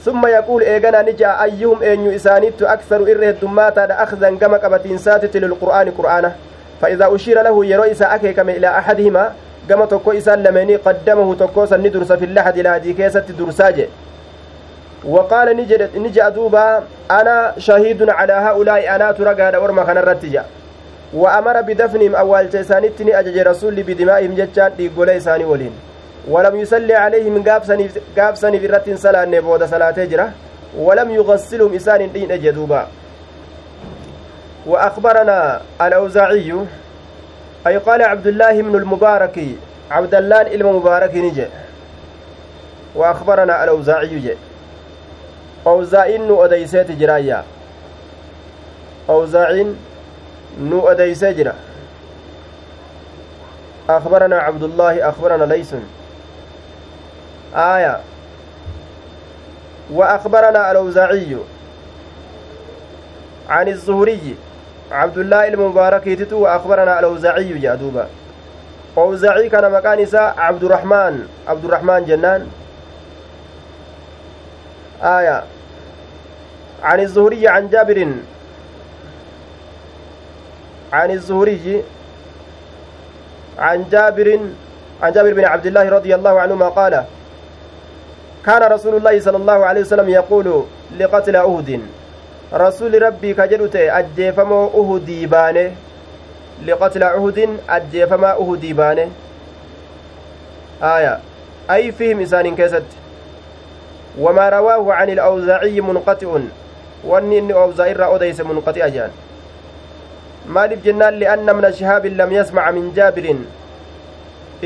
ثم 0.04 0.26
يقول 0.26 0.62
إيغانا 0.62 1.02
نجا 1.02 1.42
أيهم 1.42 1.82
أن 1.82 2.14
إسانيت 2.14 2.62
أكثر 2.62 2.96
إره 2.96 3.30
الدماتا 3.30 4.02
أخذا 4.02 4.30
كما 4.30 4.56
قبتين 4.56 4.98
ساتت 4.98 5.36
للقرآن 5.36 5.90
قرآنه. 5.90 6.32
فإذا 6.80 7.14
أشير 7.14 7.42
له 7.42 7.66
يرو 7.66 7.82
إسا 7.82 8.14
أكيكم 8.14 8.48
إلى 8.48 8.78
أحدهما 9.60 9.86
كما 9.86 9.86
تكو 9.86 10.12
إسان 10.12 10.42
لمني 10.42 10.76
قدمه 10.76 11.34
تكو 11.34 11.66
سندرس 11.66 12.12
في 12.12 12.24
اللحد 12.24 12.58
إلى 12.58 12.68
هذه 12.68 12.92
كيسة 12.92 13.24
درساجه 13.38 13.88
وقال 15.04 15.56
نجد 15.56 15.96
نجا 15.96 16.28
دوبا 16.28 16.82
أنا 17.10 17.54
شهيد 17.58 18.10
على 18.10 18.32
هؤلاء 18.32 18.94
أنا 18.96 19.12
ترقى 19.12 19.62
ورما 19.62 19.84
كان 19.84 19.98
الرتجا 19.98 20.44
وأمر 21.14 21.60
بدفنهم 21.60 22.14
أول 22.14 22.50
تسانتني 22.50 23.18
أجج 23.18 23.38
رسول 23.38 23.82
بدمائهم 23.82 24.34
جتان 24.34 24.72
لقول 24.78 25.10
إساني 25.10 25.44
ولين. 25.44 25.72
ولم 26.28 26.56
يصلي 26.56 26.94
عليهم 26.94 27.44
قابسني 28.16 28.58
في 28.58 28.66
الرت 28.66 28.90
صلاة 28.94 29.40
بودا 29.40 29.66
صلاة 29.66 30.04
جرة 30.04 30.30
ولم 30.78 31.10
يغسلهم 31.10 31.74
إسان 31.74 32.12
دين 32.12 32.32
أجدوبا 32.32 32.86
وأخبرنا 34.66 35.60
الأوزاعي 35.82 36.54
أي 37.66 37.76
قال 37.76 38.02
عبد 38.02 38.26
الله 38.26 38.62
بن 38.62 38.74
المبارك 38.74 39.40
عبد 39.90 40.14
الله 40.14 40.42
المبارك 40.42 41.14
نجي. 41.14 41.46
وأخبرنا 42.94 43.64
الأوزاعي 43.64 44.18
جي. 44.18 44.34
أوزاعين 45.66 46.28
نو 46.28 46.44
أديسيت 46.44 46.90
جرايا. 46.90 47.44
أوزاعين 49.08 49.76
نو 50.60 50.88
أديسيت 50.88 51.36
جرا. 51.36 51.54
أخبرنا 53.88 54.38
عبد 54.38 54.62
الله 54.62 55.08
أخبرنا 55.08 55.44
ليس. 55.44 55.74
آية. 57.54 58.00
وأخبرنا 59.92 60.70
الأوزاعي 60.70 61.36
عن 63.48 63.68
الزهري. 63.68 64.36
عبد 64.92 65.18
الله 65.18 65.48
المبارك 65.48 66.04
تتو 66.04 66.38
وأخبرنا 66.38 66.98
الأوزاعي 66.98 67.58
جادوبا 67.58 68.06
أوزاعي 68.98 69.48
كان 69.48 69.72
مكان 69.72 70.06
عبد 70.38 70.64
الرحمن 70.64 71.28
عبد 71.48 71.64
الرحمن 71.64 72.04
جنان 72.04 72.46
آية 75.02 75.42
عن 76.82 77.00
الزهري 77.00 77.48
عن 77.48 77.68
جابر 77.68 78.08
عن 80.92 81.10
الزهري 81.10 81.82
عن 83.58 83.84
جابر 83.92 84.38
عن 85.02 85.12
جابر 85.12 85.32
بن 85.34 85.44
عبد 85.44 85.66
الله 85.66 85.88
رضي 85.88 86.14
الله 86.14 86.40
عنهما 86.40 86.68
قال 86.68 87.04
كان 88.46 88.62
رسول 88.72 88.94
الله 88.96 89.20
صلى 89.20 89.36
الله 89.36 89.64
عليه 89.66 89.80
وسلم 89.80 90.08
يقول 90.08 90.64
لقتل 90.98 91.36
أهد 91.36 91.80
رسول 92.52 93.02
ربي 93.02 93.34
كجلت 93.34 93.76
أجيفمو 93.76 94.60
أهدي 94.74 95.26
بانه. 95.26 95.72
لقتل 96.66 97.02
أهد 97.02 97.38
أجيفما 97.68 98.30
أهدي 98.32 98.72
بانه. 98.72 99.08
آية. 100.82 101.18
أي 101.70 101.92
فيهم 101.92 102.20
إسان 102.20 102.56
كيست؟ 102.56 102.90
وما 104.18 104.48
رواه 104.48 104.92
عن 104.92 105.10
الأوزاعي 105.10 105.80
منقطع. 105.80 106.28
وأني 107.04 107.38
إني 107.38 107.52
أوزاعي 107.52 107.92
را 107.92 108.16
أديس 108.16 108.40
منقطع 108.40 108.88
جان. 108.88 109.10
maaliif 110.48 110.82
jennaan 110.84 111.18
li'anna 111.20 111.54
mina 111.54 111.70
shihaabin 111.78 112.16
lam 112.20 112.30
yasmaca 112.32 112.72
min 112.76 112.86
jaabirin 112.94 113.40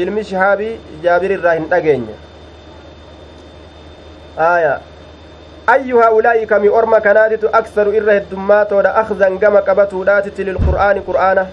ilmi 0.03 0.23
shihaabii 0.31 0.71
jaabir 1.05 1.35
irraa 1.37 1.55
hin 1.59 1.67
dhageenye 1.73 2.15
aya 4.47 4.73
ayyu 5.67 5.99
haa'ulaa'i 5.99 6.47
kami 6.47 6.69
orma 6.69 7.01
kanaatitu 7.01 7.49
aksaru 7.53 7.93
irra 7.93 8.13
heddummaatoodha 8.21 8.95
akhzan 9.03 9.39
gama 9.39 9.63
qabatuudhaatitti 9.63 10.45
lilqur'aani 10.45 11.01
qur'aana 11.11 11.47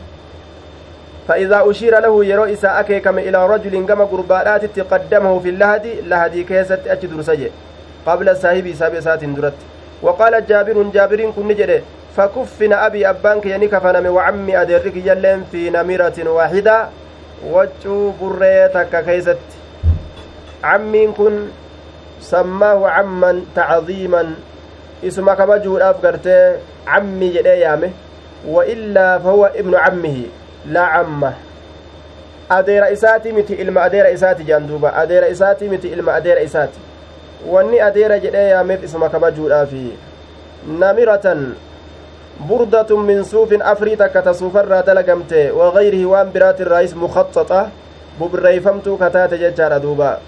فإذا 1.28 1.64
أشير 1.70 2.00
له 2.00 2.26
يرو 2.26 2.44
إساء 2.44 2.80
أكيكم 2.80 3.20
إلى 3.20 3.48
رجل 3.48 3.86
كما 3.86 4.04
قربانات 4.04 4.80
قدمه 4.80 5.40
في 5.40 5.50
اللهدي 5.50 6.02
لهدي 6.02 6.44
كيست 6.44 6.82
أجدر 6.88 7.22
سجي 7.22 7.52
قبل 8.06 8.38
صاحب 8.38 8.74
سابع 8.74 9.00
سات 9.00 9.24
درت. 9.24 9.54
وقال 10.02 10.34
جابر 10.48 10.84
جابر 10.94 11.32
كن 11.36 11.48
نجده 11.48 11.82
فكفن 12.18 12.74
أبي 12.74 13.10
أبانك 13.10 13.46
يعني 13.46 13.68
كفنم 13.68 14.06
وعمي 14.06 14.62
أدرك 14.62 14.96
يلين 14.96 15.44
في 15.52 15.70
نمرة 15.70 16.18
واحدة. 16.26 16.90
وجو 17.48 18.12
بريتك 18.22 19.06
كيست. 19.06 19.46
عمين 20.64 21.14
كن 21.14 21.48
سماه 22.22 22.90
عما 22.90 23.42
تعظيما 23.56 24.34
اسم 25.04 25.34
كبجودhaaf 25.34 25.98
gartee 26.02 26.62
cammi 26.86 27.32
jedhee 27.34 27.60
yaame 27.60 27.94
waillaa 28.46 29.20
fahuwa 29.20 29.50
ibnu 29.58 29.78
cammihi 29.78 30.32
laa 30.72 30.88
camma 30.94 31.34
adeera 32.50 32.92
isaati 32.92 33.34
miti 33.34 33.54
ilma 33.54 33.82
adeera 33.84 34.10
isaati 34.10 34.44
jedhan 34.44 34.68
duuba 34.68 34.94
adeera 34.94 35.28
isaati 35.28 35.70
miti 35.70 35.88
ilma 35.88 36.14
adeera 36.14 36.42
isaati 36.42 36.80
wanni 37.50 37.82
adeera 37.82 38.20
jedhee 38.20 38.50
yaameef 38.50 38.84
isuma 38.84 39.10
kabajuudhaafi 39.10 39.86
namiratan 40.80 41.54
بردة 42.50 42.98
من 42.98 43.24
صوف 43.24 43.54
أفري 43.54 43.96
تكة 43.96 44.32
صوفرة 44.32 44.82
دلقمت 44.82 45.34
وغيره 45.34 46.06
وان 46.06 46.32
برات 46.34 46.62
الرئيس 46.62 46.96
مخططة 46.96 47.70
ببريفمتو 48.22 48.98
كتات 48.98 49.34
ججار 49.34 49.78
دوبا 49.78 50.20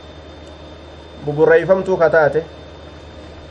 ببريفمتو 1.28 1.98
كتات 1.98 2.36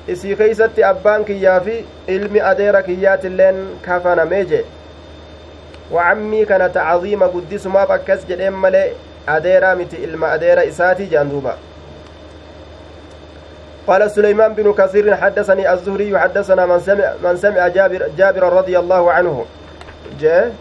isii 0.09 0.37
keeysatti 0.37 0.85
abbaan 0.85 1.25
kiyyaa 1.25 1.61
fi 1.61 1.75
ilmi 2.15 2.41
adeera 2.41 2.83
kiyyaatilleen 2.83 3.59
kafanamee 3.83 4.45
jee 4.53 4.65
wacammii 5.95 6.47
kana 6.47 6.69
tacziima 6.77 7.29
guddisumaaf 7.35 7.91
akkas 7.97 8.25
jedheen 8.31 8.57
malee 8.65 8.87
adeeraa 9.35 9.75
miti 9.83 10.03
ilma 10.07 10.33
adeera 10.39 10.65
isaatii 10.73 11.13
jedhan 11.13 11.31
duuba 11.35 11.55
قال 13.87 14.11
سليمان 14.11 14.55
بن 14.55 14.73
كثير 14.73 15.17
حدثني 15.17 15.73
الزهري 15.73 16.19
حدثنا 16.19 16.67
من 16.67 16.81
سمع 16.81 17.13
من 17.25 17.37
سمع 17.37 17.69
جابر 17.69 18.03
جابر 18.19 18.43
رضي 18.53 18.79
الله 18.79 19.13
عنه 19.13 19.45
جاء 20.21 20.55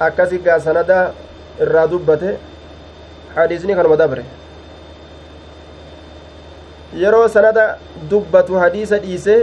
أكاسي 0.00 0.38
سندا 0.58 1.12
الرادبته 1.60 2.36
حديثني 3.36 3.74
كان 3.74 3.86
مدبره 3.86 4.24
yeroo 6.94 7.28
sanada 7.28 7.78
dubbatu 8.10 8.54
hadiisa 8.62 8.98
dhiise 8.98 9.36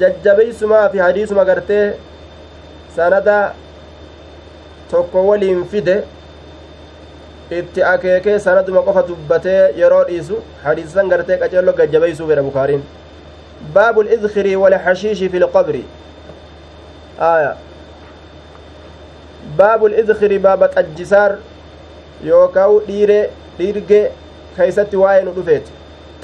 jajjabeeysumaa 0.00 0.88
fi 0.88 0.98
hadiisuma 0.98 1.44
gartee 1.44 1.94
sanada 2.96 3.54
tokko 4.90 5.26
waliin 5.28 5.64
fide 5.64 5.96
itti 7.58 7.82
akeekee 7.82 8.38
sanaduma 8.38 8.82
qofa 8.82 9.02
dubbatee 9.08 9.60
yeroo 9.80 10.04
dhiisu 10.10 10.42
hadiisan 10.64 11.08
gartee 11.08 11.36
qaceello 11.42 11.72
gajjabeeysuu 11.80 12.26
fedha 12.28 12.42
bukaariin 12.48 12.82
baabu 13.74 14.02
lidkirii 14.02 14.56
walxashiishi 14.64 15.28
fi 15.28 15.38
lqabri 15.44 15.84
aya 17.30 17.56
baabu 19.56 19.88
lidkirii 19.88 20.38
baaba 20.38 20.68
xajjisaar 20.76 21.38
yookaa 22.30 22.68
dhiire 22.88 23.20
dhiirge 23.58 24.00
keeysatti 24.56 24.96
waa'ee 25.02 25.22
nu 25.26 25.32
dhufeeti 25.38 25.72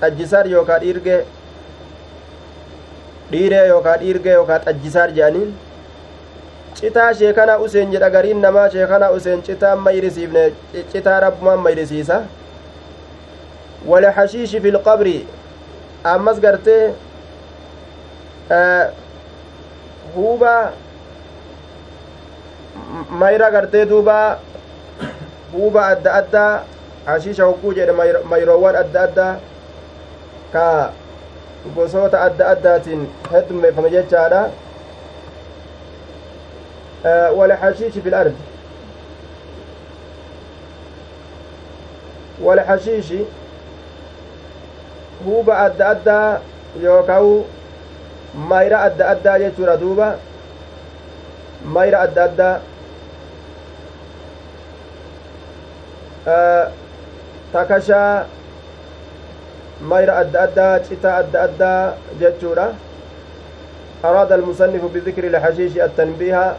xajjisaar 0.00 0.46
yookaa 0.54 0.78
dhiirge 0.84 1.16
dhiiree 3.32 3.66
yookaa 3.72 3.96
dhiirge 4.02 4.30
yookaa 4.38 4.58
xajjisaar 4.66 5.08
jedhaniin 5.18 5.50
citaa 6.80 7.08
sheekanaa 7.20 7.58
useen 7.66 7.90
jedha 7.94 8.10
gariin 8.16 8.40
namaa 8.46 8.68
sheekanaa 8.74 9.10
useen 9.18 9.42
citaa 9.48 9.76
mayrisiifne 9.86 10.44
citaa 10.92 11.20
rabbumaan 11.26 11.58
mayrisiisa 11.66 12.20
walxashiishi 13.90 14.60
fi 14.66 14.70
lqabri 14.76 15.16
ammas 16.14 16.40
gartee 16.46 16.84
huuba 20.14 20.54
mayra 23.10 23.50
gartee 23.50 23.84
duuba 23.86 24.38
huuba 25.52 25.86
adda 25.86 26.12
addaa 26.20 26.62
hashiisha 27.06 27.44
hogguu 27.44 27.72
jedhe 27.78 27.92
mayroowwan 28.32 28.76
adda 28.82 29.00
addaa 29.06 29.34
ka 30.52 30.66
gosoota 31.76 32.20
adda 32.26 32.44
addaatiin 32.56 33.02
heddummeeffame 33.32 33.90
jechaadha 33.96 34.42
والحشيش 37.38 37.92
في 37.98 38.08
الأرض 38.08 38.34
والحشيش 42.42 43.08
huuba 45.24 45.54
adda 45.66 45.88
addaa 45.94 46.40
yookaan 46.82 47.44
mayra 48.50 48.78
adda 48.86 49.08
addaa 49.14 49.38
jechuudha 49.42 49.76
duuba 49.82 50.08
mayra 51.74 51.98
adda 52.06 52.24
addaa 52.28 52.54
takashaa 57.52 58.26
mayra 59.80 60.16
adda 60.22 60.42
addaa 60.42 60.78
citaa 60.80 61.16
adda 61.16 61.42
addaa 61.42 61.94
jechuudha. 62.20 62.68
أراد 64.04 64.32
المصنف 64.32 64.82
بذكر 64.94 65.24
الحشيش 65.24 65.78
التنبيه. 65.78 66.56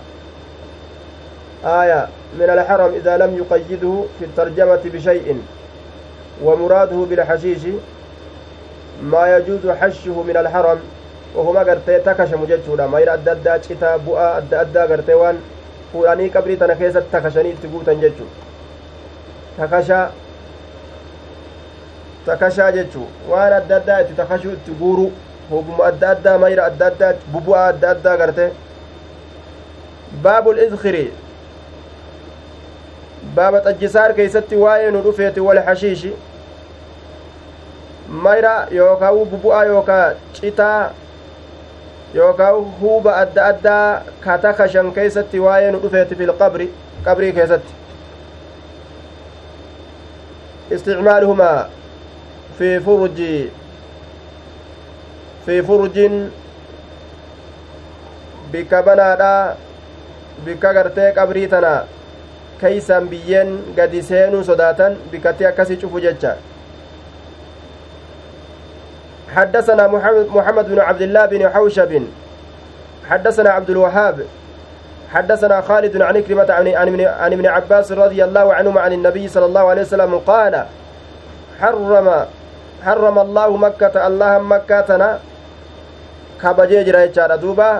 آية 1.65 2.07
من 2.39 2.49
الحرم 2.49 2.91
إذا 3.03 3.17
لم 3.17 3.31
يقيده 3.37 4.03
في 4.19 4.25
الترجمة 4.25 4.83
بشيء 4.93 5.41
ومراده 6.43 6.95
بالحشيش 6.95 7.63
ما 9.03 9.37
يجوز 9.37 9.67
حشه 9.67 10.23
من 10.23 10.37
الحرم. 10.37 10.79
وهما 11.35 11.59
قرتي 11.59 11.99
تكشم 11.99 12.45
جتشودا. 12.45 12.87
ما 12.87 12.99
يرى 12.99 13.13
أدى 13.13 13.31
أدى 13.31 13.59
بؤا 14.07 14.37
أدى 14.37 14.79
قرتي 14.79 15.13
وان. 15.13 15.37
tana 15.93 16.75
keessatti 16.75 17.11
takashanii 17.11 17.49
itti 17.53 17.67
guutan 17.67 18.01
jechu 18.01 18.25
takasha 19.57 20.09
takashaa 22.25 22.71
jechuu 22.71 23.07
waan 23.29 23.53
adda 23.53 23.75
addaa 23.75 23.99
itti 24.01 24.13
takashuu 24.13 24.51
itti 24.51 24.71
guuru 24.71 25.11
hoguma 25.49 25.85
adda 25.85 26.09
addaa 26.09 26.37
mayra 26.37 26.65
adda 26.65 26.87
addaa 26.87 27.13
bubu'aa 27.33 27.67
adda 27.73 27.89
addaa 27.95 28.17
garte 28.17 28.45
baabul 30.23 30.59
izkiri 30.65 31.03
baaba 33.35 33.61
xajjisaar 33.67 34.13
keeysatti 34.13 34.55
waa'ee 34.63 34.91
nu 34.91 35.01
dhufeeti 35.07 35.45
wal 35.49 35.61
hashiishi 35.67 36.13
mayra 38.27 38.55
yookaa 38.71 39.11
bubu'aa 39.35 39.63
yookaa 39.65 40.07
citaa 40.39 40.91
yookaa 42.13 42.51
huuba 42.81 43.15
adda 43.17 43.45
addaa 43.45 44.01
ka 44.25 44.67
keeysatti 44.95 45.39
waa'ee 45.39 45.71
nu 45.71 45.79
dhufeeti 45.85 46.15
fil 46.15 46.33
qabri 46.41 46.73
qabrii 47.05 47.33
keessatti 47.33 47.73
isticmaaluhumaa 50.71 51.69
في 52.57 52.79
فرج 52.79 53.19
في 55.45 55.61
فرج 55.61 55.97
bikka 58.53 58.85
banaadha 58.85 59.57
bikka 60.45 60.73
gartee 60.77 61.09
qabrii 61.17 61.47
tana 61.49 61.73
keeysan 62.61 63.09
biyyeen 63.09 63.49
gadi 63.77 64.01
seenuu 64.09 64.43
sodaatan 64.49 64.97
bikkatti 65.11 65.45
akkasi 65.51 65.77
cufu 65.77 65.99
jecha 65.99 66.37
حدثنا 69.33 69.87
محمد 70.29 70.65
بن 70.69 70.79
عبد 70.79 71.01
الله 71.01 71.25
بن 71.25 71.49
حوشب 71.49 71.91
حدثنا 73.09 73.49
عبد 73.49 73.69
الوهاب 73.69 74.17
حدثنا 75.13 75.61
خالد 75.61 76.01
عن 76.01 76.21
كلمة 76.21 76.49
عن 77.17 77.31
ابن 77.33 77.45
عباس 77.45 77.91
رضي 77.91 78.23
الله 78.23 78.53
عنهما 78.53 78.81
عن 78.81 78.93
النبي 78.93 79.27
صلى 79.27 79.45
الله 79.45 79.69
عليه 79.69 79.81
وسلم 79.81 80.17
قال 80.19 80.65
حرم 81.61 82.25
حرم 82.85 83.17
الله 83.25 83.49
مكة 83.65 83.95
الله 84.07 84.33
مكة 84.53 84.89
كبجي 86.41 86.83
جرا 86.87 87.35
دوبا 87.43 87.71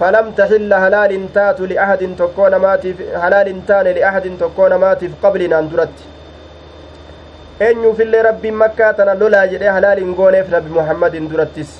فلم 0.00 0.26
تحل 0.38 0.70
هلال 0.84 1.12
تات 1.34 1.60
لأحد 1.60 2.02
تكون 2.18 2.52
ماتي 2.64 2.90
هلال 3.24 3.48
تان 3.68 3.86
لأحد 3.96 4.26
تكون 4.40 4.72
ماتي 4.84 5.06
قبلنا 5.22 5.58
اندرت 5.58 5.96
eenyu 7.60 7.90
fillee 7.96 8.22
rabbiin 8.24 8.54
makkaa 8.60 8.92
tana 8.98 9.14
lolaa 9.22 9.46
jedhee 9.48 9.72
halaal 9.76 9.98
hin 10.00 10.12
gooneef 10.18 10.46
nabi 10.52 10.70
muhammadin 10.76 11.26
durattis 11.30 11.72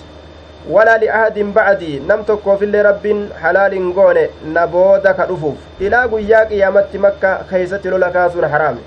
walaa 0.74 0.96
li'ahadin 1.04 1.52
bacdii 1.58 2.00
nam 2.08 2.24
tokkoofillee 2.30 2.82
rabbiin 2.86 3.22
halaal 3.42 3.76
hin 3.76 3.86
goone 3.98 4.24
na 4.56 4.66
booda 4.74 5.14
ka 5.20 5.26
dhufuuf 5.30 5.82
ilaa 5.86 6.02
guyyaa 6.14 6.42
qiyaamatti 6.50 6.98
makka 7.04 7.30
keeysatti 7.52 7.94
lola 7.94 8.10
kaasuun 8.16 8.48
haraame 8.56 8.82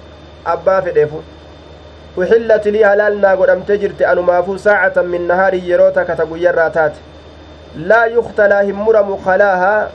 abbaa 0.53 0.77
fedheefu 0.89 1.23
uxillat 2.17 2.65
lii 2.65 2.83
halaal 2.83 3.15
naa 3.25 3.35
godhamte 3.35 3.77
jirte 3.81 4.05
anumaafuu 4.11 4.57
saacatan 4.67 5.07
min 5.13 5.27
nahaarii 5.27 5.69
yeroo 5.69 5.91
takka 5.91 6.15
ta 6.15 6.25
guyyarraa 6.31 6.69
taate 6.69 6.99
laa 7.91 8.05
yuktalaa 8.15 8.61
hin 8.61 8.75
muramu 8.75 9.17
kalaahaa 9.27 9.89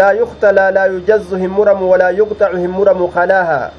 laa 0.00 0.12
yuktalaa 0.22 0.70
laa 0.78 0.86
yujazzu 0.94 1.36
hin 1.44 1.50
muramu 1.58 1.90
walaa 1.92 2.10
yuqxacu 2.22 2.56
hin 2.64 2.70
muramu 2.80 3.08
kalaahaa 3.18 3.70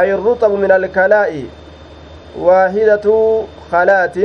ay 0.00 0.10
الرطب 0.14 0.52
من 0.62 0.70
الكلاء 0.72 1.32
واحدة 2.38 3.06
خلات 3.72 4.16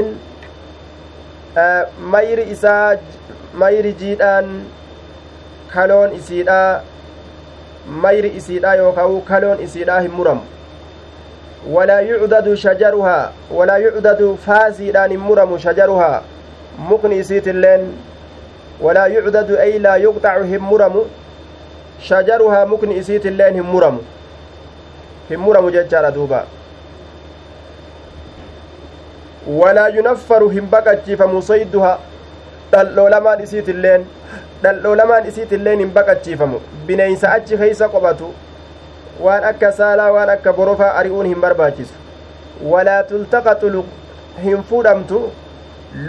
mayri 2.11 2.43
isaa 2.51 2.97
mayri 3.53 3.93
jiidhaan 3.93 4.47
kaloon 5.73 6.11
isiidha 6.15 6.81
mayri 7.87 8.29
isiidha 8.39 8.75
yookaan 8.75 9.21
kaloon 9.29 9.63
isiidha 9.63 9.99
hin 10.01 10.11
muramu 10.11 10.43
walaa 11.73 11.99
yucdadu 12.01 12.55
shajaruhaa 12.57 13.31
walaa 13.51 13.77
yucdadu 13.77 14.37
faasiidhaan 14.45 15.11
hin 15.11 15.19
muramu 15.19 15.59
shajaruhaa 15.59 16.21
mukni 16.89 17.17
isiitilleen 17.19 17.87
walaa 18.81 19.07
yucdadu 19.07 19.57
ay 19.59 19.79
laa 19.79 19.95
yuqxacu 19.97 20.43
hin 20.51 20.61
muramu 20.71 21.05
shajaruhaa 22.09 22.65
mukni 22.65 22.97
isiitilleen 22.97 23.53
hin 23.53 23.63
muramu 23.63 24.03
hin 25.29 25.39
muramu 25.39 25.71
jechaadha 25.71 26.11
duuba 26.11 26.45
walaa 29.47 29.87
yunaffaru 29.89 30.49
hin 30.49 30.67
baqachiifamu 30.69 31.41
sayduha 31.41 31.97
dhal'oolamaan 32.71 33.43
isiitilleen 33.43 34.05
dhal'oolamaan 34.63 35.27
isiitilleen 35.33 35.79
hin 35.79 35.91
baqachiifamu 35.97 36.59
bineensa 36.87 37.31
achi 37.31 37.57
keeysa 37.57 37.89
qophatu 37.89 38.33
waan 39.19 39.43
akka 39.43 39.71
saalaa 39.71 40.11
waan 40.11 40.29
akka 40.29 40.53
borofaa 40.53 40.93
ari'uun 41.01 41.25
hin 41.25 41.41
barbaachisu 41.41 41.93
walaa 42.71 43.03
tultaqaxu 43.03 43.85
hin 44.43 44.63
fuudhamtu 44.69 45.21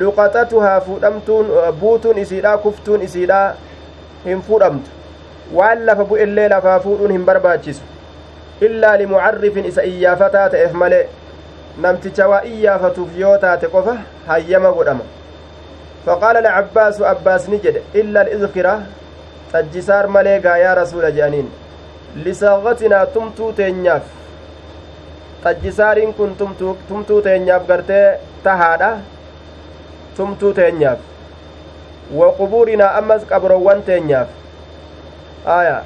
luqaxatuhaa 0.01 0.81
fuudhamtuun 0.87 1.47
buutuun 1.81 2.19
isiidhaa 2.19 2.57
kuftuun 2.59 3.03
isiidhaa 3.09 3.55
hin 4.25 4.43
fuudhamtu 4.49 4.91
waan 5.59 5.85
lafa 5.87 6.05
bu'ellee 6.05 6.49
lafaa 6.55 6.81
fuudhuun 6.87 7.13
hin 7.17 7.27
barbaachisu 7.31 7.83
illaa 8.69 8.97
limucarrifin 9.03 9.65
isa 9.73 9.83
iyyaafataa 9.91 10.49
ta'eef 10.55 10.73
malee 10.83 11.05
namticha 11.85 12.29
waa 12.29 12.41
iyyaafatuuf 12.53 13.19
yoo 13.19 13.37
taate 13.39 13.69
qofa 13.75 13.97
hayyama 14.27 14.73
godhama 14.73 15.05
faqaala 16.07 16.41
lcabbaasu 16.49 17.07
abbaas 17.13 17.49
ni 17.49 17.59
jedhe 17.69 17.83
illa 18.03 18.21
alidkira 18.21 18.75
xajjisaar 19.53 20.09
malee 20.09 20.41
gaa 20.41 20.57
yaa 20.65 20.87
tumtuu 23.15 23.53
teenyaaf 23.53 24.03
xajjisaariin 25.45 26.15
kun 26.15 26.37
tumtuu 26.89 27.21
teenyaaf 27.23 27.67
gartee 27.67 28.21
tahaadha 28.43 28.91
tumtuu 30.17 30.53
teenyaaf 30.53 30.99
wa 32.21 32.33
qubuurinaa 32.39 32.95
ammas 33.01 33.23
qabrowwan 33.33 33.83
teenyaaf 33.83 34.29
aya 35.59 35.77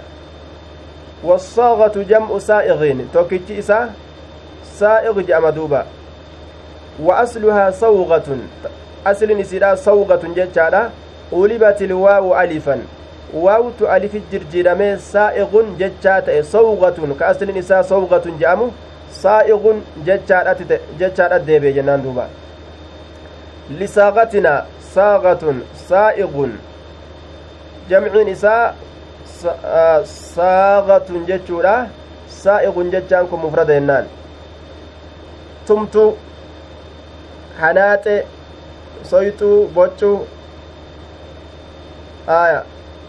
wassaaqatu 1.25 2.05
jam'u 2.13 2.41
saa'iqiin 2.41 3.09
tokkichi 3.13 3.59
isaa 3.65 3.89
saa'iq 4.79 5.27
je'ama 5.31 5.53
duuba 5.59 5.85
wa 7.09 7.19
asluhaa 7.25 7.73
sawqatun 7.83 8.41
aslin 9.05 9.41
isiidha 9.41 9.77
sawqatun 9.77 10.35
jechaadha 10.35 10.91
ulibat 11.33 11.81
ilwaawu 11.81 12.35
alifan 12.35 12.83
waawtu 13.35 13.89
alifi 13.89 14.23
jirjiidhamee 14.31 14.97
saa'iqun 15.13 15.75
jechaa 15.83 16.21
ta'e 16.29 16.43
sawqatun 16.53 17.17
ka 17.19 17.27
aslin 17.33 17.57
isaa 17.63 17.83
sawqatun 17.91 18.39
je'amu 18.43 18.71
saa'iqun 19.23 19.83
jechaadha 20.07 21.39
deebee 21.51 21.73
jennaan 21.79 22.03
duuba 22.07 22.27
lisaaqatina 23.83 24.55
saaqatun 24.95 25.63
saa'iqun 25.89 26.57
jamciin 27.91 28.29
isaa 28.35 28.75
saaqatun 30.35 31.27
jechuudha 31.31 31.77
saa'iqun 32.43 32.91
jechaan 32.97 33.31
kun 33.31 33.41
mufrada 33.47 33.79
jennaan 33.79 34.11
tumtu 35.71 36.05
hanaaxe 37.61 38.17
soyxuu 39.11 39.57
boccuu 39.75 40.19
aya 42.41 42.61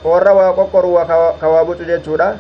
warra 0.04 0.34
waa 0.34 0.54
qoqqoru 0.54 0.94
ka 1.40 1.48
waa 1.50 1.66
bocu 1.66 1.86
jechuudha 1.86 2.38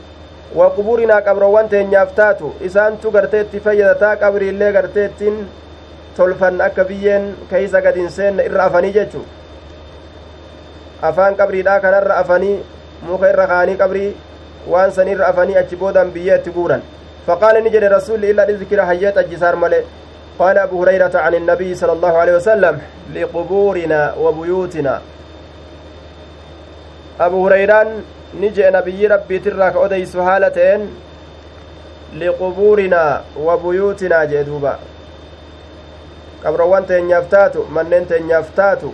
wa 0.59 0.69
quburinaa 0.75 1.21
qabrowwan 1.21 1.69
teenyaaf 1.69 2.15
taatu 2.15 2.53
isaantu 2.69 3.11
gartee 3.11 3.41
itti 3.41 3.59
fayyadataa 3.59 4.15
qabriillee 4.23 4.71
gartee 4.77 5.05
ittiin 5.05 5.37
tolfan 6.17 6.61
akka 6.61 6.83
biyyeen 6.89 7.35
keeysa 7.51 7.81
gad 7.81 7.95
hin 8.01 8.09
seenne 8.17 8.45
irra 8.49 8.65
afanii 8.65 8.93
jechuu 8.97 9.23
afaan 11.09 11.35
qabriidhaa 11.35 11.79
kanarra 11.85 12.17
afanii 12.23 12.57
muka 13.07 13.29
irra 13.35 13.47
kaanii 13.53 13.77
qabrii 13.83 14.09
waan 14.73 14.91
san 14.97 15.07
irra 15.13 15.27
afanii 15.33 15.57
achi 15.63 15.75
boodan 15.85 16.11
biyyee 16.17 16.37
itti 16.41 16.51
guuran 16.57 16.83
faqaala 17.29 17.59
ni 17.61 17.69
jedhe 17.77 17.89
rasuulli 17.97 18.29
illa 18.35 18.45
dhizkira 18.51 18.85
hayyee 18.91 19.17
xajjisaar 19.17 19.55
male 19.65 19.83
قال 20.39 20.57
أبو 20.57 20.83
هريرة 20.83 21.11
عن 21.15 21.35
النبي 21.35 21.75
صلى 21.75 21.91
الله 21.91 22.17
عليه 22.17 22.35
وسلم 22.35 22.81
لقبورنا 23.15 24.13
وبيوتنا 24.23 25.01
أبو 27.19 27.47
هريرة 27.47 27.87
نجي 28.41 28.69
نبي 28.69 29.07
ربي 29.07 29.39
تراك 29.39 29.75
أديس 29.75 30.15
هالتين 30.15 30.81
لقبورنا 32.17 33.21
وبيوتنا 33.37 34.25
جدوبا 34.25 34.75
قبروان 36.45 36.87
تنيافتاتو 36.87 37.63
منين 37.75 38.07
تنيافتاتو 38.07 38.91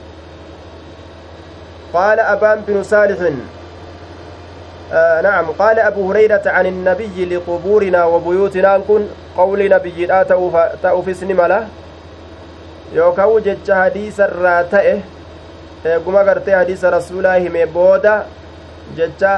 قال 1.93 2.19
أبان 2.19 2.61
بن 2.67 2.83
صالح 2.83 3.19
آه 4.93 5.21
نعم 5.21 5.45
قال 5.45 5.79
أبو 5.79 6.11
هريرة 6.11 6.41
عن 6.45 6.65
النبي 6.65 7.25
لقبورنا 7.25 8.05
وبيوتنا 8.05 8.77
كن 8.87 9.07
قول 9.37 9.69
نبي 9.69 10.05
لا 10.05 10.23
تأوفس 10.83 11.23
نملا 11.23 11.63
يوكاو 12.93 13.39
جج 13.39 13.71
حديث 13.71 14.19
الراتئه 14.19 14.99
eeguma 15.93 16.23
gartee 16.29 16.55
hadiisa 16.59 16.89
rasuulaa 16.97 17.35
hime 17.43 17.65
booda 17.77 18.13
jecha 18.97 19.33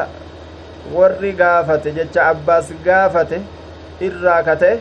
warri 0.95 1.31
gaafate 1.41 1.91
jecha 1.99 2.27
abbaas 2.31 2.71
gaafate 2.87 3.37
irraa 4.07 4.41
kate 4.49 4.71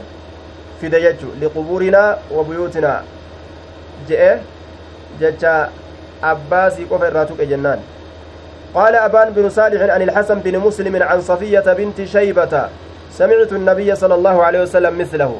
fide 0.81 0.99
jechu 1.07 1.35
liqubuurinaa 1.41 2.09
wa 2.37 2.45
buyuutinaa 2.49 3.03
je'e 4.09 4.33
jecha 5.21 5.55
abbaasii 6.33 6.91
qofa 6.91 7.09
irraa 7.13 7.31
tuqe 7.31 7.47
jennaan 7.55 7.87
قال 8.75 8.95
أبان 8.95 9.33
بن 9.33 9.49
صالح 9.51 9.81
عن 9.95 10.03
الحسن 10.03 10.39
بن 10.41 10.59
مسلم 10.59 11.03
عن 11.03 11.21
صفية 11.21 11.67
بنت 11.73 12.05
شيبة 12.05 12.69
سمعت 13.13 13.53
النبي 13.53 13.95
صلى 13.95 14.15
الله 14.15 14.45
عليه 14.45 14.61
وسلم 14.63 14.99
مثله 14.99 15.33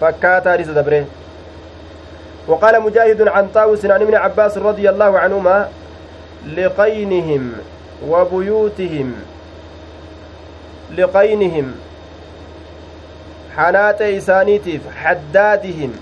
فكاتا 0.00 0.56
رزق 0.56 0.72
دبره 0.72 1.04
وقال 2.48 2.82
مجاهد 2.82 3.28
عن 3.28 3.48
طاوس 3.54 3.84
عن 3.86 4.02
ابن 4.02 4.14
عباس 4.14 4.58
رضي 4.58 4.90
الله 4.90 5.18
عنهما 5.18 5.68
لقينهم 6.56 7.52
وبيوتهم 8.08 9.14
لقينهم 10.96 11.74
حنات 13.56 14.02
إسانيتيف 14.02 14.80
حدادهم 14.96 15.92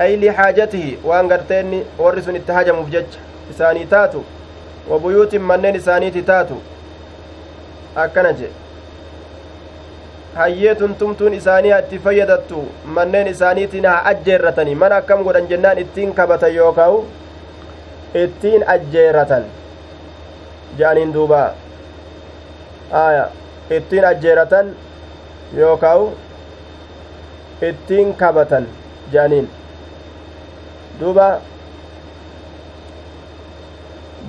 أي 0.00 0.16
لحاجته 0.16 0.96
وأن 1.04 1.32
قرتين 1.32 1.84
ورس 1.98 2.28
اتهاجموا 2.28 2.84
في 2.84 2.90
جج 2.90 3.12
إساني 3.50 3.84
تاتو 3.84 4.20
وبيوت 4.90 5.34
منين 5.34 5.76
إسانيتي 5.76 6.22
تاتو 6.22 6.54
أكنجي. 7.96 8.46
Hayyeetun 10.34 10.94
tumtuun 10.94 11.34
isaanii 11.34 11.72
itti 11.78 11.98
fayyadattu 11.98 12.64
manneen 12.84 13.26
isaaniitiin 13.26 13.86
haa 13.86 14.02
ajjeerratanii 14.12 14.74
mana 14.74 14.96
akkam 15.02 15.24
godhan 15.24 15.48
jennaan 15.48 15.78
ittiin 15.78 16.14
kabatan 16.14 16.54
yookaa'u 16.54 17.06
ittiin 18.14 18.68
ajjeerratan. 18.68 19.44
Jedhaniin 20.78 21.14
duuba. 21.14 21.50
Aya 22.92 23.28
ittiin 23.70 24.04
ajjeerratan 24.04 24.74
yookaa'u 25.56 26.16
ittiin 27.62 28.14
kabatan. 28.14 28.66
Jedhaniin 29.12 29.50
duuba. 31.00 31.40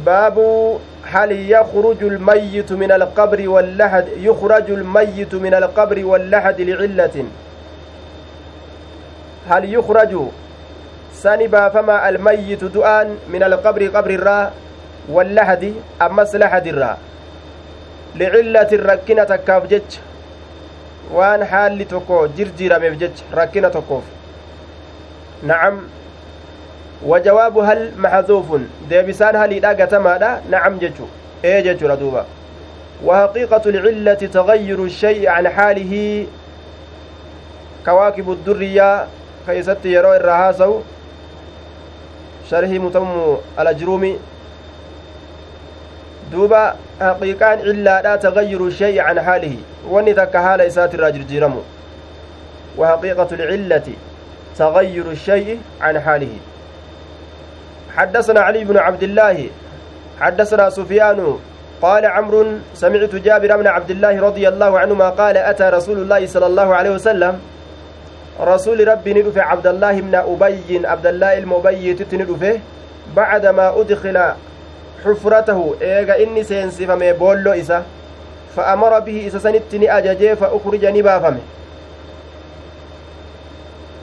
Baabu 0.06 0.82
هل 1.14 1.32
يخرج 1.52 2.04
الميت 2.04 2.72
من 2.72 2.92
القبر 2.92 3.50
واللحد 3.50 4.06
يخرج 4.18 4.72
الميت 4.72 5.36
من 5.36 5.54
القبر 5.54 6.06
واللحد 6.06 6.62
لعلة؟ 6.62 7.26
هل 9.50 9.74
يخرج؟ 9.74 10.14
سنبا 11.14 11.70
فما 11.70 12.10
الميت 12.10 12.64
دؤان 12.64 13.18
من 13.30 13.44
القبر 13.44 13.88
قبر 13.88 14.10
الراء 14.10 14.54
واللحد 15.10 15.74
أمس 16.02 16.36
لحد 16.36 16.68
الراء 16.68 16.98
لعلة 18.16 18.68
الركنة 18.74 19.32
كافجج 19.48 19.82
وان 21.12 21.46
حال 21.46 21.88
تكو 21.88 22.28
جرجير 22.38 22.80
مفجج 22.80 23.12
ركنة 23.34 23.68
تكوف 23.70 24.04
نعم. 25.44 25.82
وجواب 27.06 27.58
هل 27.58 27.92
محذوف 27.98 28.46
ديبسان 28.90 29.36
هل 29.36 29.52
إذا 29.52 29.70
قتمادا 29.70 30.42
نعم 30.50 30.78
جتشو. 30.78 31.06
إيه 31.44 31.60
جتشو 31.60 31.88
ردوبا 31.88 32.26
وحقيقة 33.06 33.62
العلة 33.66 34.14
تغير 34.14 34.84
الشيء 34.84 35.30
عن 35.30 35.50
حاله. 35.50 36.26
كواكب 37.86 38.32
الدرية 38.32 39.08
كيست 39.48 39.86
يرو 39.86 40.14
الرهاسو. 40.14 40.82
شرح 42.50 42.70
متم 42.70 43.38
الأجرومي. 43.60 44.20
دوبا 46.32 46.76
حقيقان 47.02 47.60
إلا 47.60 48.02
لا 48.02 48.16
تغير 48.16 48.68
الشيء 48.68 49.02
عن 49.02 49.22
حاله. 49.22 49.56
وني 49.90 50.14
تك 50.14 50.38
حال 50.38 50.62
إسات 50.62 50.96
الراجل 50.96 51.28
جيرمو. 51.28 51.62
وحقيقة 52.78 53.28
العلة 53.32 53.88
تغير 54.58 55.12
الشيء 55.12 55.60
عن 55.82 56.00
حاله. 56.00 56.34
حدثنا 57.98 58.40
علي 58.40 58.64
بن 58.64 58.78
عبد 58.78 59.04
الله 59.04 59.50
حدثنا 60.20 60.70
سفيان 60.70 61.20
قال 61.82 62.06
عمرو 62.06 62.46
سمعت 62.74 63.16
جابر 63.16 63.58
بن 63.58 63.68
عبد 63.68 63.92
الله 63.92 64.22
رضي 64.22 64.48
الله 64.48 64.80
عنهما 64.80 65.10
قال 65.10 65.38
أتى 65.38 65.64
رسول 65.64 65.98
الله 65.98 66.28
صلى 66.28 66.48
الله 66.48 66.76
عليه 66.76 66.90
وسلم. 66.90 67.40
رسول 68.40 68.88
ربي 68.88 69.14
ندف 69.14 69.38
عبد 69.38 69.68
الله 69.68 70.02
بن 70.02 70.16
أبي 70.16 70.88
عبد 70.88 71.08
الله 71.08 71.38
المبي 71.38 71.94
تتندفه 71.94 72.60
بعدما 73.16 73.82
أدخل 73.82 74.18
حفرته 75.06 75.76
إيغا 75.82 76.24
إني 76.24 76.44
سينسفمي 76.44 77.14
بولو 77.14 77.52
إسا 77.52 77.84
فأمر 78.56 79.00
به 79.00 79.28
إسا 79.28 79.40
سنتني 79.40 79.98
أججي 79.98 80.36
فأخرج 80.36 80.86
نبافمه 80.86 81.40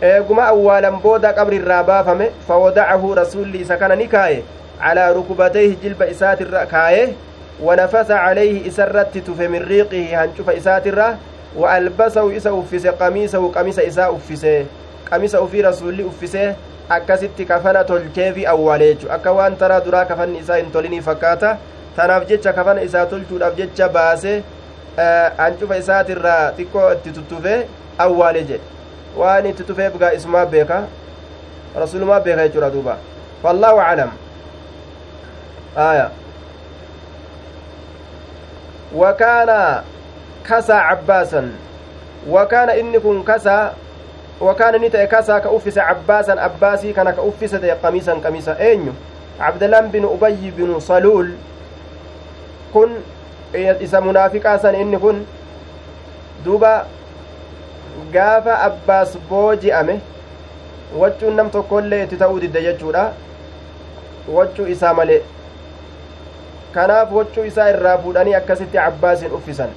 eeguma 0.02 0.44
awwaalan 0.48 1.00
booda 1.02 1.32
qabri 1.32 1.56
irraa 1.56 1.82
baafame 1.82 2.30
fawadacahu 2.48 3.14
rasulli 3.14 3.60
isa 3.60 3.76
kana 3.76 3.96
ni 3.96 4.06
kaaye 4.08 4.42
calaa 4.82 5.12
rukubatayhi 5.12 5.76
jilba 5.82 6.06
isaatirra 6.06 6.66
kaaye 6.66 7.14
wanafasa 7.62 8.18
calayhi 8.24 8.62
isarratti 8.68 9.20
tufe 9.20 9.48
min 9.48 9.64
riiqihi 9.68 10.14
hancufa 10.14 10.54
isaatirra 10.54 11.18
wa 11.56 11.72
albasahu 11.72 12.30
isa 12.32 12.54
uffise 12.54 12.92
qamiisahu 12.92 13.50
qamisa 13.50 13.82
isaa 13.82 14.10
uffise 14.10 14.66
qamisa 15.10 15.40
ufii 15.42 15.62
rasulli 15.62 16.02
uffise 16.04 16.54
akkasitti 16.88 17.44
kafana 17.44 17.84
tolcheefi 17.84 18.46
awwaale 18.46 18.94
jechu 18.94 19.12
akka 19.12 19.32
waan 19.32 19.56
taraa 19.56 19.80
duraa 19.80 20.04
kafanni 20.04 20.38
isaa 20.38 20.56
hin 20.62 20.70
tolinii 20.70 21.00
fakkaata 21.00 21.56
tanaaf 21.96 22.26
jecha 22.28 22.52
kafana 22.52 22.82
isaa 22.82 23.06
tolchuudhaaf 23.06 23.56
jecha 23.56 23.88
baase 23.88 24.42
hancufa 25.36 25.76
isaatirraa 25.76 26.52
xiqqoo 26.56 26.92
itti 26.92 27.10
tuttufe 27.20 27.54
awwaale 27.98 28.42
jedhe 28.42 28.77
waan 29.18 29.46
itti 29.46 29.64
tufeef 29.64 29.98
gaa 29.98 30.12
isumaa 30.12 30.46
beeka 30.46 30.82
rasulumaa 31.80 32.20
beeka 32.20 32.48
jechuudha 32.48 32.70
duuba 32.70 32.96
fallaahu 33.42 33.80
aclam 33.80 34.10
aya 35.76 36.10
wakaana 38.94 39.82
kasaa 40.42 40.80
cabbaasan 40.88 41.52
wakaana 42.36 42.76
inni 42.76 43.00
kun 43.00 43.24
kasaa 43.24 43.74
ta'e 44.90 45.06
kasaa 45.06 45.40
ka 45.40 45.50
uffise 45.50 45.80
cabbaasan 45.80 46.38
abbaasii 46.38 46.92
kana 46.92 47.12
ka 47.12 47.22
uffise 47.22 47.58
ta'e 47.58 47.76
qamiisan 47.82 48.20
qamiisa 48.20 48.56
eenyu 48.58 48.94
cabdalaan 49.38 49.90
binu 49.90 50.08
ubayyi 50.08 50.50
binu 50.50 50.80
saluul 50.80 51.32
kun 52.72 53.02
isa 53.80 54.00
munaafiqaa 54.00 54.58
san 54.58 54.74
inni 54.74 54.98
kun 54.98 55.26
duuba 56.44 56.86
gaafa 58.12 58.60
abbaas 58.68 59.16
booji'ame 59.30 59.96
waccuun 61.00 61.34
nam 61.40 61.50
tokkoillee 61.56 62.02
itti 62.04 62.16
ta'uu 62.22 62.40
didde 62.44 62.62
jechuudha 62.68 63.04
waccuu 64.36 64.66
isaa 64.76 64.94
malee 65.00 65.20
kanaaf 66.76 67.12
waccuu 67.18 67.44
isaa 67.50 67.68
irraa 67.74 67.98
fuudhanii 68.06 68.34
akkasitti 68.40 68.78
abbaasin 68.86 69.32
uffisan 69.40 69.70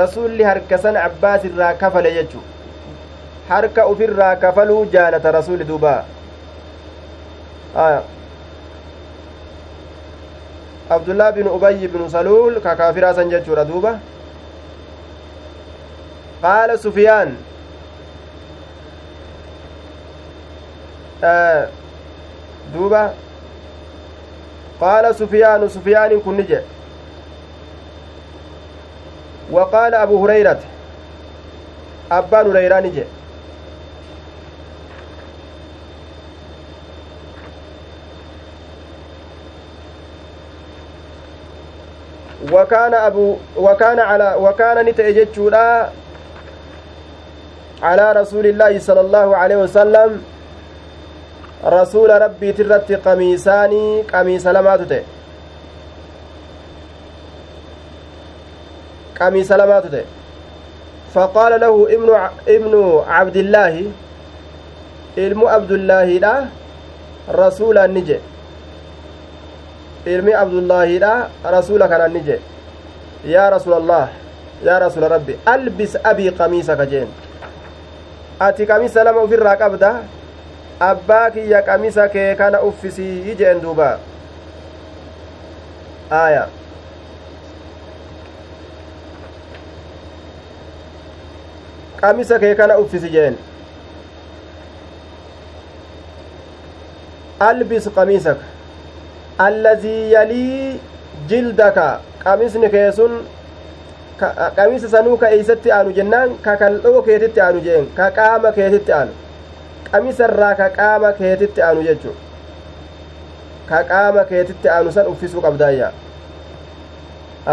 rasuulli 0.00 0.42
harkasan 0.50 0.96
abbaas 1.04 1.44
irraa 1.50 1.74
kafale 1.84 2.14
jechuu 2.16 2.42
harka 3.48 3.86
ufirraa 3.92 4.36
kafaluu 4.36 4.84
jaalata 4.96 5.32
rasuuli 5.38 5.64
duuba 5.70 5.94
abdullaa 10.90 11.32
bin 11.32 11.48
ubayyi 11.48 11.88
binu 11.88 12.10
saluul 12.10 12.60
ka 12.60 12.76
kaafiraasan 12.76 13.30
jechuudha 13.30 13.64
duuba 13.64 13.98
قال 16.42 16.78
سفيان. 16.78 17.36
آه 21.24 21.68
دوبا. 22.74 23.14
قال 24.80 25.14
سفيان 25.14 25.68
سفيان 25.68 26.20
كن 26.20 26.36
نجي 26.36 26.58
وقال 29.50 29.94
أبو 29.94 30.24
هريرة 30.24 30.60
أبان 32.12 32.46
هريرة 32.50 32.80
نجي 32.80 33.04
وكان 42.52 42.94
أبو 42.94 43.36
وكان 43.56 44.00
على 44.00 44.34
وكان 44.38 44.86
نتأجج 44.86 45.38
على 47.82 48.12
رسول 48.12 48.46
الله 48.46 48.78
صلى 48.78 49.00
الله 49.00 49.36
عليه 49.36 49.56
وسلم 49.56 50.22
رسول 51.64 52.10
ربي 52.22 52.52
ترت 52.52 52.92
قميساني 53.06 54.02
قميس 54.12 54.46
لما 54.46 54.76
تته 54.76 55.02
قميس 59.20 59.52
لما 59.52 59.80
تته 59.80 60.04
فقال 61.14 61.60
له 61.60 61.74
ابن 61.90 62.08
ابن 62.48 62.74
عبد 63.08 63.36
الله 63.36 63.74
ilmu 65.16 65.48
abdullaahiidha 65.48 66.48
rasuula 67.28 67.86
ni 67.88 68.02
je 68.02 68.20
ilmi 70.06 70.32
abdullaahiidha 70.34 71.28
rasuula 71.44 71.88
kana 71.88 72.08
ni 72.08 72.20
je 72.20 72.40
yaa 73.26 73.50
rasuula 73.50 73.76
allah 73.76 74.08
yaa 74.64 74.78
rasuula 74.78 75.08
rabbi 75.08 75.36
albis 75.46 75.96
abii 76.04 76.30
qamiisaka 76.32 76.86
jeen 76.86 77.08
ati 78.46 78.66
qamisa 78.70 79.04
lama 79.04 79.20
ufirraa 79.26 79.56
qabda 79.62 79.90
abbaa 80.88 81.30
kiyya 81.34 81.62
qamisa 81.68 82.08
kee 82.14 82.34
kana 82.40 82.62
uffisii 82.68 83.34
jeen 83.40 83.60
duuba 83.64 83.88
aya 86.22 86.44
qamisa 92.00 92.38
kee 92.44 92.54
kana 92.62 92.78
uffisi 92.84 93.08
jeen 93.16 93.36
albis 97.50 97.86
qamiisaka 97.98 98.44
allazii 99.46 100.00
yalii 100.12 100.80
jildaka 101.28 101.86
qamisni 102.24 102.70
kee 102.74 102.88
sun 102.98 103.14
qamisa 104.56 104.88
sanuu 104.94 105.16
ka 105.22 105.26
eeysatti 105.36 105.68
aanu 105.76 105.90
jennaan 105.98 106.30
ka 106.44 106.56
kaldhoo 106.62 107.02
keetitti 107.08 107.40
aanu 107.46 107.60
jeen 107.66 107.84
ka 107.96 108.10
qaama 108.18 108.52
keetitti 108.58 108.92
aanu 108.98 109.12
qamisa 109.92 110.24
irraa 110.28 110.54
ka 110.60 110.68
qaama 110.78 111.12
keetitti 111.20 111.60
aanu 111.68 111.80
jechu 111.88 112.12
ka 113.70 113.78
qaama 113.94 114.22
keetitti 114.30 114.68
aanu 114.74 114.88
san 114.98 115.06
uffisuu 115.14 115.40
qabdaayya 115.46 115.88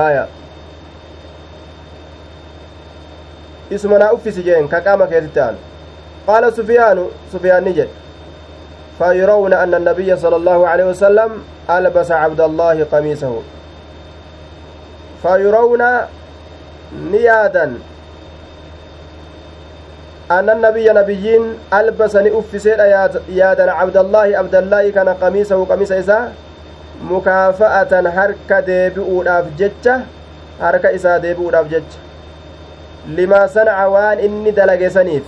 aya 0.04 0.24
isuma 3.78 3.98
naa 4.04 4.12
uffisi 4.20 4.42
jeen 4.44 4.68
ka 4.76 4.80
qaama 4.90 5.06
keetitti 5.14 5.40
aanu 5.48 5.58
qaala 6.28 6.48
sufiyaanu 6.60 7.04
sufiyaan 7.32 7.64
ni 7.70 7.74
jedhe 7.80 7.96
فيرون 9.00 9.54
أن 9.54 9.74
النبي 9.74 10.10
صلى 10.24 10.36
الله 10.36 10.68
عليه 10.68 10.86
وسلم 10.92 11.32
ألبس 11.70 12.12
عبد 12.12 12.42
الله 12.42 12.84
قميصه 12.92 13.34
فيرون 15.24 15.84
نيادا 16.94 17.74
أن 20.32 20.50
النبي 20.50 20.90
نبيين 20.90 21.44
ألبس 21.74 22.16
نؤفسين 22.16 22.80
يادا 23.30 23.72
عبد 23.72 23.98
الله 23.98 24.38
عبد 24.38 24.56
الله 24.56 24.90
كان 24.90 25.10
قميصه 25.10 25.66
قميص 25.66 25.92
إساء 25.92 26.34
مكافأة 27.04 28.10
حركة 28.12 28.60
ديبئودhaaf 28.60 29.46
jecha 29.60 30.02
harka 30.60 30.92
isaa 30.92 31.20
deebi'uudhaaf 31.24 31.68
jecha 31.72 32.00
limaa 33.18 33.48
sanaca 33.48 33.86
waan 33.94 34.20
inni 34.20 34.52
dalage 34.52 34.90
saniif 34.96 35.24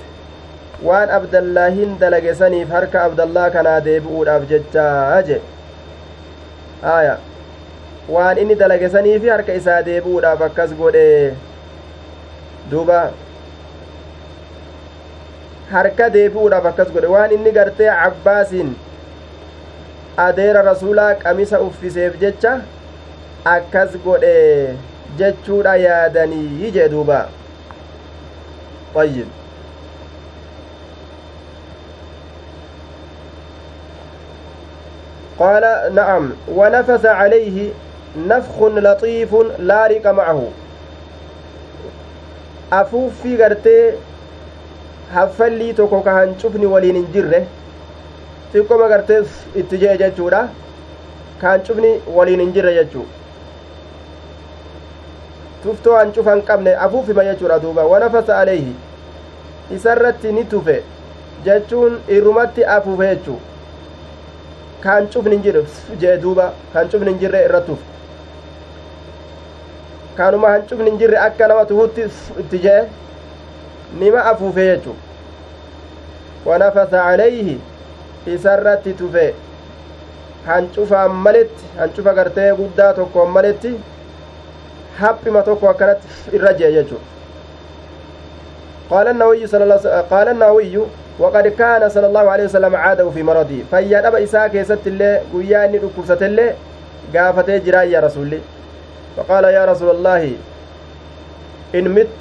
waan 0.88 1.10
abdallaahin 1.18 1.98
dalage 2.02 2.34
saniif 2.42 2.70
harka 2.76 3.04
abdallaa 3.04 3.50
kanaa 3.56 3.80
deebi'uudhaaf 3.86 4.44
jechaa 4.52 5.22
je 5.30 5.38
haya 6.82 7.16
waan 8.10 8.38
inni 8.44 8.56
dalage 8.64 8.90
saniifi 8.98 9.32
harka 9.36 9.54
isaa 9.62 9.80
deebi'uudhaaf 9.88 10.42
akkas 10.50 10.76
godhe 10.82 11.06
duuba 12.70 13.12
harka 15.72 16.10
deebi'uudhaaf 16.16 16.66
akkas 16.72 16.94
godhe 16.94 17.12
waan 17.16 17.32
inni 17.40 17.52
gartee 17.58 17.92
cabbaasiin 18.04 18.72
adeera 20.28 20.62
rasuulaa 20.70 21.12
qamisa 21.26 21.62
uffiseef 21.68 22.18
jecha 22.24 22.54
akkas 23.58 23.98
godhe 24.06 24.34
jechuudha 25.18 25.76
yaadanii 25.86 26.72
jee 26.72 26.90
duuba 26.96 27.22
طيب 28.96 29.28
قال 35.40 35.92
نعم 35.96 36.32
ونفث 36.48 37.06
عليه 37.06 37.70
نفخ 38.18 38.62
لطيف 38.62 39.36
لا 39.60 39.88
ريق 39.88 40.08
معه 40.08 40.48
afuuffii 42.80 43.38
gartee 43.38 43.94
haffallii 45.14 45.74
tokko 45.80 46.02
ka 46.08 46.12
hancufni 46.18 46.66
waliin 46.74 46.96
hin 47.00 47.08
jirre 47.16 47.40
xiqqoma 48.54 48.88
gartee 48.94 49.18
itti 49.64 49.78
jee 49.82 49.98
jechuudha 50.04 50.40
ka 51.42 51.50
hancufni 51.50 51.92
waliin 52.20 52.40
hin 52.46 52.54
jirre 52.58 52.74
jechuu 52.78 53.06
tuftoo 55.64 55.96
hancufa 55.98 56.34
hin 56.36 56.42
qabne 56.52 56.76
afuufima 56.88 57.24
jechuudha 57.30 57.60
duuba 57.66 57.84
wanafasa 57.94 58.38
aleeyhi 58.38 58.76
isarratti 59.78 60.32
ni 60.38 60.44
tufe 60.56 60.82
jechuun 61.46 62.00
irrumatti 62.18 62.64
afuufe 62.78 63.08
jechuu 63.16 63.40
ka 64.84 64.92
hancufni 64.98 65.36
hin 65.36 65.44
jirre 65.48 65.66
jee 66.06 66.18
duuba 66.28 66.52
ka 66.74 66.80
hancufni 66.80 67.10
hin 67.14 67.20
jirre 67.26 67.44
irra 67.50 67.62
tufe 67.70 67.84
kanuma 70.18 70.50
hancufni 70.54 70.90
hin 70.90 71.00
jirre 71.04 71.18
akka 71.28 71.48
nama 71.52 71.66
tuhutti 71.66 72.08
itti 72.44 72.60
jee 72.66 72.82
nima 74.00 74.26
afuufe 74.32 74.66
jechu 74.66 74.96
wanafasa 76.46 77.04
calayhi 77.08 77.56
isarratti 78.36 78.94
tufe 79.04 79.26
hancufaan 80.48 81.12
maletti 81.28 81.66
hancufa 81.78 82.14
gartee 82.20 82.50
guddaa 82.60 82.92
tokkoon 83.00 83.32
maletti 83.38 83.74
haphima 85.00 85.42
tokko 85.50 85.70
akkanatti 85.74 86.38
irra 86.40 86.54
jee 86.62 86.74
jechu 86.80 87.00
قال 88.92 89.08
النووي 89.08 89.48
صلى 89.48 89.64
الله 89.64 89.78
قال 90.12 90.28
النووي 90.28 90.76
وقد 91.20 91.48
كان 91.48 91.90
صلى 91.90 92.08
الله 92.08 92.26
عليه 92.32 92.44
وسلم 92.44 92.76
عاده 92.76 93.10
في 93.10 93.24
مرضه 93.24 93.64
فيا 93.72 94.02
دبا 94.02 94.24
إساء 94.24 94.64
ست 94.64 94.88
الله 94.88 95.22
وياني 95.34 95.78
ركبسة 95.78 96.22
الله 96.28 96.50
قافته 97.16 97.58
جراي 97.58 97.92
يا 97.92 98.00
رسول 98.00 98.24
الله 98.24 98.42
فقال 99.18 99.44
يا 99.44 99.66
رسول 99.66 99.90
الله 99.96 100.32
إن 101.76 101.90
مت 101.96 102.18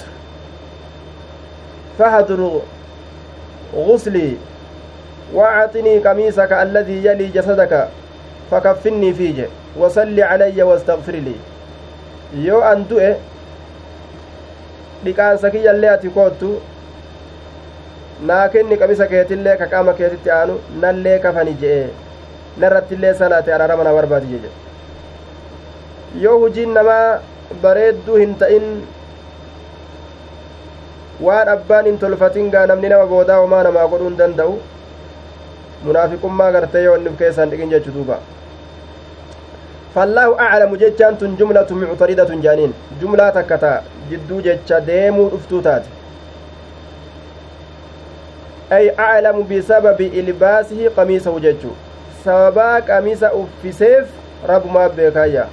فهدر 1.98 2.60
غسلي 3.76 4.36
واعطني 5.34 5.98
قميصك 5.98 6.52
الذي 6.52 7.04
يلي 7.06 7.26
جسدك 7.26 7.88
فكفني 8.50 9.14
فيه 9.14 9.48
وصل 9.78 10.20
علي 10.20 10.62
واستغفر 10.62 11.12
لي 11.12 11.34
yoo 12.46 12.62
an 12.62 12.84
du'e 12.90 13.10
dhiqaansa 15.04 15.50
kiyyallee 15.50 15.88
ati 15.90 16.08
koottu 16.16 16.50
naa 18.28 18.48
kenni 18.52 18.76
qamisa 18.82 19.06
keetillee 19.12 19.56
ka 19.62 19.66
qaama 19.72 19.92
keetitti 20.00 20.30
aanu 20.30 20.54
nallee 20.82 21.18
kafani 21.24 21.54
je'e 21.62 21.88
narrattillee 22.64 23.14
salaate 23.22 23.50
araarama 23.56 23.84
na 23.88 23.92
barbaadi 23.98 24.28
jedhe 24.34 24.50
yoo 26.24 26.38
hujiin 26.38 26.74
namaa 26.74 27.20
bareedduu 27.62 28.16
hin 28.22 28.34
ta'in 28.42 28.66
waan 31.28 31.48
abbaan 31.54 31.86
hin 31.90 31.98
tolfatin 31.98 32.50
gaa 32.56 32.66
namni 32.72 32.88
nama 32.92 33.06
boodaa 33.14 33.38
homaa 33.44 33.62
namaa 33.68 33.86
godhuu 33.94 34.08
hin 34.10 34.18
danda'u 34.22 34.58
munaafiqummaa 35.86 36.50
gartee 36.56 36.82
yoo 36.88 36.96
inni 37.00 37.08
of 37.12 37.18
keessaan 37.22 37.50
dhiqin 37.54 37.70
jechu 37.74 37.90
duuba 37.98 38.18
fallaahu 39.94 40.34
aclamu 40.48 40.76
jechaan 40.82 41.16
tun 41.22 41.36
jumlatu 41.38 41.74
muctaridatun 41.84 42.42
jaaniin 42.48 42.74
jumlaa 43.04 43.30
takka 43.38 43.58
taa 43.64 43.78
jidduu 44.10 44.40
jecha 44.48 44.80
deemuu 44.90 45.28
dhuftuu 45.36 45.62
taate 45.68 45.88
ay 48.78 48.90
aclamu 49.06 49.44
bisababi 49.54 50.06
ilbaasihi 50.24 50.90
qamiisahu 50.98 51.40
jechuu 51.46 51.74
sababaa 52.24 52.80
qamiisa 52.92 53.32
uffiseef 53.40 54.08
rabbumaa 54.52 54.88
beekaayya 55.00 55.46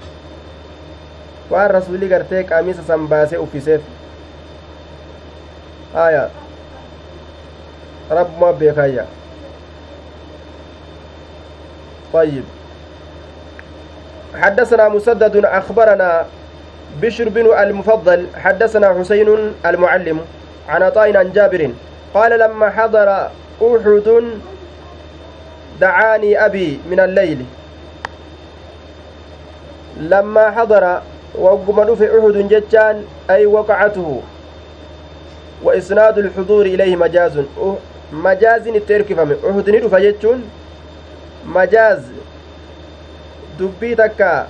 waan 1.49 1.69
rasuli 1.71 2.07
gartee 2.07 2.43
qamiisa 2.43 2.83
san 2.87 3.07
baasee 3.07 3.37
uffiseef. 3.37 3.81
Aya. 5.95 6.29
Rabbumaa 8.09 8.53
beekaayya 8.53 9.05
طيب 12.13 12.43
حدثنا 14.35 14.89
مسدد 14.89 15.45
أخبرنا 15.45 16.25
بشر 17.01 17.29
بن 17.29 17.51
المفضل 17.59 18.27
حدثنا 18.35 18.87
حسين 18.99 19.53
المعلم 19.65 20.19
عن 20.69 20.83
عطاء 20.83 21.17
عن 21.17 21.31
جابر 21.33 21.71
قال 22.13 22.39
لما 22.39 22.69
حضر 22.69 23.09
أحد 23.61 24.07
دعاني 25.81 26.45
أبي 26.45 26.79
من 26.89 26.99
الليل. 26.99 27.45
لما 29.97 30.51
حضر 30.51 31.01
وقم 31.37 31.95
في 31.95 32.05
أحد 32.19 32.37
جتان 32.49 33.03
أي 33.29 33.45
وقعته 33.45 34.21
وإسناد 35.63 36.17
الحضور 36.17 36.65
إليه 36.65 36.95
مجاز 36.95 37.41
مجاز 38.13 38.67
التركفم 38.67 39.29
أحد 39.49 39.69
ندف 39.69 39.95
جتون 39.95 40.39
مجاز 41.45 42.01
dubbii 43.57 43.95
takka 43.97 44.47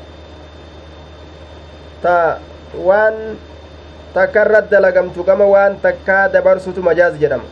ta 2.04 2.40
waan 2.76 3.40
takkarra 4.14 4.62
dalagamtu 4.62 5.24
gama 5.24 5.46
waan 5.48 5.80
takkaa 5.80 6.28
dabarsutu 6.28 6.84
majaaz 6.84 7.16
jedhama 7.16 7.48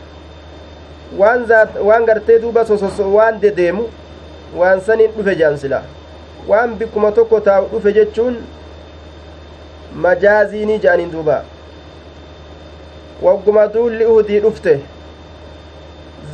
waan 1.16 1.48
waan 1.80 2.04
gartee 2.04 2.38
duuba 2.38 2.64
sososo 2.68 3.08
waan 3.14 3.40
dedeemu 3.40 3.88
waan 4.56 4.80
saniin 4.80 5.10
dhufe 5.16 5.34
jaansila 5.40 5.80
waan 6.48 6.76
bikkuma 6.76 7.12
tokko 7.12 7.40
taa'u 7.40 7.68
dhufe 7.72 7.92
jechuun 7.92 8.36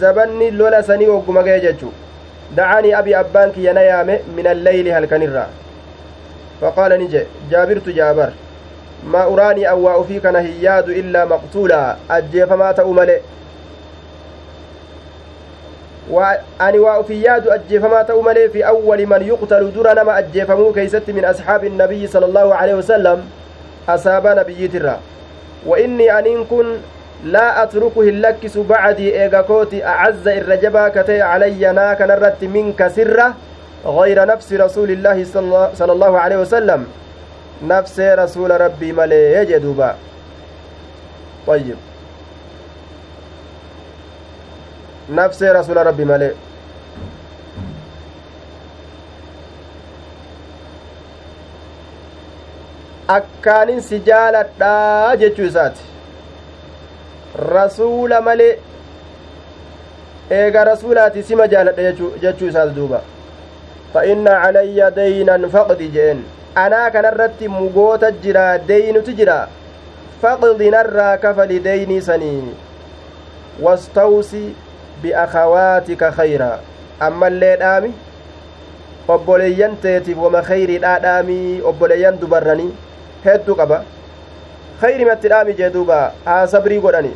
zabanni 0.00 0.50
lola 0.50 0.82
sanii 0.82 1.06
wagguma 1.06 1.42
ga'e 1.42 1.60
jechu 1.60 1.92
dacanii 2.56 2.92
abi 2.92 3.14
abbaan 3.14 3.52
kiyya 3.52 3.72
na 3.72 3.82
yaame 3.82 4.20
min 4.36 4.46
alleyli 4.46 4.90
halkanirraa 4.90 5.48
faqaala 6.60 6.96
ni 6.96 7.08
je 7.08 7.26
jaabirtu 7.50 7.92
jaabar 7.92 8.32
maa 9.12 9.26
uraanii 9.34 9.64
awwaa 9.74 9.96
ufii 9.96 10.20
kana 10.20 10.40
hin 10.40 10.56
yaadu 10.62 10.92
illaa 10.92 11.26
maqtuulaa 11.26 11.96
ajjeefamaa 12.08 12.72
ta'u 12.80 12.94
male 12.94 13.22
ani 16.58 16.78
waa 16.78 16.98
ufii 16.98 17.22
yaadu 17.24 17.52
ajjeefamaa 17.52 18.04
ta'u 18.04 18.22
malee 18.22 18.48
fi 18.48 18.62
awwali 18.62 19.06
man 19.06 19.26
yuqtalu 19.26 19.70
dura 19.70 19.94
nama 19.94 20.14
ajjeefamuu 20.14 20.72
keeysatti 20.72 21.12
min 21.12 21.24
asxaabi 21.24 21.66
innabiyyi 21.66 22.08
sala 22.08 22.26
allaahu 22.26 22.52
aleyhi 22.52 22.76
wasalam 22.76 23.22
aniin 26.18 26.46
kun 26.46 26.78
laa 27.24 27.62
atruku 27.62 28.00
hin 28.02 28.20
lakkisu 28.22 28.64
bacdii 28.64 29.14
eega 29.24 29.42
kooti 29.42 29.82
acazza 29.82 30.34
irra 30.34 30.56
jabaa 30.56 30.90
ka 30.90 31.04
ta'e 31.04 31.18
calayya 31.18 31.72
naa 31.72 31.94
kanarratti 31.96 32.48
minka 32.48 32.90
sirra 32.90 33.34
غير 33.86 34.24
نفس 34.26 34.52
رسول 34.52 34.90
الله 34.90 35.24
صلى 35.74 35.92
الله 35.92 36.18
عليه 36.18 36.36
وسلم 36.36 36.86
نفس 37.66 38.00
رسول 38.00 38.50
ربي 38.60 38.92
ملي 38.92 39.34
يجدوبا 39.34 39.94
طيب 41.46 41.76
نفس 45.10 45.42
رسول 45.42 45.86
ربي 45.86 46.04
ملي 46.04 46.30
akkaanin 53.14 53.80
si 53.88 53.98
jaaladhaa 54.08 55.16
jechuu 55.22 55.46
isaati 55.52 55.84
rasuula 57.54 58.20
malee 58.28 58.52
eega 60.40 60.64
rasuulaati 60.70 61.22
sima 61.30 61.48
jaaladha 61.54 61.92
jechuu 62.22 62.48
isaati 62.52 62.74
duuba 62.80 63.00
دينا 64.90 65.48
فقد 65.48 65.78
جين 65.78 66.24
أنا 66.56 66.88
كان 66.88 67.04
الرت 67.04 67.42
مغوتا 67.42 68.10
جرا 68.24 68.56
دين 68.56 69.04
تجرا 69.04 69.48
فقد 70.22 70.62
نرى 70.62 71.16
كفل 71.22 71.62
ديني 71.62 72.00
سني 72.00 72.42
واستوصي 73.60 74.52
بأخواتك 75.02 76.10
خيرا 76.10 76.60
أما 77.02 77.26
اللي 77.28 77.56
دامي 77.56 77.92
obboleeyyan 79.08 79.76
teetiif 79.82 80.18
wama 80.18 80.42
khayriidhaa 80.46 80.98
dhaamii 81.04 81.60
obboleeyyan 81.70 82.18
dubarranii 82.20 82.70
hedduu 83.24 83.56
qaba 83.60 83.82
khayrimatti 84.80 85.28
dhaami 85.32 85.54
jee 85.58 85.70
duuba 85.74 85.98
haa 86.28 86.46
sabrii 86.54 86.80
godhani 86.86 87.12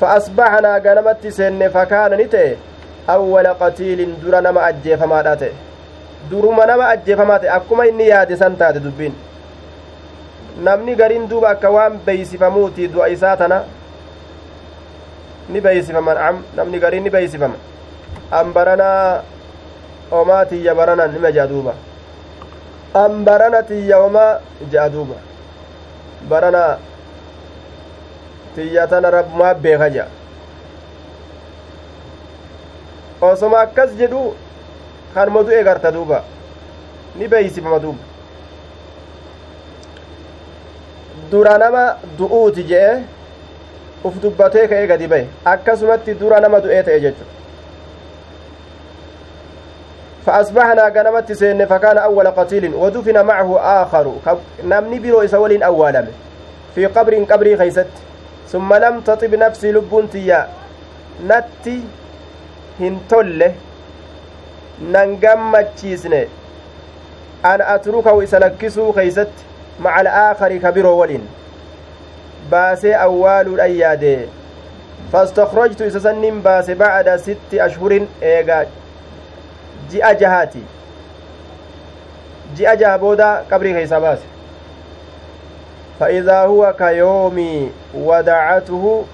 fa 0.00 0.10
asbaxnaa 0.16 0.80
ganamatti 0.80 1.32
seenne 1.38 1.70
fakaana 1.76 2.16
ni 2.20 2.26
ta'e 2.34 2.50
awwala 3.14 3.54
qatiilin 3.62 4.12
dura 4.24 4.40
nama 4.48 4.66
ajjeefamaadha 4.66 5.36
ta'e 5.42 5.52
duruma 6.30 6.66
nama 6.72 6.88
ajjeefamaa 6.96 7.38
ta'e 7.44 7.50
akkuma 7.56 7.86
inni 7.90 8.08
yaade 8.10 8.36
san 8.42 8.56
taate 8.62 8.80
dubbiin 8.86 9.14
namni 10.68 10.94
gariin 11.00 11.26
duuba 11.30 11.50
akka 11.56 11.70
waan 11.78 11.98
beeysifamuuti 12.06 12.88
du'a 12.94 13.08
isaa 13.16 13.36
tana 13.42 13.58
ni 15.48 15.60
beeysifaman 15.66 16.40
namni 16.56 16.78
gariin 16.86 17.04
ni 17.04 17.10
beeysifama 17.10 17.54
an 18.40 18.52
baranaa 18.52 19.22
omaa 20.22 20.44
tiyya 20.54 20.74
baranan 20.74 21.12
nima 21.12 21.32
jea 21.32 21.46
duuba 21.46 21.74
an 23.02 23.24
barana 23.24 23.62
tiyya 23.68 23.96
omaa 24.06 24.40
jea 24.72 24.88
duuba 24.94 25.16
barana 26.30 26.62
tiyya 28.54 28.86
tana 28.90 29.10
rabbumaa 29.16 29.54
beeka 29.54 29.90
jea 29.90 30.06
osoma 33.20 33.60
akkas 33.60 33.90
jedhu 34.00 34.22
kanuma 35.14 35.42
du'e 35.42 35.64
garta 35.64 35.92
duuba 35.92 36.22
ni 37.16 37.28
beeysifama 37.28 37.78
duuba 37.78 38.04
dura 41.30 41.58
nama 41.58 41.82
du'uuti 42.18 42.62
je'e 42.70 42.92
uf 44.04 44.14
dubbatee 44.22 44.68
ka'ee 44.68 44.86
gadi 44.86 45.06
ba'e 45.12 45.26
akkasumatti 45.44 46.14
dura 46.20 46.40
nama 46.40 46.60
du'ee 46.66 46.82
ta'e 46.82 47.00
jechuudha 47.00 47.37
فأصبحنا 50.28 50.88
غنمت 50.88 51.32
سين 51.32 51.66
فكان 51.66 51.98
أول 51.98 52.26
قتيل 52.28 52.74
ودفن 52.74 53.24
معه 53.24 53.58
آخر. 53.82 54.12
نمني 54.64 54.98
برو 54.98 55.24
إسولين 55.24 55.62
أولا 55.62 56.04
في 56.74 56.86
قبر 56.86 57.24
قبري 57.24 57.56
خيست. 57.56 57.86
ثم 58.48 58.74
لم 58.74 59.00
تطب 59.00 59.34
نفسي 59.34 59.72
لبنتيا 59.72 60.48
نتي 61.26 61.80
هنتله 62.80 63.54
ننغمتشيسنه 64.82 66.26
أن 67.44 67.60
أتركه 67.60 68.24
إسلكسو 68.24 68.92
خيست 68.92 69.32
مع 69.80 70.00
الآخر 70.00 70.56
كبيرو 70.56 70.96
ولين 71.00 71.28
باسي 72.50 72.94
أول 72.94 73.54
الأيادي. 73.54 74.18
فاستخرجت 75.12 75.82
إسسنين 75.82 76.40
باسي 76.40 76.74
بعد 76.74 77.16
ست 77.16 77.54
أشهر. 77.54 78.06
إيغا 78.22 78.66
ji'a 79.90 80.14
jahaati. 80.14 80.62
Ji'a 82.56 82.76
jaha 82.76 82.98
booda 82.98 83.44
qabrii 83.50 83.74
keeysaa 83.74 84.00
baase. 84.00 84.38
فإذا 86.00 86.40
هو 86.40 86.74
كيوم 86.78 87.70
ودعته 87.94 89.04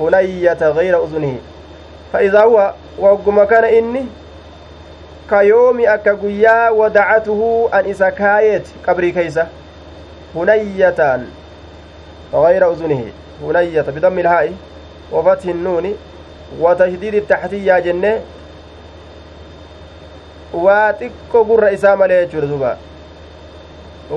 هنية 0.00 0.58
غير 0.62 1.04
أذنه 1.04 1.36
فإذا 2.12 2.40
هو 2.40 2.72
وقم 2.98 3.44
كان 3.44 3.64
إني 3.64 4.06
كيوم 5.30 5.80
أكا 5.80 6.12
قيا 6.12 6.70
ودعته 6.70 7.68
أن 7.74 7.90
إسا 7.90 8.10
كايت 8.10 8.68
قبري 8.86 9.12
كيسة 9.12 9.46
هنية 10.34 11.20
غير 12.34 12.72
أذنه 12.72 13.04
هنية 13.42 13.80
بضم 13.80 14.18
الهاء 14.18 14.52
وفتح 15.12 15.44
النون 15.44 15.94
وتشديد 16.60 17.14
التحتية 17.14 17.78
جنة 17.78 18.20
waa 20.53 20.93
xiqqoo 20.99 21.43
gurra 21.45 21.71
isaa 21.71 21.95
malee 21.95 22.19
jechuudha 22.25 22.47
duuba 22.51 22.77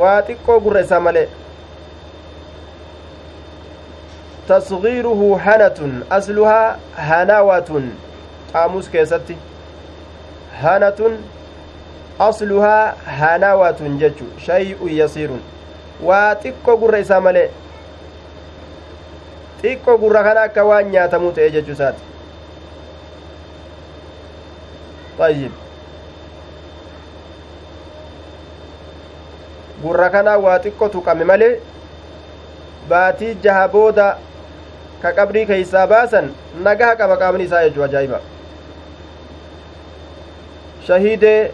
waa 0.02 0.22
xiqqoo 0.28 0.58
gurra 0.66 0.80
isaa 0.86 1.00
malee 1.06 1.28
tasgiiruhu 4.48 5.28
hanatun 5.46 6.04
asluhaa 6.18 6.76
hanawatun 7.08 7.90
qaamus 8.52 8.88
keessatti 8.94 9.36
hanatun 10.62 11.18
asluhaa 12.28 12.94
hanawatun 13.18 13.98
jechu 14.04 14.26
shay'un 14.46 14.94
yasiirun 15.00 15.42
waa 16.10 16.30
xiqqoo 16.46 16.76
gurra 16.84 16.98
isaa 17.08 17.20
malee 17.28 17.50
xiqqoo 19.62 19.98
gurra 20.06 20.22
kana 20.30 20.48
akka 20.50 20.64
waan 20.70 20.90
nyaatamuu 20.96 21.32
ta'e 21.40 21.50
jechuu 21.58 21.76
isaati 21.78 22.12
طيب 25.18 25.50
Gurra 29.81 30.09
kanaa 30.15 30.37
waa 30.45 30.57
xiqqoo 30.63 30.89
tuqame 30.95 31.23
malee 31.31 31.53
baatii 32.89 33.35
jaha 33.43 33.67
booda 33.75 34.07
ka 35.01 35.11
qabrii 35.19 35.45
keeysaa 35.51 35.87
baasan 35.93 36.33
nagaha 36.67 36.95
qaba 37.01 37.17
qaamni 37.23 37.43
isaa 37.49 37.63
jechuu 37.67 37.83
ajaa'iba 37.87 38.19
shahiidee 40.87 41.51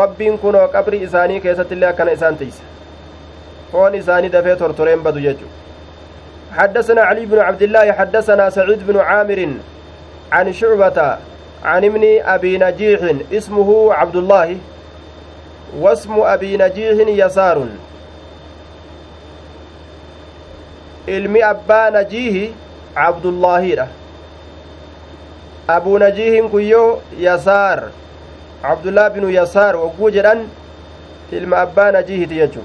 rabbiin 0.00 0.38
kunoo 0.44 0.66
qabrii 0.76 1.02
isaanii 1.08 1.40
keessatti 1.46 1.74
illee 1.78 1.88
akkana 1.92 2.12
isaan 2.18 2.36
teeyse 2.42 2.62
foon 3.72 3.94
isaanii 4.02 4.32
dafee 4.36 4.56
tortoreen 4.66 5.02
badu 5.08 5.20
jechu 5.30 5.48
حدثنا 6.58 7.02
علي 7.02 7.26
بن 7.26 7.38
عبد 7.38 7.62
الله 7.62 7.92
حدثنا 7.92 8.50
سعيد 8.50 8.86
بن 8.86 8.96
عامر 8.98 9.48
عن 10.32 10.52
شعبة 10.52 11.18
عن 11.64 11.84
ابن 11.84 12.02
أبي 12.34 12.58
نجيح 12.58 13.00
اسمه 13.32 13.94
عبد 13.94 14.16
الله 14.16 14.56
واسم 15.78 16.20
أبي 16.20 16.56
نجيح 16.56 17.08
يسار 17.08 17.66
ilmi 21.06 21.42
abbaa 21.42 21.90
najiihi 21.90 22.54
cabdullaahiidha 22.94 23.86
abuu 25.68 25.98
najiihin 25.98 26.50
kun 26.50 26.62
yoo 26.62 27.00
yasaar 27.18 27.80
cabdullaa 28.62 29.10
binu 29.10 29.30
yasaar 29.30 29.76
wogguu 29.76 30.10
jedhan 30.16 30.44
ilma 31.32 31.56
abbaa 31.66 31.90
najiihiti 31.98 32.34
jechu 32.34 32.62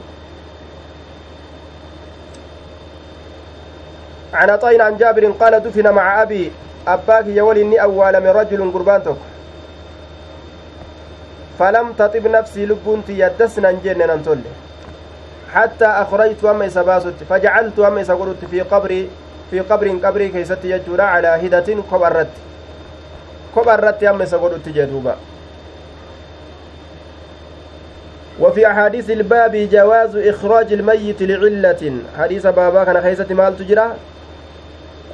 عن 4.35 4.49
عطاء 4.49 4.81
عن 4.81 4.97
جابر 4.97 5.25
قال 5.39 5.59
دفن 5.63 5.91
مع 5.93 6.21
أبي 6.21 6.51
أباك 6.87 7.25
يولي 7.27 7.81
أول 7.81 8.19
من 8.21 8.27
رجل 8.27 8.71
قربان 8.73 9.03
تك 9.03 9.15
فلم 11.59 11.93
تطب 11.97 12.27
نفسي 12.27 12.65
لبنتي 12.65 13.19
يدسنا 13.19 13.71
جنن 13.83 14.23
تولي. 14.25 14.51
حتى 15.53 15.85
أخرجت 15.85 16.43
أما 16.43 16.65
إسا 16.65 16.81
باسوت 16.81 17.23
فجعلت 17.29 17.79
أما 17.79 18.01
إسا 18.01 18.13
قلت 18.13 18.45
في 18.51 18.61
قبري 18.61 19.09
في 19.51 19.59
قبر 19.59 19.87
قبري 20.03 20.29
كيست 20.29 20.65
يجورا 20.65 21.03
على 21.03 21.27
هدة 21.27 21.67
كبرت. 21.91 22.33
كبرت 23.55 24.03
أما 24.03 24.23
إسا 24.23 24.37
قلت 24.37 24.69
جدوبا 24.69 25.15
وفي 28.39 28.67
أحاديث 28.67 29.09
الباب 29.09 29.55
جواز 29.71 30.15
إخراج 30.15 30.73
الميت 30.73 31.21
لعلة. 31.21 31.83
حديث 32.19 32.47
بابا 32.47 32.83
كان 32.83 33.01
خيسة 33.01 33.29
مال 33.31 33.57
تجرى 33.57 33.87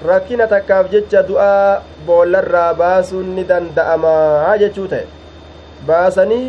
rakkina 0.01 0.49
takkaaf 0.49 0.89
jecha 0.89 1.21
du'aa 1.21 1.81
boollarraa 2.05 2.73
baasuun 2.73 3.35
ni 3.37 3.43
danda'amaa 3.45 4.57
jechuu 4.57 4.87
ta'e 4.89 5.05
baasanii 5.87 6.47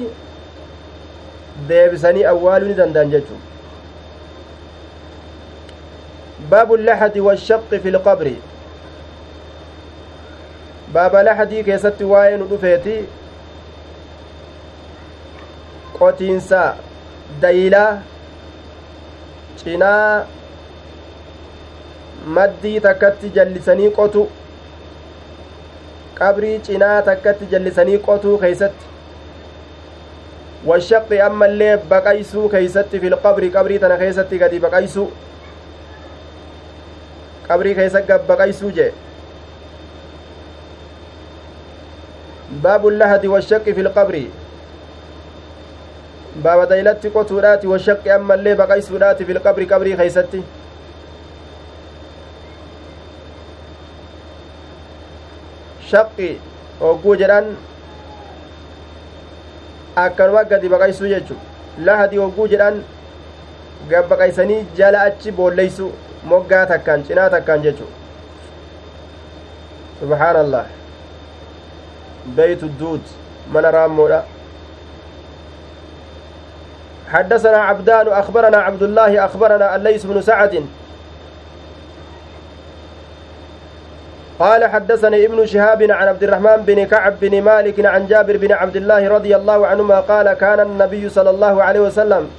deebisanii 1.69 2.25
awwaaluu 2.33 2.69
ni 2.69 2.75
danda'an 2.81 3.11
jechuu 3.17 3.41
baabu 6.51 6.77
laxadi 6.77 7.21
washaqi 7.29 7.79
fi 7.87 7.91
lqabri 7.97 8.35
baaba 10.95 11.23
laxadii 11.29 11.65
keessatti 11.71 12.05
waa'ee 12.13 12.37
nu 12.43 12.47
dhufeeti 12.53 12.97
qotiinsa 15.99 16.63
dayilaa 17.45 17.91
cinaa 19.63 20.27
maddii 22.39 22.79
takkatti 22.87 23.31
jallisanii 23.37 23.91
qotu 23.99 24.25
qabrii 26.23 26.57
cinaa 26.71 26.97
takkatti 27.11 27.53
jallisanii 27.53 27.99
qotuu 28.09 28.39
keeysatti 28.45 28.92
washaqi 30.71 31.21
ammallee 31.29 31.77
baqaysuu 31.93 32.49
keeysatti 32.51 33.01
filqabri 33.05 33.51
qabrii 33.57 33.79
tana 33.85 33.97
keessatti 34.03 34.39
gadi 34.43 34.61
baqaysuu 34.65 35.07
qabrii 37.49 37.75
keessa 37.79 38.03
gabbaqaysuu 38.11 38.71
jee 38.77 38.93
baabu 42.67 42.91
lahadi 43.01 43.33
washaqi 43.35 43.75
filqabri 43.81 44.25
baaba 46.47 46.67
daylatti 46.75 47.11
qotuudhaati 47.17 47.73
washaqi 47.75 48.15
ammallee 48.19 48.55
baqaysuudhaati 48.63 49.29
filqabri 49.33 49.67
qabrii 49.75 49.97
keeysatti 50.03 50.45
shaqqi 55.91 56.31
hogguu 56.81 57.17
jedhan 57.25 57.53
akkanuma 59.97 60.45
gadi 60.45 60.69
baqaysuu 60.69 61.09
jechu 61.09 61.35
lahadi 61.79 62.17
hogguu 62.17 62.49
jedhan 62.49 62.83
gabbaqaysanii 63.91 64.67
jala 64.77 65.01
achi 65.09 65.33
boolleysu 65.33 65.93
moggaa 66.25 66.67
takkaan 66.67 67.05
cinaa 67.09 67.31
takkaan 67.31 67.63
jechu 67.63 67.87
subhaan 70.01 70.37
allah 70.45 70.65
beytu 72.37 72.69
duud 72.79 73.01
mana 73.57 73.71
raammoodha 73.71 74.23
حدثنا 77.13 77.57
عبدان 77.59 78.09
أخبرنا 78.09 78.57
عبد 78.57 78.83
الله 78.83 79.25
أخبرنا 79.25 79.77
الليث 79.77 80.07
بن 80.07 80.21
سعد 80.21 80.67
قال 84.43 84.65
حدثني 84.65 85.25
ابن 85.27 85.47
شهاب 85.47 85.83
عن 85.83 86.09
عبد 86.09 86.23
الرحمن 86.23 86.57
بن 86.67 86.87
كعب 86.87 87.15
بن 87.21 87.43
مالك 87.43 87.87
عن 87.87 88.07
جابر 88.07 88.37
بن 88.37 88.53
عبد 88.53 88.77
الله 88.77 89.09
رضي 89.09 89.37
الله 89.37 89.67
عنهما 89.67 90.01
قال 90.01 90.33
كان 90.33 90.61
النبي 90.61 91.09
صلى 91.09 91.31
الله 91.31 91.63
عليه 91.63 91.81
وسلم 91.81 92.31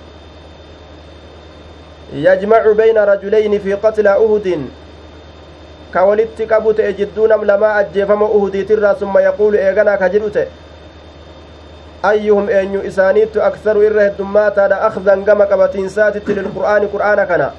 يجمع 2.14 2.72
بين 2.72 2.98
رجلين 2.98 3.60
في 3.60 3.74
قتل 3.74 4.08
أهد. 4.08 4.48
كولدت 5.94 6.42
كبوت 6.42 6.82
جدون 6.82 7.30
لما 7.30 7.80
أجفم 7.80 8.24
أهدي 8.24 8.64
ترى 8.64 8.96
ثم 9.00 9.18
يقول 9.18 9.56
إيغنا 9.56 9.96
كجرت 9.96 10.48
أيهم 12.06 12.50
أن 12.50 12.82
إسانيت 12.88 13.38
أكثر 13.38 13.88
إره 13.88 14.08
الدمات 14.12 14.60
أخذا 14.60 15.16
كما 15.28 15.46
كبتين 15.46 15.90
ساتت 15.90 16.30
للقرآن 16.30 16.88
قرآن 16.88 17.24
كنا. 17.24 17.52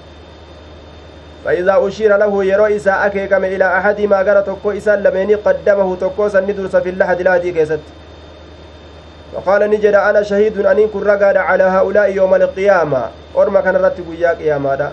فإذا 1.45 1.75
أشير 1.89 2.17
له 2.17 2.45
يرو 2.45 2.67
إساء 2.67 3.07
أكيكم 3.07 3.45
إلى 3.45 3.67
أحد 3.79 4.01
ما 4.01 4.19
قرأ 4.19 4.41
تكو 4.41 4.71
إساء 4.71 4.97
لميني 4.97 5.35
قدمه 5.35 5.97
تكو 5.97 6.29
سندرس 6.29 6.77
في 6.77 6.89
اللحد 6.89 7.23
لا 7.23 7.37
دي 7.37 7.53
كيست. 7.53 7.81
وقال 9.35 9.71
نجد 9.71 9.95
أنا 9.95 10.23
شهيد 10.23 10.67
أن 10.67 10.89
كن 10.89 11.03
رقاد 11.03 11.37
على 11.37 11.65
هؤلاء 11.65 12.17
يوم 12.17 12.35
القيامة. 12.35 13.03
أرما 13.37 13.61
كان 13.61 13.77
رتب 13.77 14.15
يا 14.19 14.33
قيامة 14.33 14.91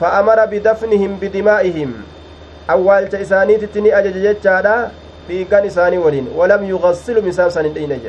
فأمر 0.00 0.44
بدفنهم 0.44 1.16
بدمائهم. 1.20 1.90
أول 2.70 3.08
تإساني 3.08 3.56
تتني 3.56 3.98
أجج 3.98 4.16
جتشادا 4.26 4.90
في 5.28 5.44
كان 5.44 5.66
إساني 5.66 5.98
ولين. 5.98 6.28
ولم 6.36 6.64
يغسل 6.64 7.26
مسام 7.28 7.50
سنين 7.50 7.72
دين 7.74 8.00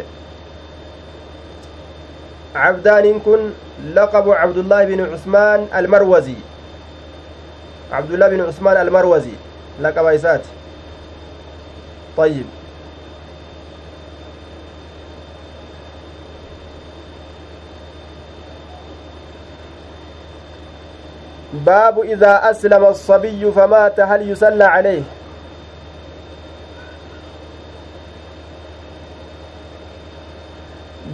عبدان 2.55 3.19
كن 3.19 3.39
لقب 3.95 4.29
عبد 4.29 4.57
الله 4.57 4.83
بن 4.83 5.13
عثمان 5.13 5.67
المروزي. 5.75 6.35
عبد 7.91 8.11
الله 8.11 8.27
بن 8.27 8.41
عثمان 8.41 8.77
المروزي. 8.87 9.35
لقب 9.81 10.05
إسات 10.05 10.41
طيب. 12.17 12.45
باب 21.53 21.99
إذا 21.99 22.51
أسلم 22.51 22.85
الصبي 22.85 23.51
فمات 23.51 23.99
هل 23.99 24.29
يصلى 24.29 24.63
عليه؟ 24.63 25.01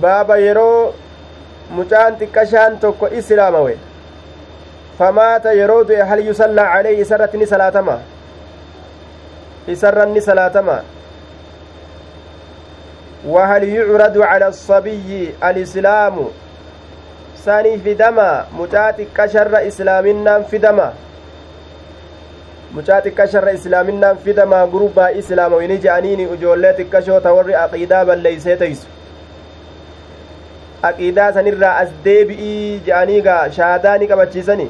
baaba 0.02 0.38
yeroo 0.38 0.94
mucaan 1.78 2.18
xiqqashaan 2.20 2.78
tokko 2.80 3.08
islaamawe 3.20 3.78
famaata 5.00 5.54
yeroo 5.54 5.84
du'e 5.84 6.04
hal 6.12 6.22
yusallaa 6.28 6.68
calayhi 6.74 7.02
isarratti 7.02 7.38
ni 7.38 7.48
salaatama 7.48 7.98
isarran 9.68 10.14
ni 10.14 10.22
salaatama 10.22 10.78
وهل 13.28 13.64
يعرض 13.64 14.18
على 14.22 14.48
الصبي 14.48 15.34
الإسلام 15.44 16.16
ساني 17.36 17.78
في 17.78 17.94
دما 17.94 18.46
متاتي 18.54 19.08
كشر 19.18 19.68
إسلامنا 19.68 20.44
في 20.44 20.58
دما 20.58 20.96
في 24.24 24.32
دما 24.32 24.64
غروبا 24.64 25.20
إسلام 25.20 25.54
وينجي 25.54 25.92
أنيني 25.92 26.34
أجولتي 26.34 26.84
كشو 26.84 27.20
توري 27.20 27.56
عقيدة 27.56 28.04
بل 28.04 28.18
ليس 28.18 28.44
تيسو 28.44 28.88
aqiidaa 30.88 31.34
sanirraa 31.34 31.76
as 31.84 31.90
deebi'ii 32.06 32.82
je'anii 32.88 33.22
gaa 33.28 33.50
shaadaa 33.56 33.98
ni 33.98 34.08
qabachiisani 34.10 34.68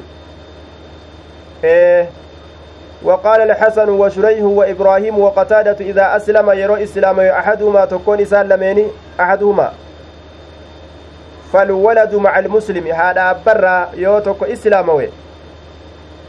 وقال 3.02 3.40
الحسن 3.40 3.88
وشريح 3.88 4.42
وإبراهيم 4.42 5.18
وقتادة 5.18 5.76
إذا 5.80 6.16
أسلم 6.16 6.50
يرو 6.50 6.74
إسلام 6.74 7.20
أحدهما 7.20 7.84
تكون 7.84 8.20
إسان 8.20 8.48
لميني 8.48 8.86
أحدهما 9.20 9.72
فالولد 11.52 12.14
مع 12.14 12.38
المسلم 12.38 12.86
هذا 12.86 13.40
برا 13.46 13.88
يو 13.94 14.18
تكو 14.18 14.44
إسلاموي 14.44 15.08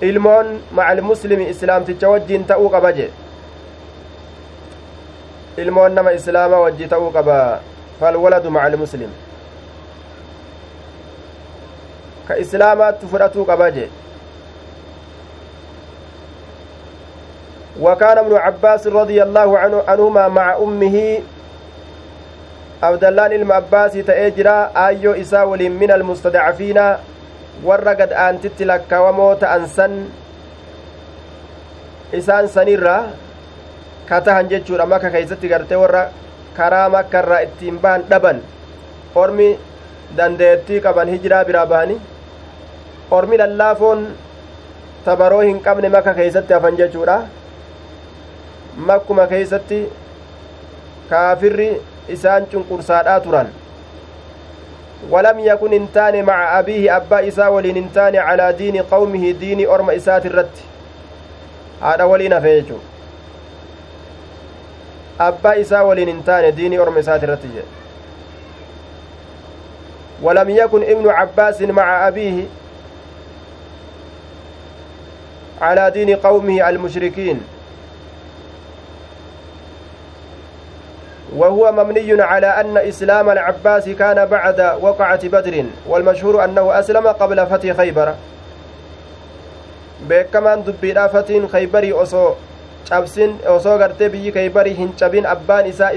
ilmoon 0.02 0.60
maca 0.72 0.88
almuslimi 0.90 1.50
islaamticha 1.50 2.10
wajjiin 2.10 2.46
ta'uu 2.48 2.70
qaba 2.70 2.92
je 2.92 3.10
ilmoon 5.58 5.92
nama 5.94 6.14
islaama 6.14 6.60
wajji 6.60 6.88
ta'uu 6.88 7.12
qaba 7.12 7.60
falwaladu 8.00 8.52
maca 8.52 8.66
almuslim 8.72 9.10
ka 12.28 12.38
islaamaatti 12.38 13.08
fudhatuu 13.12 13.46
qaba 13.46 13.72
je 13.72 13.90
وكان 17.78 18.18
ابن 18.18 18.34
عباس 18.34 18.88
رضي 18.88 19.24
الله 19.24 19.50
عنه 19.58 19.78
عنهما 19.88 20.28
مع 20.28 20.58
أمه 20.58 20.98
الله 22.84 23.28
ilma 23.36 23.56
abbaasii 23.60 24.04
ta'ee 24.08 24.32
jira 24.32 24.72
aayyoo 24.74 25.16
isaa 25.16 25.46
waliin 25.46 25.76
min 25.76 25.92
almustadcafiina 25.92 27.00
warra 27.64 27.96
gad 27.96 28.12
aantitti 28.26 28.66
lakkawamoo 28.66 29.36
ta'an 29.36 29.68
san 29.68 30.08
isaan 32.20 32.48
sanirra 32.48 33.12
katahan 34.10 34.48
jechuudha 34.50 34.86
maka 34.86 35.12
keeysatti 35.12 35.52
gartee 35.52 35.78
warra 35.78 36.04
karaa 36.58 36.88
makkarraa 36.90 37.42
ittiin 37.48 37.82
bahan 37.84 38.08
dhaban 38.10 38.40
ormi 39.16 39.50
dandeettii 40.18 40.80
qaban 40.86 41.12
hijiraa 41.14 41.44
biraa 41.46 41.66
bahanii 41.74 42.00
ormi 43.12 43.38
lallaafoon 43.44 44.08
tabaroo 45.06 45.42
hin 45.42 45.60
qabne 45.68 45.90
maka 45.98 46.14
keeysatti 46.14 46.54
hafan 46.54 46.80
jechuudha 46.82 47.20
makkuma 48.78 49.28
keeysatti 49.28 49.88
kaafirri 51.10 51.82
isaan 52.10 52.46
cunqursaadhaa 52.46 53.20
turan. 53.20 53.48
ولم 55.10 55.40
يكن 55.40 55.74
انتان 55.74 56.26
مع 56.26 56.60
أبيه 56.60 56.98
أبا 56.98 57.28
إساء 57.28 57.54
ولين 57.54 57.78
انتان 57.78 58.16
على 58.16 58.54
دين 58.54 58.78
قومه 58.84 59.32
دين 59.32 59.70
أرم 59.70 59.90
إسات 59.90 60.26
الرت 60.26 60.56
هذا 61.82 62.04
ولين 62.04 62.40
فيجو. 62.40 62.78
أبا 65.20 65.62
إساء 65.62 65.88
ولين 65.88 66.10
انتان 66.10 66.56
دين 66.56 66.80
أرم 66.80 66.98
إسات 66.98 67.24
الرت 67.24 67.40
ولم 70.22 70.50
يكن 70.50 70.84
ابن 70.84 71.10
عباس 71.10 71.62
مع 71.62 72.08
أبيه 72.08 72.44
على 75.62 75.92
دين 75.92 76.16
قومه 76.16 76.70
المشركين. 76.70 77.40
وهو 81.36 81.72
مبني 81.72 82.22
على 82.22 82.48
أن 82.48 82.78
إسلام 82.78 83.30
العباس 83.30 83.90
كان 83.90 84.26
بعد 84.26 84.60
وقعة 84.82 85.28
بدر 85.28 85.66
والمشهور 85.88 86.44
أنه 86.44 86.80
أسلم 86.80 87.08
قبل 87.08 87.46
فتح 87.46 87.78
خيبر. 87.78 88.14
beekamaan 90.00 90.64
dubbiidha 90.64 91.10
fatiin 91.12 91.44
khaybarii 91.52 91.92
osoo 91.94 92.38
cabsin 92.90 93.36
osoo 93.52 93.78
gartee 93.78 94.10
biyyi 94.10 94.32
khaybarii 94.32 94.74
hin 94.78 94.96
cabin 94.96 95.26
abbaan 95.26 95.68
isaa 95.68 95.92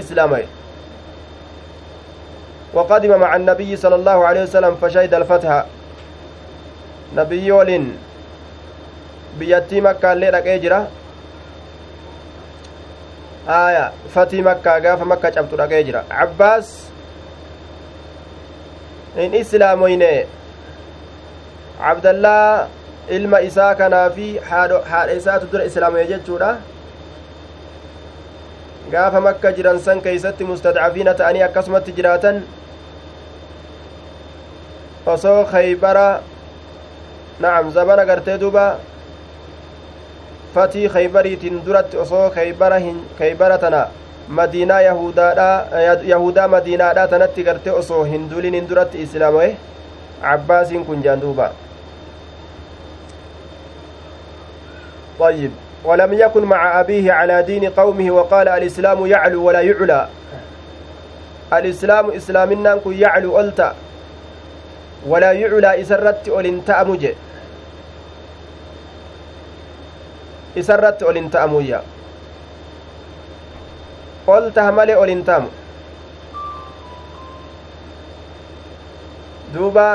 وقدم 2.75 3.21
مع 3.21 3.37
النبي 3.37 3.77
صلى 3.77 3.95
الله 3.95 4.19
عليه 4.27 4.43
وسلم 4.43 4.75
فشهد 4.81 5.15
الفتح. 5.15 5.65
نبي 7.17 7.53
ولين 7.53 7.97
بيتي 9.39 9.81
مكة 9.81 10.13
اللي 10.13 10.61
jira 10.61 10.89
aya 13.49 13.93
fatii 14.15 14.43
makkaa 14.43 14.81
gaafa 14.81 15.05
makka 15.05 15.31
cabtu 15.31 15.57
dhaqee 15.57 15.83
jira 15.85 16.05
cabbaas 16.09 16.69
hin 19.17 19.35
islaamoyne 19.35 20.13
cabdallaa 21.79 22.69
ilma 23.09 23.41
isaa 23.49 23.75
kanaa 23.75 24.11
fi 24.11 24.27
haadha 24.51 25.13
isaatu 25.15 25.47
dura 25.53 25.65
islaamoye 25.71 26.07
jechuudha 26.13 26.51
gaafa 28.93 29.21
makka 29.27 29.53
jiran 29.59 29.79
san 29.89 30.01
keeysatti 30.01 30.45
mustadcafiina 30.45 31.15
ta'anii 31.15 31.43
akkasumatti 31.49 31.93
jiraatan 31.99 32.43
osoo 35.17 35.45
kaybara 35.51 36.07
nacam 37.41 37.71
zabana 37.75 38.05
gartee 38.07 38.39
duba 38.39 38.67
fatii 40.55 40.89
kaybariitiin 40.89 41.65
duratti 41.67 41.97
osoo 41.97 42.31
kaybara 43.19 43.59
tana 43.59 43.87
madiinaa 44.29 44.81
yahudaa 44.81 46.49
madiinaadha 46.49 47.09
tanatti 47.09 47.45
garte 47.45 47.71
osoo 47.73 48.05
hin 48.05 48.31
duulinin 48.31 48.69
duratti 48.69 49.03
islaamoe 49.03 49.51
cabbaasiin 50.23 50.87
kun 50.87 51.03
jaan 51.03 51.21
duuba 51.21 51.53
طيب 55.19 55.51
ولم 55.85 56.13
يكن 56.13 56.45
مع 56.45 56.81
أبيه 56.81 57.13
على 57.13 57.43
دين 57.43 57.65
قومه 57.71 58.11
وقال 58.11 58.49
الإسلام 58.49 59.07
يعلو 59.07 59.45
ولا 59.45 59.61
يعلى 59.61 60.09
الإسلام 61.53 62.11
إسلامنا 62.11 62.81
يعلو 62.87 63.41
ألتا 63.41 63.75
ولا 65.07 65.33
يعلى 65.33 65.81
إسرت 65.81 66.29
أولنتا 66.29 66.83
مجئ 66.83 67.15
isarratti 70.61 71.05
ol 71.05 71.15
hin 71.21 71.31
ta'amuyya 71.31 71.81
ol 74.37 74.51
taha 74.59 74.73
malee 74.79 74.97
ol 75.05 75.13
ta'amu 75.31 75.51
duuba 79.55 79.87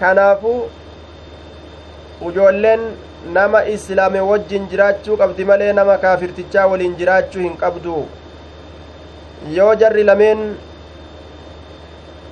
kanaafuu 0.00 0.60
ujoolleen 2.28 2.80
nama 3.32 3.64
islaame 3.74 4.20
wajjin 4.30 4.68
jiraachuu 4.70 5.16
qabdi 5.22 5.44
malee 5.50 5.72
nama 5.72 5.98
kaafirtichaa 6.04 6.66
waliin 6.72 6.96
jiraachuu 7.00 7.42
hin 7.42 7.56
qabdu 7.64 7.96
yoo 9.56 9.74
jarri 9.82 10.04
lameen 10.10 10.42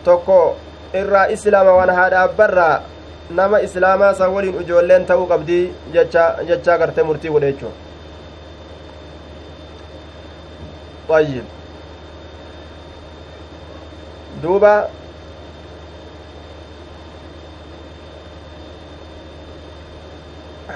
tokko 0.04 0.38
irraa 1.02 1.26
islaama 1.36 1.72
waan 1.78 1.94
haadha 1.98 2.22
abbarraa 2.28 2.74
nama 3.38 3.60
islaamaa 3.66 4.12
san 4.20 4.30
waliin 4.34 4.60
ijoolleen 4.62 5.06
ta'uu 5.06 5.26
qabdii 5.32 5.64
jechaa 5.94 6.78
gartee 6.84 7.08
murtii 7.08 7.34
godhe 7.36 7.52
jechuun 7.52 7.80
طيب 11.08 11.44
دوبا 14.42 14.88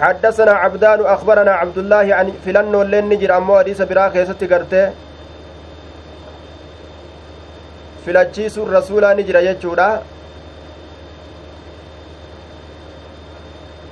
حدثنا 0.00 0.52
عبدان 0.52 1.00
أخبرنا 1.06 1.52
عبد 1.52 1.78
الله 1.78 2.14
عن 2.14 2.32
فلان 2.44 2.82
لين 2.90 3.08
نجر 3.08 3.36
أمو 3.36 3.58
حديث 3.58 3.82
برا 3.82 4.08
خيست 4.14 4.44
قرته 4.52 4.92
فلتشيس 8.06 8.58
الرسول 8.58 9.04
نجر 9.16 9.36
يجورا 9.48 10.02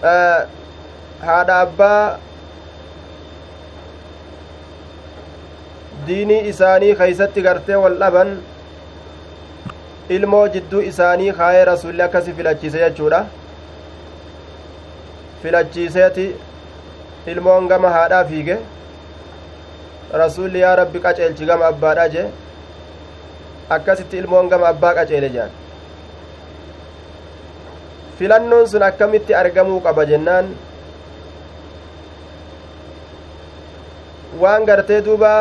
haadha 0.02 1.60
abbaa 1.60 2.18
diinii 6.06 6.40
isaanii 6.52 6.94
keeysatti 7.00 7.42
gartee 7.46 7.76
wal 7.84 7.96
dhaban 8.02 8.34
ilmoo 10.16 10.44
jidduu 10.56 10.82
isaanii 10.90 11.32
kaayee 11.40 11.64
rasulli 11.70 12.02
akkasi 12.06 12.32
filachiise 12.40 12.78
jechuudha 12.84 13.20
filachiiseeti 15.42 16.26
ilmoon 17.34 17.68
gama 17.74 17.90
haadhaa 17.96 18.24
fiige 18.32 18.56
rasulli 20.22 20.60
yaa 20.64 20.76
rabbi 20.82 20.98
qaceelchi 21.08 21.46
gama 21.52 21.66
abbaadha 21.72 22.08
jee 22.16 22.26
akkasitti 23.76 24.18
ilmoon 24.22 24.48
gama 24.54 24.68
abbaa 24.74 24.94
qaceele 24.98 25.28
jedhan 25.36 25.63
filannoon 28.18 28.66
sun 28.72 28.82
akkamitti 28.88 29.34
argamuu 29.42 29.80
qaba 29.86 30.04
jennaan 30.10 30.46
waan 34.42 34.64
gartee 34.68 35.00
duuba 35.06 35.32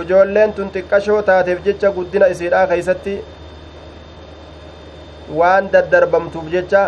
ujoolleen 0.00 0.52
tun 0.56 0.70
xiqqashoo 0.74 1.20
taateef 1.28 1.58
jecha 1.66 1.90
guddina 1.98 2.26
isiidhaa 2.34 2.66
keeysatti 2.72 3.14
waan 5.40 5.68
daddarbamtuuf 5.72 6.46
jecha 6.54 6.82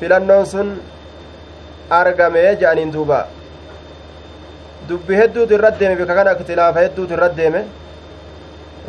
filannoon 0.00 0.46
sun 0.52 0.68
argame 2.00 2.42
je'aniin 2.60 2.92
duuba 2.98 3.20
dubbi 4.88 5.14
hedduutu 5.20 5.54
irra 5.58 5.70
deeme 5.80 5.96
bika 6.02 6.14
kana 6.20 6.32
ikhtilaafa 6.36 6.80
hedduutu 6.86 7.14
irra 7.18 7.28
deeme 7.38 7.60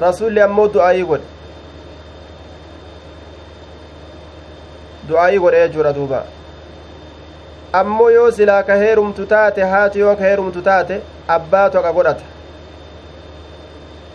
rasulli 0.06 0.42
ammoo 0.48 0.68
du'aayii 0.76 1.08
godhe 1.12 1.35
du'aayii 5.10 5.40
godhe 5.46 5.60
jechuudha 5.68 5.94
duuba 5.98 6.20
ammoo 7.80 8.10
yoo 8.10 8.32
silaa 8.32 8.64
ka 8.64 8.76
heerumtu 8.84 9.26
taate 9.34 9.62
haati 9.74 10.00
yoo 10.00 10.16
ka 10.16 10.24
heerumtu 10.30 10.62
taate 10.70 11.02
abbaatu 11.38 11.78
haqa 11.78 11.92
godhata 11.98 12.24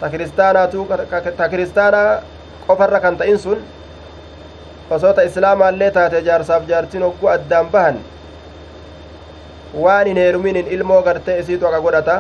ta 0.01 0.09
kiristaanaatu 0.11 0.87
ta 1.37 1.49
kiristaanaa 1.49 2.23
qofarra 2.67 3.01
kan 3.01 3.17
ta'in 3.23 3.39
sun 3.39 3.59
osoo 4.91 5.13
ta 5.13 5.23
islaamaallee 5.31 5.91
taate 5.99 6.23
jaarsaaf 6.29 6.63
jaartiin 6.73 7.03
hogguu 7.09 7.29
addaan 7.37 7.67
bahan 7.77 7.97
waan 9.85 10.07
hin 10.07 10.17
heeruminin 10.25 10.67
ilmoo 10.77 11.03
gartee 11.09 11.39
isiitu 11.41 11.65
haqa 11.67 11.81
godhata 11.87 12.17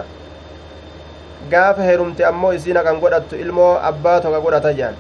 gaafa 1.51 1.83
heerumte 1.83 2.25
ammoo 2.33 2.53
isiin 2.59 2.77
haqan 2.77 3.01
godhattu 3.05 3.37
ilmoo 3.45 3.73
abbaatu 3.93 4.27
haqa 4.29 4.41
godhata 4.47 4.73
jedhan 4.81 4.97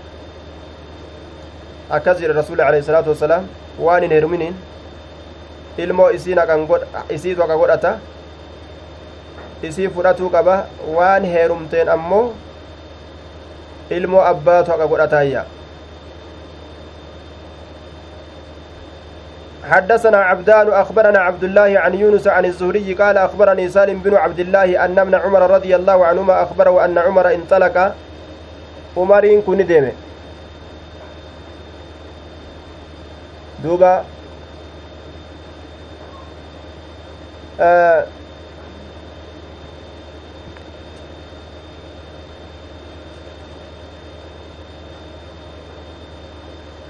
akkas 1.98 2.18
jedhe 2.22 2.32
rasuuli 2.40 2.62
alayhi 2.62 2.86
salaatu 2.86 3.10
wassalaam 3.14 3.44
waan 3.78 4.02
hin 4.02 4.10
heeruminiin 4.16 4.54
ilmoo 5.78 6.10
isii 6.10 6.36
isiitu 7.10 7.40
haqa 7.42 7.56
godhata 7.56 7.92
isii 9.62 9.88
fudhatuu 9.88 10.30
qaba 10.30 10.66
waan 10.96 11.24
heerumteen 11.24 11.88
ammoo 11.88 12.26
ilmoo 13.90 14.22
abbaatu 14.34 14.70
haqa 14.70 14.86
godhataayya 14.86 15.44
حدثنا 19.70 20.16
عبدان 20.18 20.72
أخبرنا 20.72 21.18
عبد 21.18 21.44
الله 21.44 21.78
عن 21.78 21.94
يونس 21.94 22.26
عن 22.26 22.44
الزهري 22.44 22.94
قال 22.94 23.18
أخبرني 23.18 23.68
سالم 23.68 23.98
بن 23.98 24.14
عبد 24.14 24.40
الله 24.40 24.84
أن 24.84 24.98
ابن 24.98 25.14
عمر 25.14 25.50
رضي 25.50 25.76
الله 25.76 26.06
عنهما 26.06 26.42
أخبره 26.42 26.84
أن 26.84 26.98
عمر 26.98 27.34
انطلق 27.34 27.94
عمر 28.96 29.40
كن 29.46 29.66
ديمه 29.66 29.92
duuba 33.62 34.04
آه. 37.60 38.06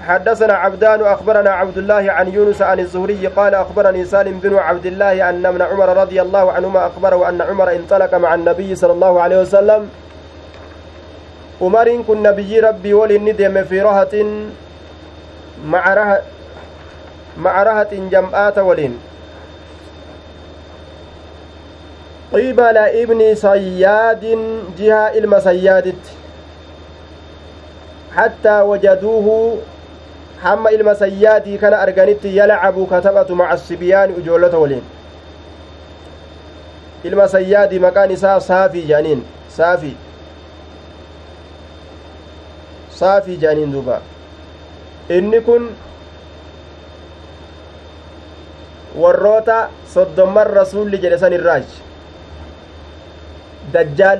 حدثنا 0.07 0.53
عبدان 0.53 1.01
أخبرنا 1.01 1.49
عبد 1.49 1.77
الله 1.77 2.11
عن 2.11 2.27
يونس 2.27 2.61
عن 2.61 2.79
الزهري 2.79 3.27
قال 3.27 3.55
أخبرني 3.55 4.05
سالم 4.05 4.39
بن 4.39 4.55
عبد 4.55 4.85
الله 4.85 5.29
أن 5.29 5.45
ابن 5.45 5.61
عمر 5.61 5.97
رضي 5.97 6.21
الله 6.21 6.51
عنهما 6.51 6.87
أخبره 6.87 7.29
أن 7.29 7.41
عمر 7.41 7.71
انطلق 7.71 8.15
مع 8.15 8.35
النبي 8.35 8.75
صلى 8.75 8.91
الله 8.91 9.21
عليه 9.21 9.41
وسلم. 9.41 9.89
أمر 11.61 12.03
كن 12.07 12.23
نبي 12.23 12.59
ربي 12.59 12.93
ولي 12.93 13.63
في 13.63 13.81
رهة 13.81 14.25
مع 15.65 15.93
رهة 15.93 16.21
مع 17.41 17.63
رهة 17.63 17.93
جمعات 18.11 18.57
ولين 18.57 18.97
قبل 22.33 22.77
ابن 22.77 23.35
صياد 23.35 24.23
جهة 24.77 25.07
المسيادت 25.17 26.03
حتى 28.15 28.61
وجدوه 28.61 29.57
hamma 30.41 30.71
ilma 30.71 30.95
sayyaatii 30.95 31.57
kana 31.57 31.79
arganitti 31.79 32.37
yalcabu 32.37 32.85
katabatu 32.87 33.35
maca 33.35 33.49
asibiyaani 33.49 34.13
ijoollota 34.19 34.57
waliin 34.57 34.83
ilma 37.03 37.27
sayyaadii 37.27 37.79
maqaan 37.79 38.11
isaa 38.11 38.39
saafii 38.39 38.81
jedhaniin 38.81 39.21
saafii 39.57 39.95
saafii 43.01 43.37
jedhaniin 43.37 43.71
duuba 43.73 43.99
inni 45.09 45.41
kun 45.41 45.69
warroota 48.95 49.69
soddomman 49.93 50.47
rasuulli 50.59 50.97
jedhe 51.03 51.17
san 51.23 51.33
irraaj 51.33 51.63
dajjaal 53.73 54.19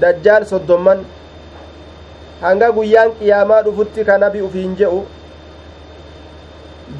dajjaal 0.00 0.44
soddomman 0.52 1.04
hanga 2.42 2.70
guyyaan 2.78 3.12
qiyaamaa 3.18 3.62
dhufutti 3.68 4.04
ka 4.04 4.18
nabi 4.24 4.42
ufiin 4.48 4.76
je'u 4.80 5.00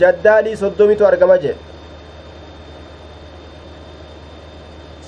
jaddaalii 0.00 0.56
soddomitu 0.62 1.06
argama 1.06 1.36
jee 1.44 1.56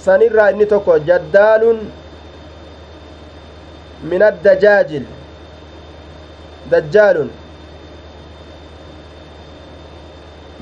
sanirraa 0.05 0.49
inni 0.55 0.67
tokko 0.73 0.99
jaddaalun 1.11 1.79
min 4.11 4.23
addajaajil 4.31 5.05
dajjaalun 6.71 7.31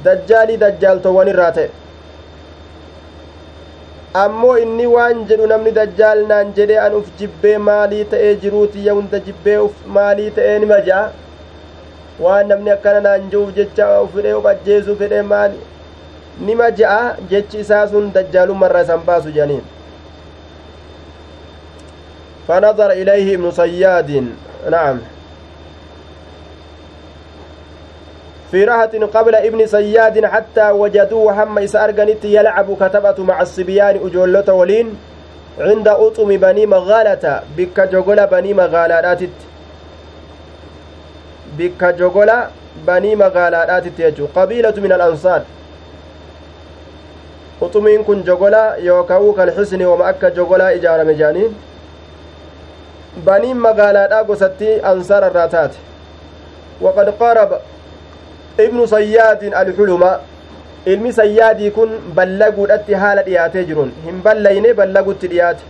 dajjaalii 0.05 0.57
dajjaaltowwan 0.65 1.29
irraa 1.33 1.51
ta'e 1.59 1.69
ammoo 4.23 4.55
inni 4.63 4.87
waan 4.95 5.25
jedhu 5.33 5.47
namni 5.53 5.71
dajjaal 5.81 6.23
naan 6.31 6.53
jedhee 6.61 6.79
an 6.85 6.95
uf 7.01 7.11
jibbee 7.21 7.57
maalii 7.69 8.05
ta'ee 8.15 8.33
jiruutiyya 8.47 8.93
hunda 9.01 9.21
jibbee 9.29 9.59
uf 9.67 9.77
maalii 9.99 10.31
ta'ee 10.39 10.57
nima 10.65 10.79
ja'a 10.89 11.11
waan 12.25 12.49
namni 12.55 12.71
akkana 12.77 13.01
naan 13.09 13.29
je'uuf 13.35 13.55
jecha 13.61 13.87
fedhee 14.17 14.35
uf 14.41 14.47
ajjeesuu 14.55 14.97
fedhee 15.05 15.23
maali 15.35 15.61
nima 16.49 16.69
ja'a 16.83 17.01
jechi 17.31 17.61
isaa 17.67 17.87
sun 17.95 18.11
dajjaalummarra 18.19 18.83
isan 18.89 19.07
baasu 19.13 19.31
jedhaniin 19.39 19.65
فنظر 22.49 22.91
إليه 22.91 23.35
ابن 23.35 23.51
صياد 23.51 24.11
نعم 24.71 24.97
في 28.53 28.65
رهة 28.65 29.07
قبل 29.07 29.35
ابن 29.35 29.67
صياد 29.67 30.25
حتى 30.25 30.71
وجدوه 30.71 31.43
هم 31.43 31.59
إسا 31.59 31.85
أرغنت 31.85 32.25
يلعب 32.25 32.77
كتبة 32.81 33.25
مع 33.25 33.43
الصبيان 33.43 33.97
أجولة 33.97 34.53
ولين 34.53 34.99
عند 35.59 35.89
أطم 35.89 36.37
بني 36.37 36.67
مغالة. 36.67 37.43
بك 37.57 37.81
جغل 37.81 38.27
بني 38.27 38.55
مغالات 38.55 39.21
بك 41.59 41.85
جغل 41.85 42.31
بني 42.87 43.17
مغالات 43.17 43.85
يجو 43.99 44.27
قبيلة 44.37 44.75
من 44.77 44.93
الأنصار. 44.93 45.43
أطمين 47.63 48.05
كن 48.05 48.23
جغل 48.23 48.55
يوكاو 48.79 49.33
كالحسن 49.33 49.83
وما 49.85 50.11
أكا 50.11 50.29
جغل 50.29 50.61
إجارة 50.61 51.03
مجانين. 51.03 51.55
بني 53.17 53.55
مغالات 53.55 54.13
أقصتي 54.13 54.87
أنصار 54.87 55.27
الراتات. 55.27 55.71
وقد 56.81 57.09
قارب 57.09 57.51
ibnu 58.59 58.87
sayyaadin 58.87 59.55
alxuluma 59.55 60.21
ilmi 60.87 61.13
sayyaadii 61.13 61.71
kun 61.71 61.91
ballaguudhatti 62.17 62.95
haala 63.05 63.23
dhiyaatee 63.29 63.65
jiruun 63.71 63.93
hin 64.07 64.23
ballayne 64.25 64.75
ballagutti 64.81 65.31
dhiyaate 65.35 65.63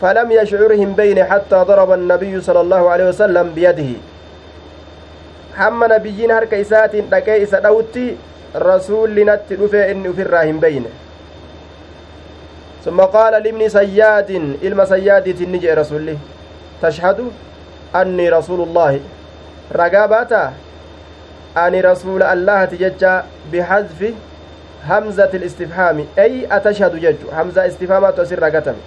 falam 0.00 0.30
yashcur 0.38 0.72
hin 0.80 0.96
beyne 1.00 1.22
xattaa 1.32 1.64
daraba 1.68 1.94
annabiyyu 2.00 2.42
sala 2.48 2.60
allahu 2.66 2.88
alehi 2.94 3.08
wasalam 3.10 3.54
biyadihi 3.58 4.00
hamma 5.60 5.88
nabiyyiin 5.94 6.34
harka 6.36 6.56
isaatiin 6.64 7.10
dhaqee 7.14 7.38
isa 7.44 7.60
dhawutti 7.66 8.06
rasuullinatti 8.68 9.56
dhufee 9.62 9.86
inni 9.94 10.08
ufirraa 10.16 10.42
hin 10.50 10.60
beyne 10.66 10.90
ثم 12.84 13.00
قال 13.00 13.32
لابن 13.42 13.68
سياد 13.68 14.30
إلما 14.62 14.84
سياد 14.84 15.26
تنجي 15.38 15.70
رسوله 15.70 16.18
تشهد 16.82 17.18
أني 17.94 18.26
رسول 18.30 18.60
الله 18.60 19.00
رقاباتا 19.72 20.52
ani 21.54 21.82
rasuula 21.82 22.28
allahati 22.30 22.76
jecha 22.76 23.24
bihadfi 23.50 24.14
hamzati 24.88 25.38
listifhaami 25.38 26.08
ay 26.16 26.46
atashhadu 26.50 26.98
jechu 26.98 27.30
hamza 27.30 27.66
istifhaamaatu 27.66 28.22
asirra 28.22 28.50
gatame 28.50 28.78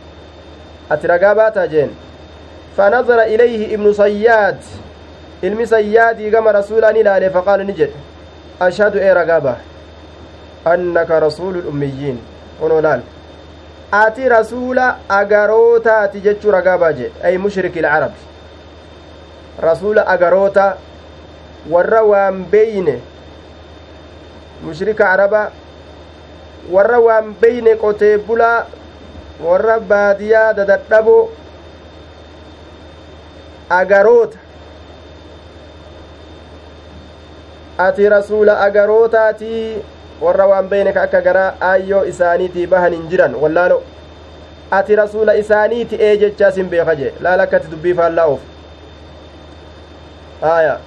ati 0.90 1.08
ragaa 1.08 1.36
baataa 1.36 1.68
jeen 1.68 1.90
fanadara 2.78 3.28
ilayhi 3.28 3.64
ibnu 3.64 3.94
sayyaad 3.94 4.58
ilmi 5.42 5.68
sayyaadii 5.68 6.30
gama 6.30 6.52
rasuulaan 6.52 6.96
ilaale 6.96 7.30
faqaala 7.30 7.64
ni 7.64 7.74
jedhe 7.74 8.00
ashhadu 8.60 9.00
ee 9.02 9.14
ragaa 9.14 9.40
baa 9.42 9.58
annaka 10.66 11.20
rasuulu 11.20 11.62
lummiyiin 11.62 12.20
kunoo 12.60 12.82
laal 12.82 13.02
ati 13.92 14.30
rasuula 14.30 14.98
agarootaati 15.10 16.22
jechuu 16.22 16.52
ragaa 16.52 16.78
baa 16.78 16.94
jee 16.94 17.12
ay 17.24 17.38
mushriki 17.38 17.80
ilcarabi 17.80 18.20
rasuula 19.68 20.08
agaroota 20.08 20.78
warra 21.70 22.02
waan 22.12 22.44
beeyne 22.52 22.96
mushrika 24.64 25.10
araba 25.12 25.52
warra 26.76 27.00
waan 27.08 27.34
beeyne 27.42 27.76
qotee 27.84 28.18
bulaa 28.28 28.66
warra 29.48 29.80
baadiyaa 29.80 30.54
dadadhaboo 30.60 31.24
agaroota 33.80 34.38
ati 37.78 38.10
rasuula 38.10 38.60
agarootaatii 38.62 39.78
warra 40.22 40.46
waan 40.48 40.68
beeyne 40.70 40.94
ka 40.94 41.02
akka 41.10 41.22
garaa 41.22 41.52
aayyoo 41.70 42.04
isaaniitii 42.12 42.68
bahan 42.74 42.94
hin 42.94 43.08
jiran 43.14 43.36
wallaalo 43.36 43.84
ati 44.72 44.96
rasuula 44.96 45.36
isaaniiti 45.36 45.98
ee 46.00 46.18
jechaas 46.18 46.56
hin 46.56 46.70
beeka 46.70 46.96
jee 46.96 47.14
laala 47.22 47.44
akkati 47.44 47.68
dubbii 47.72 47.94
faallaa 48.02 48.26
oof 48.34 48.42
aya 50.56 50.78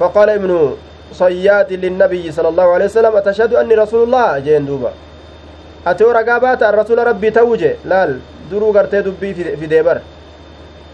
فقال 0.00 0.28
ابن 0.30 0.76
صياد 1.12 1.72
للنبي 1.72 2.32
صلى 2.32 2.48
الله 2.48 2.68
عليه 2.74 2.84
وسلم 2.84 3.16
أتشهد 3.16 3.54
أني 3.54 3.74
رسول 3.74 4.00
الله؟ 4.04 4.38
جين 4.38 4.66
دوبا. 4.66 4.92
أتو 5.86 6.10
رقابات 6.10 6.62
الرسول 6.62 6.98
ربي 7.06 7.30
توجه. 7.30 7.74
لال 7.84 8.20
درو 8.50 8.70
غرتي 8.76 9.00
دبي 9.00 9.34
في 9.56 9.66
ديبر. 9.66 9.98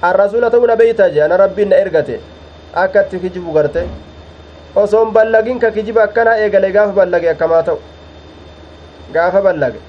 الرسول 0.04 0.50
تو 0.50 0.66
نبيتا؟ 0.66 1.08
جي 1.08 1.24
أنا 1.24 1.36
ربي 1.36 1.64
نإرغتي 1.64 2.16
أكت 2.74 3.10
كجبو 3.22 3.50
غرتي. 3.58 3.86
osoon 4.74 5.12
ballagin 5.12 5.58
ka 5.60 5.70
kijiba 5.70 6.02
akkana 6.02 6.38
eegale 6.40 6.72
gaafa 6.72 6.92
ballage 6.92 7.28
akkamaa 7.30 7.62
ta'u 7.62 7.78
gaafa 9.12 9.42
ballage 9.44 9.80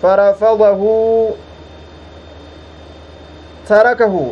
farafadahu 0.00 1.36
tarakahu 3.68 4.22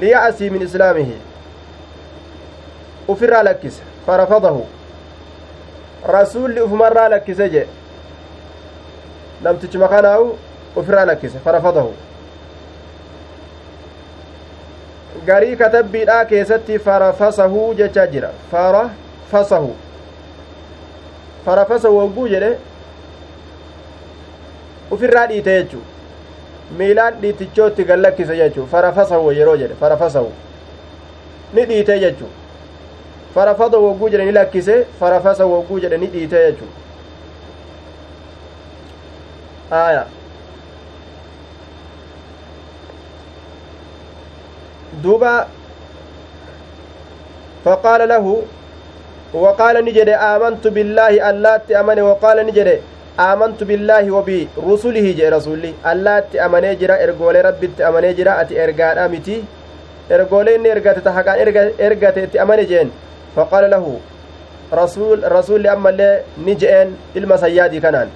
liya'asii 0.00 0.50
min 0.50 0.66
islaamihi 0.66 1.14
ufirraa 3.08 3.42
lakkise 3.42 3.82
farafadahu 4.06 4.66
rasuulli 6.12 6.60
ufumarraa 6.60 7.08
lakkise 7.08 7.48
jee 7.50 7.66
namtichuma 9.42 9.88
kanaawu 9.88 10.38
ufirraa 10.76 11.04
lakkise 11.10 11.38
farafadahu 11.44 11.94
garii 15.26 15.56
katabbiidhaa 15.56 16.24
keessatti 16.24 16.78
farafasahu 16.78 17.74
jechaa 17.74 18.06
jira 18.06 18.30
farafasahu 18.50 19.74
farafasahu 21.44 21.98
wogguu 21.98 22.26
jedhe 22.28 22.50
ufirraa 24.96 25.26
dhiite 25.32 25.54
jechuu 25.62 25.82
miilaan 26.78 27.14
dhiitichootti 27.22 27.84
gallakkise 27.84 28.36
jechuu 28.36 28.66
farafasahu 28.66 29.32
yeroo 29.38 29.56
jedhe 29.62 29.74
farafasahu 29.80 30.32
ni 31.52 31.64
dhiite 31.72 31.98
jechuu 32.00 32.30
farafada 33.34 33.78
wogguu 33.78 34.08
jedhe 34.08 34.24
ni 34.24 34.32
lakkise 34.32 34.84
farafasa 35.00 35.46
wogguu 35.46 35.80
jedhe 35.80 35.96
ni 35.98 36.06
dhiite 36.06 36.36
jechu 36.46 36.64
aya 39.70 40.06
duuba 45.02 45.32
faqaala 47.64 48.06
lahu 48.06 48.44
waqaala 49.34 49.82
ni 49.82 49.92
jedhe 49.98 50.14
aamantu 50.28 50.70
billaahi 50.70 51.20
allaatti 51.30 51.74
amane 51.80 52.02
waqaala 52.10 52.42
ni 52.48 52.52
jedhe 52.58 52.76
aamantu 53.26 53.64
billaahi 53.70 54.10
wabi 54.16 54.40
rusulihi 54.68 55.14
jedhe 55.18 55.30
rasulli 55.36 55.74
allaatti 55.92 56.40
amanee 56.46 56.74
jira 56.82 56.98
ergoolee 57.06 57.42
rabbitti 57.48 57.82
amanee 57.90 58.14
jira 58.20 58.38
ati 58.42 58.54
ergaadha 58.64 59.08
miti 59.14 59.36
ergoolee 60.16 60.54
inni 60.58 60.68
ergate 61.88 62.26
ta 63.38 63.44
haqaan 63.44 63.64
ergate 63.64 63.82
itti 63.82 63.98
amane 63.98 63.98
jeen 63.98 64.02
faqaala 64.70 64.98
lahu 64.98 65.28
rasuulli 65.30 65.68
ammallee 65.68 66.22
ni 66.36 66.54
je'een 66.56 66.96
ilma 67.14 67.38
sayyaadii 67.38 67.80
kanaan 67.80 68.08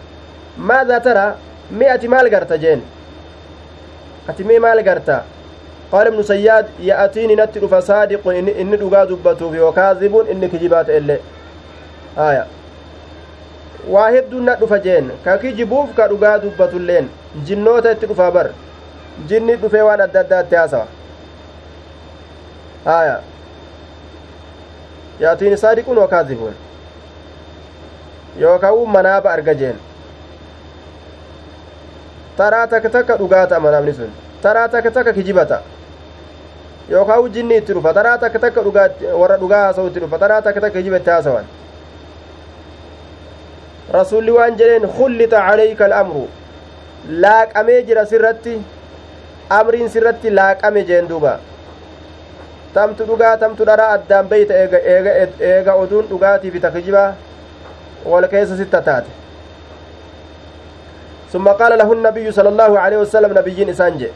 maadaa 0.57 1.01
tara 1.01 1.37
mi 1.71 1.87
ati 1.87 2.09
maal 2.09 2.31
garta 2.31 2.59
jeen 2.59 2.83
ati 4.29 4.45
mi 4.45 4.59
maal 4.59 4.83
garta 4.83 5.25
qaala 5.91 6.09
ibnu 6.11 6.25
sayyaad 6.25 6.67
ya'atiini 6.81 7.37
natti 7.37 7.61
dhufa 7.61 7.83
saadiqun 7.83 8.37
inni 8.49 8.77
dhugaa 8.77 9.07
dubbatuuf 9.07 9.55
yookaazibun 9.55 10.27
inni 10.31 10.49
kijibaa 10.49 10.85
ta'ellee 10.85 11.21
aya 12.17 12.47
waa 13.89 14.11
hedduun 14.11 14.45
na 14.45 14.55
dhufa 14.55 14.79
jeen 14.79 15.11
ka 15.25 15.39
kijibuuf 15.39 15.95
ka 15.97 16.09
dhugaa 16.09 16.39
dubbatulleen 16.39 17.09
jinnoota 17.45 17.93
itti 17.93 18.07
dhufaa 18.07 18.31
bar 18.31 18.51
jinni 19.29 19.57
dhufee 19.57 19.83
waan 19.83 20.01
adda 20.01 20.21
addaatti 20.21 20.55
haasawa 20.55 20.87
aya 22.85 23.21
yaatiini 25.21 25.57
saadiquun 25.57 25.99
wakaazibun 25.99 26.55
yookaan 28.41 28.87
manaaba 28.97 29.33
arga 29.33 29.55
jeen 29.55 29.77
taraa 32.37 32.67
takka 32.67 32.91
takka 32.91 33.17
dhugaa 33.17 33.47
ta'a 33.47 33.61
manaabni 33.61 33.95
sun 33.95 34.11
taraa 34.43 34.69
takka 34.69 34.91
takka 34.91 35.13
kijibata 35.13 35.63
yookaan 36.91 37.29
jinni 37.33 37.57
itti 37.57 37.73
dhufa 37.75 37.95
taraa 37.95 38.19
takka 38.19 38.39
takka 38.39 38.63
dhugaa 38.63 38.89
warra 39.23 39.37
dhugaa 39.43 39.65
haasa'u 39.65 39.87
itti 39.93 40.01
dhufa 40.01 40.19
taraa 40.19 40.43
takka 40.43 40.61
takka 40.61 40.79
kijiba 40.79 40.97
itti 41.03 41.11
haasawan 41.11 41.45
rasuulli 43.99 44.31
waan 44.39 44.57
jedheen 44.57 44.89
khullita 44.97 45.45
calayka 45.49 45.85
al'amru 45.85 46.25
laaqamee 47.25 47.83
jira 47.89 48.07
sirratti 48.13 48.59
amriin 49.61 49.89
sirratti 49.95 50.31
laaqame 50.41 50.85
jeen 50.91 51.09
duuba 51.09 51.39
tamtu 52.75 53.05
dhugaa 53.05 53.37
tamtu 53.37 53.65
dharaa 53.65 53.91
addaan 53.97 54.29
beeyta 54.29 54.55
eega 55.51 55.75
oduun 55.75 56.07
dhugaatiifi 56.13 56.61
takijibaa 56.61 57.11
wal 58.05 58.29
keessa 58.29 58.57
sitta 58.57 58.81
taate 58.83 59.11
ثم 61.33 61.49
قال 61.49 61.79
له 61.79 61.93
النبي 61.93 62.33
صلى 62.33 62.49
الله 62.49 62.79
عليه 62.81 62.97
وسلم 62.97 63.39
نبيين 63.39 63.69
إسانجي 63.69 64.09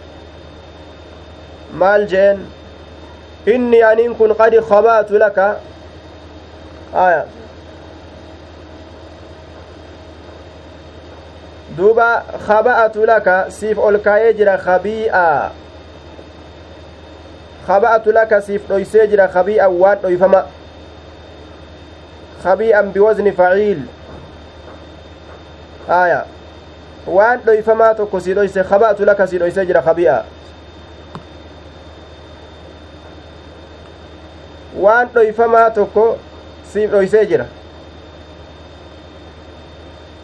مال 1.75 2.07
جين 2.07 2.39
إني 3.49 3.93
أن 3.93 4.15
كن 4.15 4.33
قد 4.33 4.61
خبأت 4.61 5.11
لك 5.11 5.57
آية 6.95 7.25
دوبا 11.79 12.23
خبأت 12.49 12.97
لك 12.97 13.47
سيف 13.49 13.81
أولكاية 13.81 14.31
جرا 14.31 14.57
خبيئة 14.57 15.51
خبأت 17.69 18.07
لك 18.07 18.39
سيف 18.39 18.69
دويسي 18.69 19.07
جرا 19.07 19.27
خبيئة 19.27 19.67
وان 19.67 19.99
دويفما 20.03 20.47
خبيئا 22.45 22.81
بوزن 22.81 23.31
فعيل 23.31 23.81
آية 25.91 26.25
tokko 27.95 28.21
si 28.21 28.35
dhoyse 28.35 28.65
kaba'atu 28.65 29.05
laka 29.05 29.27
si 29.27 29.39
dhoysee 29.39 29.67
jira 29.67 29.83
kabi'a 29.83 30.25
waan 34.75 35.09
dhoyfamaa 35.15 35.71
tokko 35.71 36.19
siif 36.73 36.91
dhoysee 36.91 37.27
jira 37.27 37.47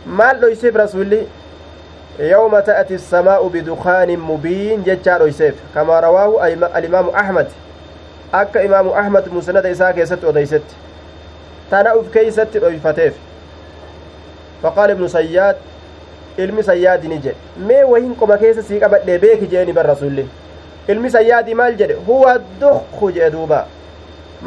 maal 0.06 0.40
dhoyseef 0.40 0.74
rasulli 0.74 1.28
ta'ati 2.19 2.95
الsamaa'u 2.95 3.51
bidukaanin 3.51 4.21
mubiin 4.21 4.85
jechaa 4.85 5.19
dhoyseef 5.19 5.55
kamaa 5.75 6.01
rawaahu 6.01 6.39
alimaamu 6.73 7.11
ahmad 7.15 7.47
akka 8.33 8.63
imaamu 8.63 8.95
ahmad 8.95 9.27
musnada 9.33 9.69
isaa 9.69 9.93
keessatti 9.93 10.27
odeysetti 10.27 10.75
tana 11.71 11.95
uf 11.97 12.11
keeysatti 12.13 12.59
dhoyfateef 12.61 13.15
faqaala 14.63 14.93
ibnu 14.93 15.09
sayyaad 15.09 15.57
ilmi 16.39 16.63
sayyaadini 16.63 17.19
jedhe 17.19 17.67
mee 17.69 17.83
wahin 17.85 18.15
qoma 18.17 18.39
keessa 18.39 18.63
sii 18.63 18.81
qabadhee 18.81 19.19
beeki 19.19 19.47
jeeni 19.47 19.73
bar 19.73 19.87
rasulli 19.87 20.27
ilmi 20.89 21.11
sayyaadii 21.11 21.55
maal 21.55 21.77
jedhe 21.77 21.95
huwa 22.07 22.39
dukku 22.61 23.11
jedhe 23.13 23.31
duuba 23.31 23.67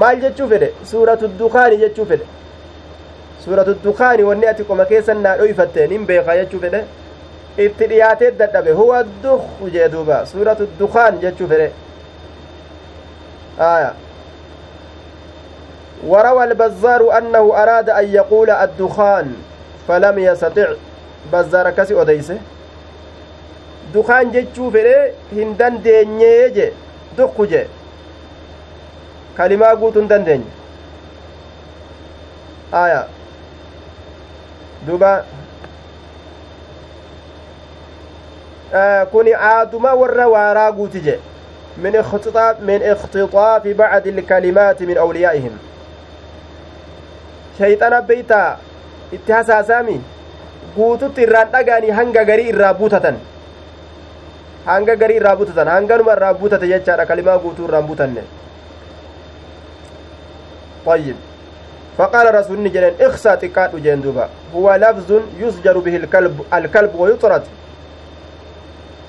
maal 0.03 0.21
jechuu 0.21 0.47
fedhe 0.53 0.71
suuratu 0.91 1.27
dukaani 1.39 1.77
jechuu 1.77 2.05
fedhe 2.05 2.25
suuratu 3.45 3.75
dukaani 3.83 4.23
wanni 4.23 4.47
ati 4.53 4.63
qoma 4.63 4.85
keessan 4.85 5.21
naa 5.27 5.35
dhoyfatteen 5.41 5.91
hin 5.97 6.05
beeka 6.05 6.37
jechuu 6.41 6.59
fedhe 6.59 6.83
itti 7.57 7.87
dhiyaatee 7.87 8.31
dadhabe 8.31 8.71
huwa 8.71 9.03
dukku 9.23 9.69
jedhe 9.69 9.89
duuba 9.89 10.25
suuratu 10.25 10.67
dukaan 10.79 11.19
jechuu 11.19 11.47
fedhe 11.47 11.71
آية 13.59 13.93
وروى 16.07 16.43
البزار 16.43 17.17
أنه 17.17 17.45
أراد 17.63 17.89
أن 17.89 18.05
يقول 18.13 18.49
الدخان 18.49 19.35
فلم 19.87 20.19
يستطع 20.19 20.69
bazzaar 21.31 21.65
akkasi 21.67 21.95
odeyse 21.95 22.35
dukaan 23.93 24.31
jechuu 24.31 24.71
fedhe 24.71 25.13
hin 25.31 25.55
dandeenyee 25.59 26.49
je 26.57 26.67
dukku 27.17 27.45
je 27.47 27.61
kalimaa 29.37 29.75
guutuu 29.75 30.01
hin 30.03 30.09
dandeenye 30.09 30.51
aya 32.71 33.07
duba 34.87 35.23
warra 38.73 40.27
waaraa 40.27 40.71
guuti 40.71 41.01
je 41.01 41.19
من 41.77 41.95
اختطاف 41.95 42.61
من 42.61 42.79
اختطاف 42.83 43.67
بعض 43.67 44.07
الكلمات 44.07 44.83
من 44.83 44.97
أوليائهم 44.97 45.57
شيطان 47.57 47.99
بيتا 48.01 48.57
اتهاسا 49.13 49.61
سامي 49.61 50.01
hanga 51.97 52.23
garii 52.25 52.49
irraa 52.51 52.73
buutatan 52.73 53.15
hanga 54.65 54.95
garii 54.95 55.17
irraa 55.19 55.35
buutatan 55.35 55.67
hanganuma 55.67 56.15
irraa 56.17 56.33
buutate 56.33 56.67
jechaadha 56.67 57.05
kalimaa 57.05 57.37
guutuu 57.37 57.67
irraan 57.67 57.87
buutanne 57.87 58.23
طيب 60.85 61.15
فقال 61.97 62.35
رسول 62.35 62.71
جلين 62.71 62.93
اخسى 63.01 63.35
تقاد 63.35 63.75
جين 63.83 64.01
دوبا 64.01 64.29
هو 64.55 64.75
لفظ 64.75 65.09
يسجر 65.39 65.77
به 65.79 65.95
الكلب 65.95 66.41
الكلب 66.53 66.95
ويطرد 66.95 67.43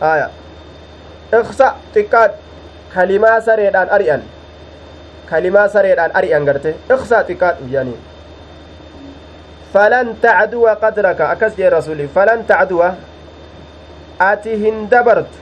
اخسى 0.03 1.69
تقاد 1.95 2.31
كلمة 2.95 3.41
سريدان 3.41 3.89
أريان 3.89 4.23
كلمة 5.31 5.67
سريدان 5.67 6.11
أريان 6.17 6.43
قرته 6.49 6.75
اخسى 6.91 7.19
تقاد 7.29 7.57
يعني 7.73 7.97
falan 9.77 10.17
tacduwa 10.17 10.73
qadraka 10.81 11.29
akkas 11.35 11.53
jee 11.59 11.69
rasuli 11.69 12.09
falan 12.09 12.41
tacduwa 12.49 12.97
ati 14.17 14.57
hin 14.57 14.89
dabartu 14.89 15.37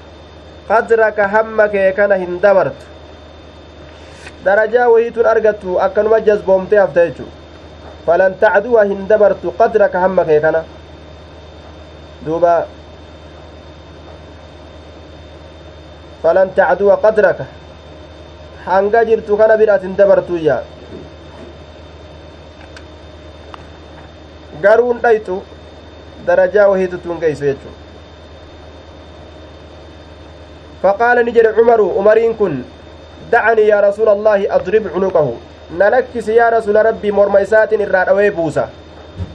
qadraka 0.67 1.29
hamma 1.35 1.69
kee 1.69 1.93
kana 1.95 2.19
hin 2.19 2.41
dabartu 2.43 2.87
darajaa 4.45 4.89
wahiitun 4.91 5.27
argattu 5.35 5.79
akkanuma 5.87 6.19
jazboomtee 6.29 6.81
hafta 6.83 7.07
jechu 7.07 7.27
falan 8.07 8.35
tacduwa 8.43 8.85
hin 8.91 9.07
dabartu 9.09 9.55
qadraka 9.61 10.03
hamma 10.03 10.25
kee 10.25 10.41
kana 10.41 10.65
duuba 12.27 12.67
kana 19.37 19.57
bira 19.61 19.75
atin 19.77 19.97
dabartuyya 19.97 20.57
garuun 24.65 24.99
dhayxu 25.05 25.37
darajaa 26.27 26.69
wahiitutuun 26.73 27.21
geeysu 27.25 27.45
jechu 27.49 27.71
faqaala 30.83 31.23
ni 31.27 31.33
jedhe 31.37 31.53
cumaru 31.59 31.89
umariin 32.03 32.35
kun 32.39 32.55
dacanii 33.33 33.69
yaa 33.69 33.81
rasuula 33.87 34.13
allaahi 34.17 34.49
adrib 34.59 34.89
cunuqahu 34.95 35.35
nalakkisi 35.83 36.37
yaa 36.39 36.51
rasuula 36.57 36.83
rabbii 36.89 37.13
morma 37.19 37.41
isaatiin 37.47 37.85
irraa 37.87 38.05
dhawee 38.11 38.31
buusa 38.39 38.65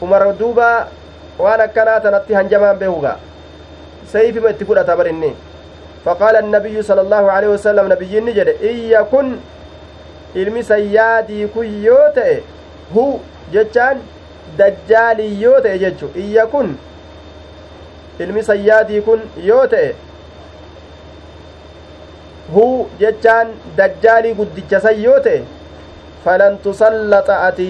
umar 0.08 0.24
duuba 0.42 0.70
waan 1.44 1.62
akkanaa 1.68 2.00
tanatti 2.08 2.34
hanjamaan 2.40 2.82
beekuga 2.82 3.14
sayfima 4.14 4.50
itti 4.56 4.66
fudhata 4.72 4.98
bar 5.02 5.08
inni 5.14 5.32
فقال 6.06 6.36
النبي 6.36 6.82
صلى 6.82 7.02
الله 7.02 7.32
عليه 7.32 7.48
وسلم 7.48 7.92
نبي 7.94 8.20
نجد 8.20 8.48
إن 8.64 8.76
يكن 8.96 9.28
yoo 15.42 15.62
ta'e 15.62 15.80
jechu 15.80 16.08
iyya 16.16 16.46
kun 16.48 16.78
ilmi 18.20 18.44
sayyaadii 18.44 19.02
kun 19.02 19.22
yoo 19.44 19.68
ta'e 19.68 19.96
huu 22.54 22.88
jechaan 23.00 23.48
dajjaalii 23.78 24.34
guddicha 24.34 24.80
san 24.86 25.02
yoo 25.04 25.20
ta'e 25.28 25.44
falan 26.26 26.58
tusallaxa 26.66 27.42
ati 27.48 27.70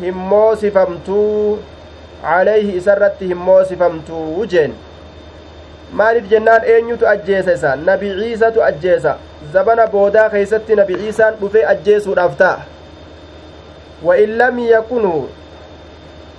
hin 0.00 0.14
moosifamtuu 0.32 1.58
calayhi 2.22 2.76
isarratti 2.82 3.26
hin 3.32 3.42
moosifamtuu 3.48 4.46
jeen 4.54 4.74
maaliif 5.92 6.28
jennaan 6.30 6.64
eenyutu 6.74 7.06
ajjeesa 7.12 7.52
isa 7.58 7.76
nabi 7.76 8.10
ciisatu 8.20 8.62
ajjeesa 8.64 9.16
zabana 9.52 9.86
boodaa 9.86 10.28
keeysatti 10.30 10.76
nabi 10.80 10.94
ciisaan 11.02 11.34
dhufe 11.40 11.64
ajjeesuudhaaf 11.72 12.36
ta'a 12.36 12.58
wa 14.08 14.16
in 14.24 14.36
lam 14.42 14.58
yakunuu 14.58 15.28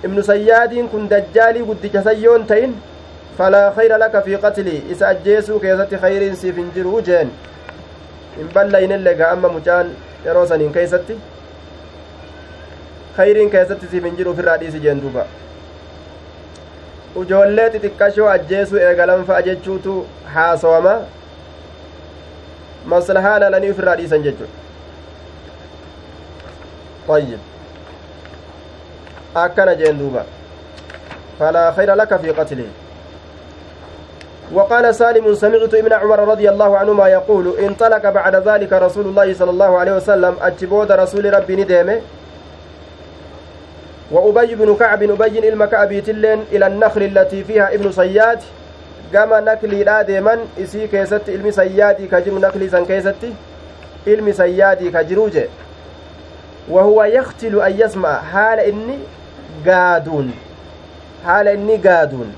ibnu 0.04 0.22
sayyaadiin 0.30 0.88
kun 0.94 1.08
dajjaalii 1.10 1.64
guddicha 1.72 2.02
sayyoon 2.08 2.46
ta'in 2.46 2.74
falaa 3.38 3.66
khayra 3.76 3.98
laka 4.04 4.22
fi 4.22 4.38
qatlii 4.46 4.78
isa 4.94 5.08
ajjeesuu 5.08 5.60
keessatti 5.66 6.00
khayriin 6.06 6.36
siif 6.36 6.56
hin 6.62 6.72
jiruu 6.78 7.02
jeen 7.10 7.30
hin 8.38 8.48
ballayinillee 8.54 9.14
amma 9.28 9.48
mucaan 9.58 9.92
yeroo 10.24 10.46
saniin 10.54 10.72
keeysatti 10.72 11.20
khayriin 13.16 13.50
keessatti 13.54 13.86
siif 13.94 14.04
hin 14.10 14.16
jiru 14.16 14.30
ofirraa 14.36 14.58
dhiisi 14.64 14.80
jeen 14.88 15.00
duuba 15.06 15.26
ujoollee 17.20 17.68
xixiqqashoo 17.74 18.28
ajjeesuu 18.34 18.78
eegalanfa'a 18.88 19.42
jechuutu 19.48 19.94
haasawama 20.34 20.94
maslahaa 22.94 23.38
lalanii 23.44 23.70
ofirraa 23.76 23.96
dhiisan 24.02 24.22
jechuudha 24.28 24.60
طيب 27.08 27.38
akkana 29.34 29.74
jeen 29.74 29.98
duuba 29.98 30.22
falaa 31.38 31.72
khayra 31.72 31.96
laka 31.96 32.18
fi 32.18 32.32
qatlihi 32.40 32.70
وقال 34.52 34.94
سالم 34.94 35.34
سمعت 35.34 35.74
ابن 35.74 35.92
عمر 35.92 36.18
رضي 36.28 36.50
الله 36.50 36.78
عنهما 36.78 37.08
يقول 37.08 37.58
انطلق 37.58 38.10
بعد 38.10 38.34
ذلك 38.48 38.72
رسول 38.72 39.06
الله 39.06 39.34
صلى 39.34 39.50
الله 39.50 39.78
عليه 39.78 39.92
وسلم 39.92 40.34
أجبود 40.42 40.92
رسول 40.92 41.34
ربي 41.34 41.56
نديمه 41.56 42.00
وأبي 44.12 44.54
بن 44.54 44.76
كعب 44.76 45.02
أبي 45.02 45.48
إلما 45.48 45.66
كعبي 45.66 46.00
تلين 46.00 46.44
إلى 46.52 46.66
النخل 46.66 47.02
التي 47.02 47.44
فيها 47.44 47.74
ابن 47.74 47.92
صياد 47.92 48.40
gama 49.12 49.40
nakliidha 49.40 50.04
deeman 50.04 50.40
isii 50.58 50.88
keessatti 50.88 51.32
ilmi 51.32 51.52
sayyaadii 51.52 52.06
ka 52.08 52.20
jiru 52.20 52.38
naklii 52.38 52.68
san 52.74 52.86
keessatti 52.86 53.32
ilmi 54.06 54.34
sayyaadii 54.34 54.90
ka 54.90 55.04
jiruu 55.04 55.28
je 55.30 55.48
wahuwa 56.68 57.08
yaktilu 57.08 57.62
an 57.62 57.78
yasma'a 57.78 58.22
haala 58.32 58.64
inni 58.64 58.98
gaaduun 59.64 60.32
haala 61.24 61.52
inni 61.52 61.78
gaaduun 61.78 62.32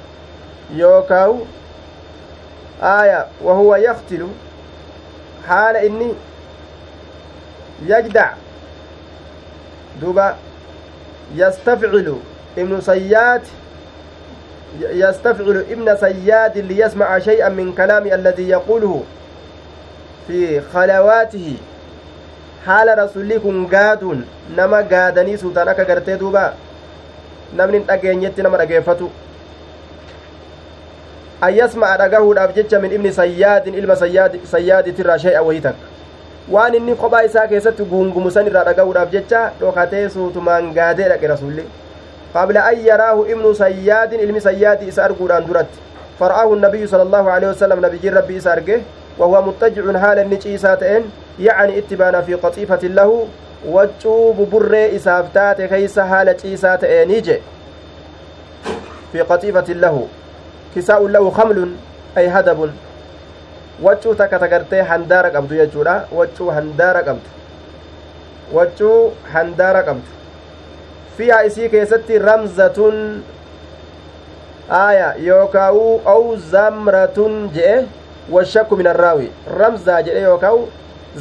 yookaawu 0.76 1.46
aaya 2.82 3.26
wahuwa 3.44 3.78
yaktilu 3.78 4.30
haala 5.48 5.82
inni 5.84 6.14
yastafcilu 11.36 12.20
ibnu 12.56 12.82
sayyaad 12.82 13.42
يستفعل 14.80 15.64
ابن 15.70 15.96
سياد 15.96 16.58
ليسمع 16.58 17.18
شيئا 17.18 17.48
من 17.48 17.72
كلام 17.72 18.06
الذي 18.06 18.48
يقوله 18.48 19.02
في 20.28 20.60
خلواته 20.60 21.56
kun 23.44 23.68
gaaduun 23.68 24.24
nama 24.56 24.82
gaadanii 24.82 25.36
suutaan 25.36 25.68
akka 25.68 25.84
gartee 25.84 26.16
duuba 26.16 26.56
namni 27.52 27.76
hin 27.78 27.86
dhageenyetti 27.86 28.42
nama 28.42 28.56
dhageeffatu 28.56 29.10
an 31.40 31.52
yasma'a 31.52 31.98
dhagahuudhaaf 32.02 32.54
jecha 32.56 32.80
min 32.80 32.96
ibni 32.98 33.12
sayyaadin 33.12 33.74
ilma 33.74 33.96
sayyaaditirraa 33.96 35.18
shay'a 35.26 35.42
wayii 35.44 35.60
takka 35.60 35.93
waan 36.48 36.74
inni 36.74 36.94
kophaa 36.94 37.22
isaa 37.30 37.46
keessatti 37.46 37.84
guungumu 37.94 38.30
san 38.30 38.46
irraa 38.46 38.64
dhagahuudhaaf 38.64 39.10
jecha 39.16 39.46
dhokatee 39.60 40.08
suutumaan 40.18 40.74
gaadee 40.74 41.08
dhaqe 41.14 41.26
rasulli 41.36 41.66
قبل 42.34 42.56
أن 42.58 42.78
يراه 42.86 43.22
ابن 43.22 43.54
سياد 43.54 44.14
علم 44.14 44.38
سياد 44.38 44.88
إسأرقود 44.88 45.30
أن 45.30 45.46
درت 45.46 45.66
فرآه 46.20 46.54
النبي 46.54 46.86
صلى 46.86 47.02
الله 47.02 47.30
عليه 47.30 47.48
وسلم 47.48 47.86
نبي 47.86 48.08
ربي 48.08 48.36
إسأرقه 48.36 48.80
وهو 49.18 49.42
متجع 49.42 49.98
حال 49.98 50.18
النجيساتين 50.18 51.02
يعني 51.40 51.78
اتبانا 51.78 52.20
في 52.20 52.34
قطيفة 52.34 52.82
له 52.82 53.26
وجوب 53.66 54.48
بر 54.52 54.74
إسافتات 54.96 55.62
كيس 55.62 55.98
حال 55.98 56.36
جيساتين 56.42 57.10
يجي 57.10 57.38
في 59.12 59.20
قطيفة 59.20 59.72
له 59.72 60.06
كساء 60.76 61.06
له 61.06 61.30
خمل 61.30 61.58
أي 62.18 62.28
هدب 62.28 62.70
wachuu 63.82 64.14
takka 64.14 64.38
tagartee 64.38 64.82
handaara 64.82 65.30
qabdu 65.30 65.54
jechuudha 65.60 65.94
wachuu 66.12 66.50
handaara 66.50 67.02
qabdu 67.02 67.28
wachuu 68.52 69.12
handaara 69.32 69.82
qabdu 69.82 70.10
fiihaa 71.16 71.42
isii 71.50 71.68
keessatti 71.68 72.18
ramzatun 72.18 73.22
aaya 74.70 75.14
yookaa'u 75.26 76.00
aw 76.14 76.36
zamratun 76.50 77.50
je'e 77.54 77.74
washakku 78.36 78.76
min 78.76 78.86
arraawi 78.86 79.30
ramzaa 79.58 80.02
jedhe 80.02 80.20
yookaa'u 80.20 80.68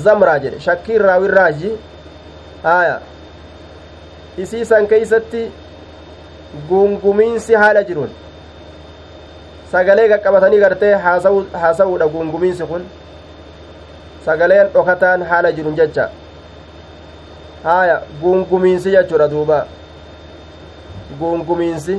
zamraa 0.05 0.39
jedhe 0.39 0.59
shakkiin 0.59 1.01
raawirraaji 1.01 1.71
aaya 2.75 2.99
isii 4.37 4.65
san 4.65 4.87
keeysatti 4.87 5.43
gungumiinsi 6.69 7.53
haala 7.53 7.83
jiruun 7.83 8.09
sagalee 9.73 10.07
qaqqabatanii 10.11 10.59
gartee 10.65 10.93
haasa'uudha 11.61 12.07
gungumiinsi 12.15 12.65
kun 12.71 12.83
sagaleen 14.25 14.67
dhokataan 14.73 15.21
haala 15.29 15.51
jirun 15.57 15.75
jecha 15.79 16.09
haaya 17.63 17.95
gungumiinsi 18.21 18.91
jechuudha 18.95 19.27
duuba 19.31 19.59
gungumiinsi 21.19 21.97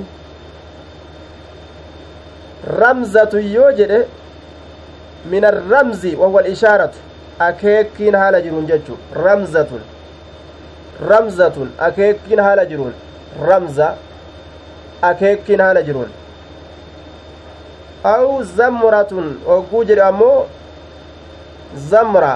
ramzatu 2.80 3.38
yoo 3.56 3.70
jedhe 3.80 4.00
min 5.32 5.44
arramzi 5.52 6.16
wahuwa 6.16 6.40
alishaaratu 6.44 6.98
akeekkiin 7.48 8.14
haala 8.22 8.40
jiruun 8.48 8.66
jechu 8.72 8.98
ramzatun 9.26 9.82
ramzatun 11.10 11.72
akeekkiin 11.88 12.40
haala 12.48 12.64
jiruun 12.72 12.94
ramza 13.48 13.94
akeekkiin 15.02 15.60
haala 15.60 15.82
jiruun 15.88 16.10
aw 18.12 18.26
zamratun 18.56 19.26
wogguu 19.48 19.84
jedhe 19.90 20.02
ammoo 20.10 20.46
zamra 21.90 22.32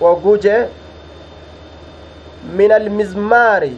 wogguu 0.00 0.36
jedhe 0.44 0.68
min 2.60 2.72
almizmaari 2.78 3.72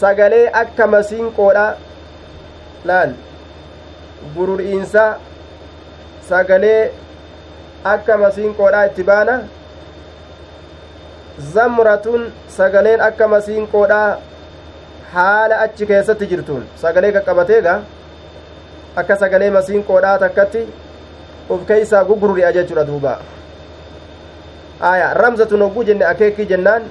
sagalee 0.00 0.46
akka 0.62 0.86
masiinqoodha 0.94 1.66
laal 2.90 3.12
gururi'iinsa 4.34 5.04
sagalee 6.28 6.82
akka 7.94 8.14
masiinqoodha 8.24 8.80
itti 8.90 9.02
baana 9.10 9.36
zamratun 11.54 12.22
sagaleen 12.58 13.00
akka 13.08 13.28
masiinqoodha 13.34 14.02
haala 15.14 15.56
achi 15.64 15.86
keessatti 15.90 16.26
jirtuun 16.32 16.62
sagalee 16.84 17.12
qaqqabateega 17.16 17.74
akka 18.96 19.16
sagalee 19.16 19.50
masiinqoodhaa 19.56 20.18
takkatti 20.24 20.62
uf 21.50 21.66
keeysaa 21.70 22.04
gugururi'a 22.10 22.52
jechuudha 22.56 22.84
duuba 22.90 23.12
aya 24.90 25.14
ramzatun 25.14 25.62
hogguu 25.66 25.84
jenne 25.90 26.04
akeekii 26.10 26.46
jennaan 26.52 26.82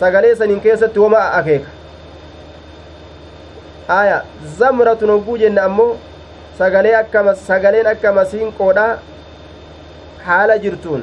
sagalee 0.00 0.34
saniin 0.42 0.60
keessatti 0.66 0.98
woma 1.04 1.22
akeeka 1.40 1.70
aya 4.00 4.18
zamratun 4.58 5.10
hogguu 5.14 5.38
jenne 5.44 5.60
ammoo 5.68 5.96
sagalee 6.58 6.94
akka 7.02 7.34
sagaleen 7.46 7.86
akka 7.94 8.12
masiinqoodha 8.20 8.86
haala 10.28 10.58
jirtuun 10.66 11.02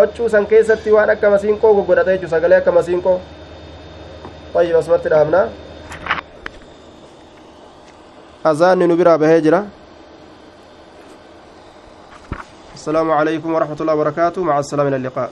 waccuu 0.00 0.28
san 0.28 0.46
keessatti 0.52 0.90
waan 0.98 1.10
akka 1.16 1.30
masiinqoo 1.36 1.74
goggodhata 1.80 2.12
jechuu 2.16 2.36
sagalee 2.36 2.58
akka 2.64 2.72
masiinqoo 2.80 3.18
طيب 4.54 4.76
asumatti 4.76 5.08
dhaabna 5.12 5.40
azaanni 8.50 8.86
nu 8.86 8.96
biraa 8.96 9.64
السلام 12.76 13.10
عليكم 13.10 13.50
ورحمة 13.54 13.78
الله 13.80 13.94
وبركاته. 13.94 14.40
مع 14.46 14.58
السلامة 14.58 14.88
إلى 14.88 14.96
اللقاء. 14.96 15.30